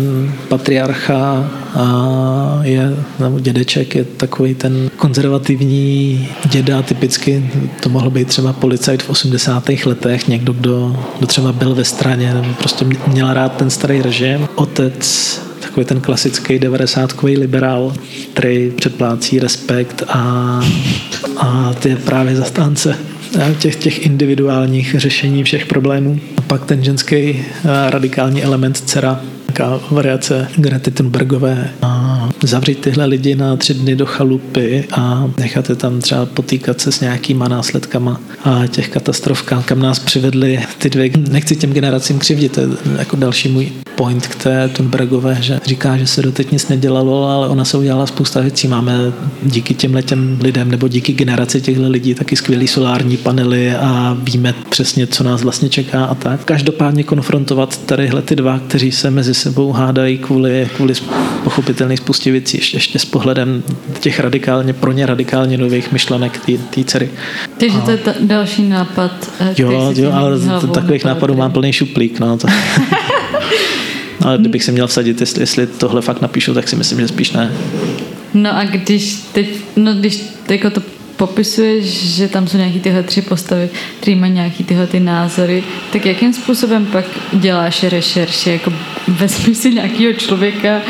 patriarcha 0.49 1.51
a 1.75 2.61
je, 2.63 2.97
nebo 3.19 3.41
dědeček 3.41 3.95
je 3.95 4.05
takový 4.05 4.55
ten 4.55 4.91
konzervativní 4.97 6.29
děda, 6.51 6.83
typicky 6.83 7.51
to 7.83 7.89
mohl 7.89 8.11
být 8.11 8.29
třeba 8.29 8.53
policajt 8.53 9.03
v 9.03 9.11
80. 9.11 9.69
letech, 9.87 10.29
někdo, 10.29 10.53
kdo, 10.53 11.05
kdo 11.19 11.27
třeba 11.27 11.53
byl 11.53 11.75
ve 11.75 11.85
straně, 11.85 12.35
nebo 12.35 12.55
prostě 12.59 12.87
měl 13.07 13.35
rád 13.35 13.57
ten 13.57 13.71
starý 13.71 14.03
režim. 14.03 14.49
Otec 14.55 15.41
takový 15.61 15.87
ten 15.87 16.01
klasický 16.01 16.59
90 16.59 17.23
liberál, 17.23 17.93
který 18.33 18.71
předplácí 18.71 19.39
respekt 19.39 20.03
a, 20.09 20.61
a 21.37 21.75
ty 21.81 21.89
je 21.89 21.97
právě 21.97 22.37
zastánce 22.37 22.97
těch, 23.59 23.77
těch 23.77 24.07
individuálních 24.07 24.95
řešení 24.99 25.45
všech 25.45 25.67
problémů. 25.67 26.21
A 26.37 26.41
pak 26.41 26.65
ten 26.65 26.85
ženský 26.85 27.45
radikální 27.91 28.43
element 28.43 28.77
dcera, 28.77 29.21
nějaká 29.59 29.81
variace 29.91 30.49
Grety 30.57 30.91
Thunbergové 30.91 31.71
a 31.83 32.29
zavřít 32.43 32.79
tyhle 32.79 33.07
lidi 33.07 33.35
na 33.35 33.57
tři 33.57 33.75
dny 33.75 33.97
do 33.97 34.07
chalupy 34.07 34.85
a 34.93 35.31
nechat 35.39 35.71
je 35.71 35.77
tam 35.77 36.01
třeba 36.01 36.27
potýkat 36.27 36.81
se 36.81 36.93
s 36.93 37.01
nějakýma 37.01 37.49
následkama 37.49 38.21
a 38.45 38.67
těch 38.67 38.89
katastrof, 38.89 39.43
kam 39.43 39.79
nás 39.79 39.99
přivedly 39.99 40.61
ty 40.79 40.91
dvě, 40.91 41.11
nechci 41.31 41.57
těm 41.57 41.73
generacím 41.73 42.19
křivdit, 42.19 42.53
to 42.53 42.61
je 42.61 42.69
jako 42.99 43.17
další 43.17 43.49
můj 43.49 43.73
point 43.97 44.27
k 44.27 44.35
té 44.35 44.69
Thunbergové, 44.69 45.37
že 45.41 45.61
říká, 45.67 45.97
že 45.97 46.07
se 46.07 46.23
doteď 46.23 46.53
nic 46.53 46.69
nedělalo, 46.69 47.25
ale 47.29 47.49
ona 47.49 47.65
se 47.65 47.79
udělala 47.79 48.07
spousta 48.07 48.41
věcí. 48.41 48.69
Máme 48.69 49.13
díky 49.43 49.75
těm 49.75 50.03
těm 50.03 50.39
lidem 50.43 50.71
nebo 50.71 50.89
díky 50.89 51.13
generaci 51.13 51.61
těchto 51.61 51.89
lidí 51.89 52.15
taky 52.15 52.37
skvělý 52.37 52.67
solární 52.67 53.17
panely 53.17 53.75
a 53.75 54.17
víme 54.23 54.55
přesně, 54.71 55.07
co 55.07 55.25
nás 55.25 55.43
vlastně 55.43 55.69
čeká 55.69 56.05
a 56.05 56.15
tak. 56.15 56.45
Každopádně 56.45 57.05
konfrontovat 57.05 57.77
tadyhle 57.87 58.23
ty 58.23 58.37
dva, 58.37 58.59
kteří 58.59 58.93
se 58.93 59.11
mezi 59.11 59.35
sebou 59.45 59.73
hádají 59.73 60.19
kvůli, 60.19 60.69
kvůli 60.77 60.95
pochopitelných 61.45 61.99
spoustě 61.99 62.31
věcí, 62.31 62.57
ještě, 62.57 62.77
ještě 62.77 62.99
s 62.99 63.05
pohledem 63.05 63.63
těch 64.01 64.21
radikálně, 64.21 64.73
pro 64.73 64.93
ně 64.93 65.07
radikálně 65.07 65.59
nových 65.59 65.93
myšlenek 65.93 66.41
té 66.71 66.85
dcery. 66.85 67.11
Takže 67.59 67.79
to 67.79 67.91
je 67.91 67.97
ta, 67.97 68.15
další 68.21 68.63
nápad. 68.63 69.13
Eh, 69.41 69.55
jo, 69.59 69.93
jo, 69.97 70.13
ale 70.13 70.39
takových 70.75 71.05
nápadů 71.05 71.35
mám 71.35 71.53
plný 71.53 71.73
šuplík. 71.73 72.21
No, 72.21 72.39
to. 72.39 72.49
Ale 74.25 74.39
kdybych 74.39 74.65
si 74.65 74.73
měl 74.73 74.87
vsadit, 74.87 75.21
jestli, 75.21 75.43
jestli 75.43 75.67
tohle 75.67 76.03
fakt 76.03 76.21
napíšu, 76.21 76.55
tak 76.55 76.69
si 76.69 76.77
myslím, 76.77 77.01
že 77.01 77.09
spíš 77.09 77.33
ne. 77.33 77.53
No 78.35 78.57
a 78.57 78.65
když 78.65 79.15
teď, 79.33 79.49
no 79.77 79.95
když 79.95 80.25
jako 80.49 80.71
to 80.71 80.83
popisuješ, 81.17 82.15
že 82.15 82.29
tam 82.29 82.49
jsou 82.49 82.57
nějaký 82.57 82.81
tyhle 82.81 83.03
tři 83.03 83.23
postavy, 83.23 83.69
které 84.01 84.17
mají 84.17 84.33
nějaký 84.33 84.65
tyhle 84.65 84.87
ty 84.87 85.01
názory, 85.01 85.65
tak 85.93 86.07
jakým 86.07 86.33
způsobem 86.33 86.87
pak 86.87 87.05
děláš 87.33 87.83
rešerši? 87.83 88.51
Jako 88.51 88.73
vezmi 89.09 89.55
si 89.55 89.75
nějakého 89.75 90.13
člověka, 90.13 90.81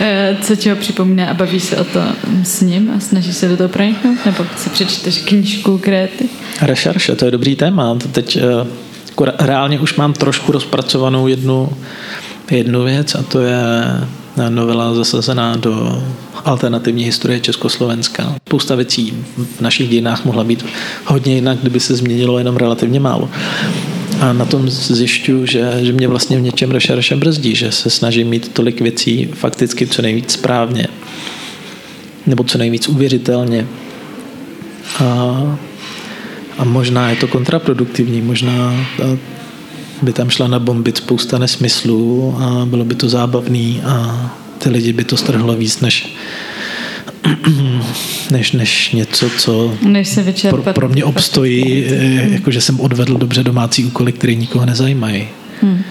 eh, 0.00 0.36
co 0.42 0.56
ti 0.56 0.70
ho 0.70 0.76
připomíná 0.76 1.26
a 1.26 1.34
bavíš 1.34 1.62
se 1.62 1.76
o 1.76 1.84
to 1.84 2.02
s 2.42 2.60
ním 2.60 2.92
a 2.96 3.00
snažíš 3.00 3.36
se 3.36 3.48
do 3.48 3.56
toho 3.56 3.68
proniknout? 3.68 4.26
Nebo 4.26 4.46
si 4.56 4.70
přečteš 4.70 5.18
knížku 5.18 5.78
Kréty? 5.78 6.28
Rešerše, 6.60 7.16
to 7.16 7.24
je 7.24 7.30
dobrý 7.30 7.56
téma. 7.56 7.98
Teď 8.12 8.36
eh, 8.36 9.30
reálně 9.38 9.80
už 9.80 9.94
mám 9.94 10.12
trošku 10.12 10.52
rozpracovanou 10.52 11.26
jednu 11.26 11.68
jednu 12.50 12.84
věc 12.84 13.14
a 13.14 13.22
to 13.22 13.40
je 13.40 13.62
novela 14.48 14.94
zasazená 14.94 15.56
do 15.56 16.02
alternativní 16.44 17.04
historie 17.04 17.40
Československa. 17.40 18.34
Spousta 18.46 18.74
věcí 18.74 19.14
v 19.56 19.60
našich 19.60 19.88
dějinách 19.88 20.24
mohla 20.24 20.44
být 20.44 20.64
hodně 21.04 21.34
jinak, 21.34 21.58
kdyby 21.58 21.80
se 21.80 21.96
změnilo 21.96 22.38
jenom 22.38 22.56
relativně 22.56 23.00
málo. 23.00 23.30
A 24.20 24.32
na 24.32 24.44
tom 24.44 24.70
zjišťu, 24.70 25.46
že, 25.46 25.78
že 25.82 25.92
mě 25.92 26.08
vlastně 26.08 26.38
v 26.38 26.42
něčem 26.42 26.70
rešerše 26.70 27.16
brzdí, 27.16 27.54
že 27.54 27.72
se 27.72 27.90
snažím 27.90 28.28
mít 28.28 28.48
tolik 28.52 28.80
věcí 28.80 29.28
fakticky 29.34 29.86
co 29.86 30.02
nejvíc 30.02 30.32
správně 30.32 30.86
nebo 32.26 32.44
co 32.44 32.58
nejvíc 32.58 32.88
uvěřitelně. 32.88 33.66
A, 34.98 35.58
a 36.58 36.64
možná 36.64 37.10
je 37.10 37.16
to 37.16 37.28
kontraproduktivní, 37.28 38.22
možná 38.22 38.86
by 40.02 40.12
tam 40.12 40.30
šla 40.30 40.48
nabombit 40.48 40.96
spousta 40.96 41.38
nesmyslů 41.38 42.36
a 42.38 42.66
bylo 42.66 42.84
by 42.84 42.94
to 42.94 43.08
zábavný 43.08 43.80
a 43.84 44.30
ty 44.58 44.70
lidi 44.70 44.92
by 44.92 45.04
to 45.04 45.16
strhlo 45.16 45.54
víc 45.54 45.80
než 45.80 46.14
než, 48.30 48.52
než 48.52 48.92
něco, 48.92 49.30
co 49.38 49.74
než 49.82 50.08
se 50.08 50.34
pro, 50.50 50.62
pro 50.62 50.88
mě 50.88 51.04
obstojí, 51.04 51.84
eh, 51.88 52.28
jako 52.30 52.50
že 52.50 52.60
jsem 52.60 52.80
odvedl 52.80 53.18
dobře 53.18 53.42
domácí 53.42 53.84
úkoly, 53.84 54.12
které 54.12 54.34
nikoho 54.34 54.66
nezajímají. 54.66 55.28
Hmm. 55.62 55.82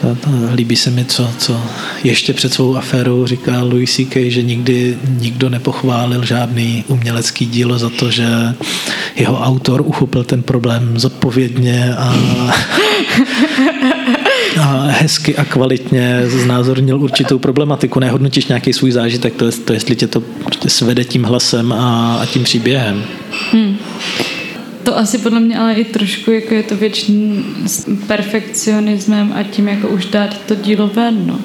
To, 0.00 0.14
to, 0.14 0.30
líbí 0.54 0.76
se 0.76 0.90
mi, 0.90 1.04
co, 1.04 1.30
co 1.38 1.60
ještě 2.04 2.32
před 2.34 2.54
svou 2.54 2.76
aférou 2.76 3.26
říká 3.26 3.62
Louis 3.62 3.96
C.K., 3.96 4.30
že 4.30 4.42
nikdy 4.42 4.98
nikdo 5.08 5.48
nepochválil 5.48 6.24
žádný 6.24 6.84
umělecký 6.88 7.46
dílo 7.46 7.78
za 7.78 7.90
to, 7.90 8.10
že 8.10 8.26
jeho 9.16 9.40
autor 9.40 9.80
uchopil 9.80 10.24
ten 10.24 10.42
problém 10.42 10.98
zodpovědně 10.98 11.94
a, 11.98 12.14
a 14.60 14.86
hezky 14.86 15.36
a 15.36 15.44
kvalitně 15.44 16.22
znázornil 16.26 17.00
určitou 17.00 17.38
problematiku. 17.38 18.00
Nehodnotíš 18.00 18.46
nějaký 18.46 18.72
svůj 18.72 18.90
zážitek, 18.90 19.34
to, 19.34 19.46
je, 19.46 19.52
to 19.52 19.72
jestli 19.72 19.96
tě 19.96 20.06
to 20.06 20.20
prostě 20.20 20.70
svede 20.70 21.04
tím 21.04 21.24
hlasem 21.24 21.72
a, 21.72 22.16
a 22.22 22.26
tím 22.26 22.44
příběhem. 22.44 23.04
Hmm. 23.52 23.76
To 24.82 24.98
asi 24.98 25.18
podle 25.18 25.40
mě 25.40 25.58
ale 25.58 25.74
i 25.74 25.84
trošku 25.84 26.30
jako 26.30 26.54
je 26.54 26.62
to 26.62 26.76
věčný 26.76 27.44
s 27.66 27.86
perfekcionismem 28.06 29.32
a 29.36 29.42
tím 29.42 29.68
jako 29.68 29.88
už 29.88 30.06
dát 30.06 30.40
to 30.46 30.54
dílo 30.54 30.90
ven, 30.94 31.26
no. 31.26 31.38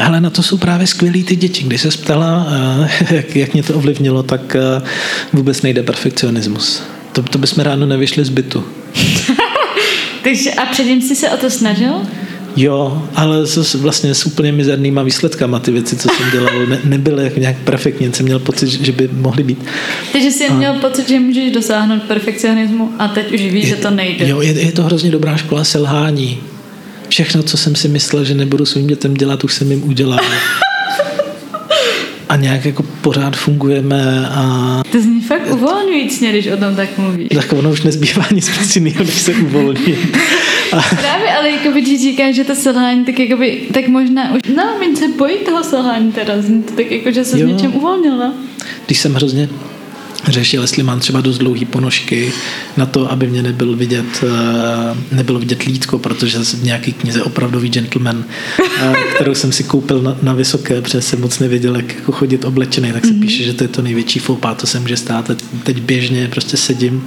Ale 0.00 0.20
na 0.20 0.30
to 0.30 0.42
jsou 0.42 0.56
právě 0.56 0.86
skvělí 0.86 1.24
ty 1.24 1.36
děti. 1.36 1.64
Když 1.64 1.80
se 1.80 1.88
ptala, 1.88 2.46
eh, 2.50 2.88
jak, 3.14 3.36
jak 3.36 3.52
mě 3.52 3.62
to 3.62 3.74
ovlivnilo, 3.74 4.22
tak 4.22 4.56
eh, 4.56 4.82
vůbec 5.32 5.62
nejde 5.62 5.82
perfekcionismus. 5.82 6.82
To, 7.12 7.22
to 7.22 7.38
bychom 7.38 7.64
ráno 7.64 7.86
nevyšli 7.86 8.24
z 8.24 8.28
bytu. 8.28 8.64
Takže 10.24 10.52
a 10.52 10.66
předtím 10.66 11.02
jsi 11.02 11.16
se 11.16 11.30
o 11.30 11.36
to 11.36 11.50
snažil? 11.50 11.92
Jo, 12.56 13.08
ale 13.14 13.46
s, 13.46 13.74
vlastně 13.74 14.14
s 14.14 14.26
úplně 14.26 14.52
mizernýma 14.52 15.02
výsledkama 15.02 15.58
ty 15.58 15.70
věci, 15.70 15.96
co 15.96 16.08
jsem 16.08 16.30
dělal, 16.30 16.66
ne, 16.66 16.80
nebyly 16.84 17.32
nějak 17.36 17.56
perfektní, 17.56 18.12
jsem 18.12 18.26
měl 18.26 18.38
pocit, 18.38 18.68
že 18.68 18.92
by 18.92 19.08
mohly 19.12 19.42
být. 19.42 19.64
Takže 20.12 20.30
jsi 20.30 20.48
a... 20.48 20.54
měl 20.54 20.74
pocit, 20.74 21.08
že 21.08 21.20
můžeš 21.20 21.52
dosáhnout 21.52 22.02
perfekcionismu 22.02 22.90
a 22.98 23.08
teď 23.08 23.32
už 23.32 23.40
víš, 23.40 23.64
je, 23.64 23.70
že 23.70 23.76
to 23.76 23.90
nejde. 23.90 24.28
Jo, 24.28 24.40
je, 24.40 24.52
je 24.52 24.72
to 24.72 24.82
hrozně 24.82 25.10
dobrá 25.10 25.36
škola 25.36 25.64
selhání. 25.64 26.38
Všechno, 27.08 27.42
co 27.42 27.56
jsem 27.56 27.74
si 27.74 27.88
myslel, 27.88 28.24
že 28.24 28.34
nebudu 28.34 28.66
svým 28.66 28.86
dětem 28.86 29.14
dělat, 29.14 29.44
už 29.44 29.54
jsem 29.54 29.70
jim 29.70 29.84
udělal. 29.84 30.20
A 32.34 32.36
nějak 32.36 32.64
jako 32.64 32.82
pořád 32.82 33.36
fungujeme 33.36 34.28
a... 34.30 34.82
To 34.92 35.00
zní 35.00 35.20
fakt 35.20 35.50
uvolňujícně, 35.52 36.30
když 36.30 36.46
o 36.46 36.56
tom 36.56 36.76
tak 36.76 36.98
mluvíš. 36.98 37.28
Tak 37.34 37.52
ono 37.52 37.70
už 37.70 37.82
nezbývá 37.82 38.24
nic 38.32 38.76
jiného, 38.76 39.04
než 39.04 39.14
se 39.14 39.32
uvolní. 39.34 39.96
A... 40.72 40.82
Právě, 41.00 41.36
ale 41.38 41.50
jako 41.50 41.70
by 41.70 41.98
říká, 41.98 42.32
že 42.32 42.44
to 42.44 42.54
selhání, 42.54 43.04
tak 43.04 43.18
jakoby, 43.18 43.60
tak 43.72 43.88
možná 43.88 44.34
už, 44.34 44.40
no, 44.56 44.64
mě 44.78 44.96
se 44.96 45.08
bojí 45.08 45.36
toho 45.38 45.64
selhání 45.64 46.12
teda, 46.12 46.34
to 46.66 46.72
tak 46.76 46.90
jako, 46.90 47.10
že 47.10 47.24
se 47.24 47.40
jo. 47.40 47.48
s 47.48 47.52
něčem 47.52 47.74
uvolnila. 47.74 48.32
Když 48.86 48.98
jsem 48.98 49.14
hrozně 49.14 49.48
řešil, 50.28 50.62
jestli 50.62 50.82
mám 50.82 51.00
třeba 51.00 51.20
dost 51.20 51.38
dlouhý 51.38 51.64
ponožky 51.64 52.32
na 52.76 52.86
to, 52.86 53.12
aby 53.12 53.26
mě 53.26 53.42
nebyl 53.42 53.76
vidět, 53.76 54.24
eh, 54.24 55.14
nebylo 55.16 55.38
vidět 55.38 55.62
lítko, 55.62 55.98
protože 55.98 56.38
v 56.38 56.62
nějaký 56.62 56.92
knize 56.92 57.22
Opravdový 57.22 57.68
gentleman, 57.68 58.24
eh, 58.80 58.94
kterou 59.14 59.34
jsem 59.34 59.52
si 59.52 59.64
koupil 59.64 60.02
na, 60.02 60.16
na 60.22 60.32
vysoké, 60.32 60.82
protože 60.82 61.00
jsem 61.00 61.20
moc 61.20 61.38
nevěděl, 61.38 61.76
jak 61.76 61.94
jako 61.94 62.12
chodit 62.12 62.44
oblečený, 62.44 62.92
tak 62.92 63.04
se 63.04 63.10
mm-hmm. 63.10 63.20
píše, 63.20 63.44
že 63.44 63.52
to 63.52 63.64
je 63.64 63.68
to 63.68 63.82
největší 63.82 64.18
foupa, 64.18 64.54
to 64.54 64.66
se 64.66 64.80
může 64.80 64.96
stát. 64.96 65.30
Teď 65.62 65.80
běžně 65.80 66.28
prostě 66.28 66.56
sedím 66.56 67.04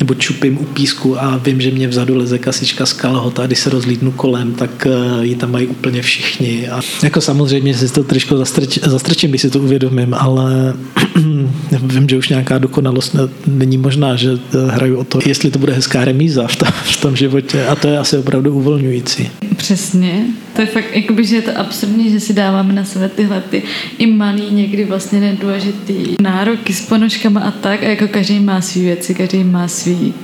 nebo 0.00 0.14
čupím 0.14 0.58
u 0.58 0.64
písku 0.64 1.22
a 1.22 1.36
vím, 1.36 1.60
že 1.60 1.70
mě 1.70 1.88
vzadu 1.88 2.16
leze 2.16 2.38
kasička 2.38 2.86
z 2.86 2.92
kalhot 2.92 3.38
a 3.38 3.46
když 3.46 3.58
se 3.58 3.70
rozlídnu 3.70 4.12
kolem, 4.12 4.54
tak 4.54 4.86
eh, 4.86 5.24
ji 5.24 5.34
tam 5.34 5.52
mají 5.52 5.66
úplně 5.66 6.02
všichni. 6.02 6.68
A 6.68 6.80
jako 7.02 7.20
samozřejmě 7.20 7.74
si 7.74 7.92
to 7.92 8.04
trošku 8.04 8.36
zastrč, 8.36 8.78
zastrčím, 8.78 9.30
když 9.30 9.42
si 9.42 9.50
to 9.50 9.58
uvědomím, 9.58 10.14
ale 10.14 10.74
vím, 11.82 12.08
že 12.08 12.16
už 12.16 12.28
nějaká 12.28 12.58
dokonalost 12.58 13.16
není 13.46 13.78
možná, 13.78 14.16
že 14.16 14.30
eh, 14.32 14.70
hraju 14.70 14.96
o 14.96 15.04
to, 15.04 15.18
jestli 15.26 15.50
to 15.50 15.58
bude 15.58 15.72
hezká 15.72 16.04
remíza 16.04 16.46
v 16.46 16.56
tom, 16.56 16.68
v 16.72 17.00
tom 17.00 17.16
životě 17.16 17.66
a 17.66 17.74
to 17.74 17.88
je 17.88 17.98
asi 17.98 18.16
opravdu 18.16 18.54
uvolňující. 18.54 19.30
Přesně. 19.56 20.24
To 20.54 20.60
je 20.60 20.66
fakt, 20.66 20.96
jakoby, 20.96 21.24
že 21.24 21.36
je 21.36 21.42
to 21.42 21.58
absurdní, 21.58 22.10
že 22.10 22.20
si 22.20 22.32
dáváme 22.32 22.72
na 22.72 22.84
sebe 22.84 23.08
tyhle 23.08 23.42
ty 23.50 23.62
i 23.98 24.06
malý, 24.06 24.50
někdy 24.50 24.84
vlastně 24.84 25.20
nedůležitý 25.20 25.94
nároky 26.20 26.72
s 26.72 26.80
ponožkama 26.80 27.40
a 27.40 27.50
tak 27.50 27.82
a 27.82 27.88
jako 27.88 28.08
každý 28.08 28.40
má 28.40 28.60
svý 28.60 28.84
věci, 28.84 29.14
každý 29.14 29.44
má 29.44 29.68
svý 29.68 30.14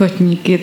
kotníky, 0.00 0.60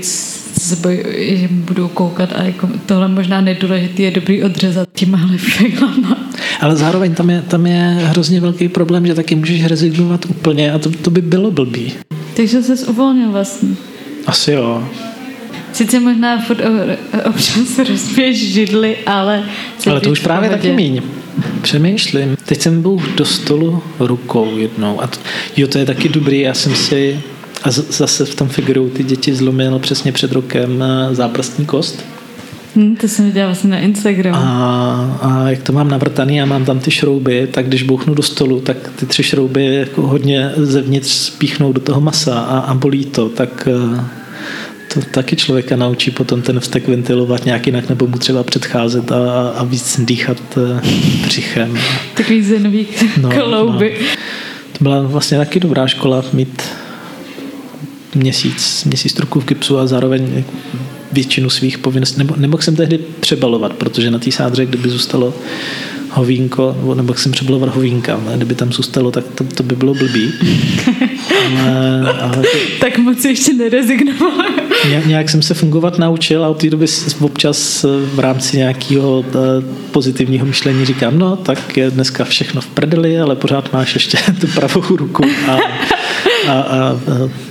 že 1.35 1.47
budou 1.51 1.87
koukat 1.87 2.29
a 2.35 2.43
jako 2.43 2.69
tohle 2.85 3.07
možná 3.07 3.41
nedůležitý 3.41 4.03
je 4.03 4.11
dobrý 4.11 4.43
odřezat 4.43 4.89
těma 4.93 5.29
figlama. 5.37 6.17
Ale 6.61 6.75
zároveň 6.75 7.15
tam 7.15 7.29
je, 7.29 7.41
tam 7.41 7.67
je 7.67 7.97
hrozně 8.01 8.41
velký 8.41 8.67
problém, 8.67 9.07
že 9.07 9.15
taky 9.15 9.35
můžeš 9.35 9.65
rezignovat 9.65 10.25
úplně 10.25 10.71
a 10.71 10.79
to, 10.79 10.89
to 10.89 11.09
by 11.09 11.21
bylo 11.21 11.51
blbý. 11.51 11.93
Takže 12.33 12.63
se 12.63 12.85
uvolnil 12.87 13.31
vlastně. 13.31 13.69
Asi 14.27 14.51
jo. 14.51 14.83
Sice 15.73 15.99
možná 15.99 16.41
furt 16.41 16.61
občas 17.25 17.79
rozpěš 17.89 18.53
židly, 18.53 18.97
ale... 19.05 19.43
Ale 19.89 20.01
to 20.01 20.11
už 20.11 20.19
právě 20.19 20.49
taky 20.49 20.71
míň. 20.71 21.01
Přemýšlím. 21.61 22.37
Teď 22.45 22.61
jsem 22.61 22.81
byl 22.81 22.97
do 23.15 23.25
stolu 23.25 23.83
rukou 23.99 24.57
jednou. 24.57 25.01
A 25.01 25.07
to, 25.07 25.17
jo, 25.57 25.67
to 25.67 25.77
je 25.77 25.85
taky 25.85 26.09
dobrý. 26.09 26.39
Já 26.39 26.53
jsem 26.53 26.75
si 26.75 27.19
a 27.63 27.71
zase 27.71 28.25
v 28.25 28.35
tom 28.35 28.49
figuru 28.49 28.89
ty 28.89 29.03
děti 29.03 29.35
zlomil 29.35 29.79
přesně 29.79 30.11
před 30.11 30.31
rokem 30.31 30.83
eh, 30.83 31.15
záprstní 31.15 31.65
kost. 31.65 32.05
Hmm, 32.75 32.95
to 32.95 33.07
jsem 33.07 33.25
viděla 33.25 33.45
vlastně 33.45 33.69
na 33.69 33.79
Instagramu. 33.79 34.37
A, 34.37 35.19
a 35.21 35.49
jak 35.49 35.63
to 35.63 35.73
mám 35.73 35.89
navrtaný 35.89 36.41
a 36.41 36.45
mám 36.45 36.65
tam 36.65 36.79
ty 36.79 36.91
šrouby, 36.91 37.47
tak 37.51 37.67
když 37.67 37.83
bouchnu 37.83 38.13
do 38.13 38.23
stolu, 38.23 38.61
tak 38.61 38.77
ty 38.95 39.05
tři 39.05 39.23
šrouby 39.23 39.65
jako 39.65 40.01
hodně 40.01 40.51
zevnitř 40.55 41.09
spíchnou 41.09 41.73
do 41.73 41.81
toho 41.81 42.01
masa 42.01 42.39
a, 42.39 42.59
a 42.59 42.73
bolí 42.73 43.05
to, 43.05 43.29
tak 43.29 43.67
eh, 43.71 44.01
to 44.93 45.01
taky 45.11 45.35
člověka 45.35 45.75
naučí 45.75 46.11
potom 46.11 46.41
ten 46.41 46.59
vztek 46.59 46.87
ventilovat 46.87 47.45
nějak 47.45 47.65
jinak 47.65 47.89
nebo 47.89 48.07
mu 48.07 48.17
třeba 48.17 48.43
předcházet 48.43 49.11
a, 49.11 49.49
a 49.49 49.63
víc 49.63 49.99
dýchat 49.99 50.37
eh, 50.57 50.81
břichem. 51.25 51.77
Takový 52.13 52.43
zenový 52.43 52.87
no, 53.21 53.29
klouby. 53.43 53.97
No. 54.01 54.07
To 54.77 54.83
byla 54.83 55.01
vlastně 55.01 55.37
taky 55.37 55.59
dobrá 55.59 55.87
škola 55.87 56.25
mít 56.33 56.61
měsíc, 58.15 58.83
měsíc 58.83 59.13
truku 59.13 59.39
v 59.39 59.45
gipsu 59.45 59.77
a 59.77 59.87
zároveň 59.87 60.43
většinu 61.11 61.49
svých 61.49 61.77
povinností. 61.77 62.21
Nemohl 62.35 62.63
jsem 62.63 62.75
tehdy 62.75 62.99
přebalovat, 63.19 63.73
protože 63.73 64.11
na 64.11 64.19
té 64.19 64.31
sádře, 64.31 64.65
kdyby 64.65 64.89
zůstalo 64.89 65.33
hovínko, 66.09 66.75
nebo, 66.77 66.95
nebo 66.95 67.13
jsem 67.13 67.31
přebalovat 67.31 67.75
hovínka, 67.75 68.19
ale 68.25 68.35
kdyby 68.35 68.55
tam 68.55 68.73
zůstalo, 68.73 69.11
tak 69.11 69.23
to, 69.35 69.43
to 69.43 69.63
by 69.63 69.75
bylo 69.75 69.93
blbý. 69.93 70.33
ale, 71.67 72.13
ale 72.21 72.37
to, 72.37 72.57
tak 72.81 72.97
moc 72.97 73.25
ještě 73.25 73.53
nerezignoval. 73.53 74.31
Nějak, 74.89 75.05
nějak 75.05 75.29
jsem 75.29 75.41
se 75.41 75.53
fungovat 75.53 75.99
naučil 75.99 76.45
a 76.45 76.49
od 76.49 76.61
té 76.61 76.69
doby 76.69 76.85
občas 77.19 77.85
v 78.13 78.19
rámci 78.19 78.57
nějakého 78.57 79.25
eh, 79.29 79.37
pozitivního 79.91 80.45
myšlení 80.45 80.85
říkám, 80.85 81.19
no 81.19 81.35
tak 81.35 81.77
je 81.77 81.91
dneska 81.91 82.25
všechno 82.25 82.61
v 82.61 82.67
prdeli, 82.67 83.19
ale 83.19 83.35
pořád 83.35 83.73
máš 83.73 83.93
ještě 83.93 84.17
tu 84.41 84.47
pravou 84.47 84.95
ruku 84.95 85.23
a 85.51 85.57
a, 86.47 86.51
a, 86.51 86.99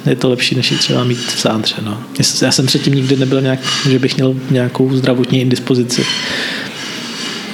je 0.07 0.17
to 0.17 0.29
lepší, 0.29 0.55
než 0.55 0.71
ji 0.71 0.79
třeba 0.79 1.05
mít 1.05 1.19
v 1.19 1.41
sádře. 1.41 1.75
No. 1.83 2.03
Já 2.43 2.53
jsem 2.53 2.67
předtím 2.67 2.95
nikdy 2.95 3.17
nebyl 3.17 3.41
nějak, 3.41 3.59
že 3.91 3.99
bych 3.99 4.17
měl 4.17 4.35
nějakou 4.51 4.97
zdravotní 4.97 5.41
indispozici. 5.41 6.05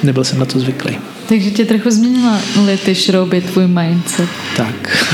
Nebyl 0.03 0.23
jsem 0.23 0.39
na 0.39 0.45
to 0.45 0.59
zvyklý. 0.59 0.97
Takže 1.29 1.51
tě 1.51 1.65
trochu 1.65 1.91
změnila 1.91 2.39
ty 2.85 2.95
šrouby, 2.95 3.41
tvůj 3.41 3.67
mindset. 3.67 4.29
Tak. 4.57 5.05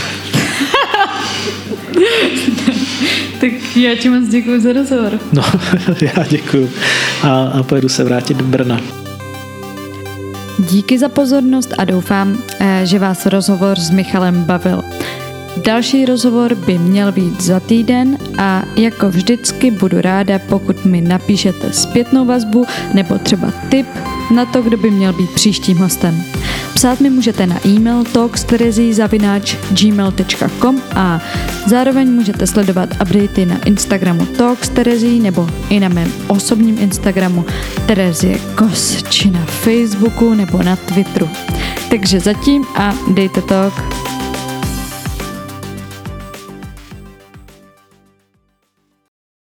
tak 3.41 3.51
já 3.75 3.95
ti 3.95 4.09
moc 4.09 4.29
děkuji 4.29 4.61
za 4.61 4.73
rozhovor. 4.73 5.19
No, 5.33 5.43
já 6.01 6.25
děkuji. 6.29 6.71
A, 7.23 7.43
a 7.43 7.63
pojedu 7.63 7.89
se 7.89 8.03
vrátit 8.03 8.37
do 8.37 8.45
Brna. 8.45 8.81
Díky 10.59 10.99
za 10.99 11.09
pozornost 11.09 11.73
a 11.77 11.85
doufám, 11.85 12.37
eh, 12.59 12.81
že 12.83 12.99
vás 12.99 13.25
rozhovor 13.25 13.79
s 13.79 13.89
Michalem 13.89 14.43
bavil. 14.43 14.81
Další 15.65 16.05
rozhovor 16.05 16.55
by 16.55 16.77
měl 16.77 17.11
být 17.11 17.41
za 17.41 17.59
týden 17.59 18.17
a 18.37 18.63
jako 18.75 19.09
vždycky 19.09 19.71
budu 19.71 20.01
ráda, 20.01 20.39
pokud 20.39 20.85
mi 20.85 21.01
napíšete 21.01 21.73
zpětnou 21.73 22.25
vazbu 22.25 22.65
nebo 22.93 23.17
třeba 23.17 23.53
tip 23.69 23.87
na 24.31 24.45
to, 24.45 24.61
kdo 24.61 24.77
by 24.77 24.91
měl 24.91 25.13
být 25.13 25.29
příštím 25.29 25.77
hostem. 25.77 26.23
Psát 26.73 26.99
mi 26.99 27.09
můžete 27.09 27.47
na 27.47 27.67
e-mail 27.67 28.03
talksterezí.gmail.com 28.03 30.81
a 30.95 31.21
zároveň 31.65 32.11
můžete 32.11 32.47
sledovat 32.47 32.89
updaty 33.01 33.45
na 33.45 33.63
Instagramu 33.63 34.25
Talksterezí 34.25 35.19
nebo 35.19 35.49
i 35.69 35.79
na 35.79 35.89
mém 35.89 36.11
osobním 36.27 36.77
Instagramu 36.79 37.45
Terezie 37.85 38.39
Kos 38.55 39.03
či 39.03 39.31
na 39.31 39.45
Facebooku 39.45 40.33
nebo 40.33 40.63
na 40.63 40.75
Twitteru. 40.75 41.29
Takže 41.89 42.19
zatím 42.19 42.65
a 42.75 42.93
dejte 43.07 43.41
talk. 43.41 44.08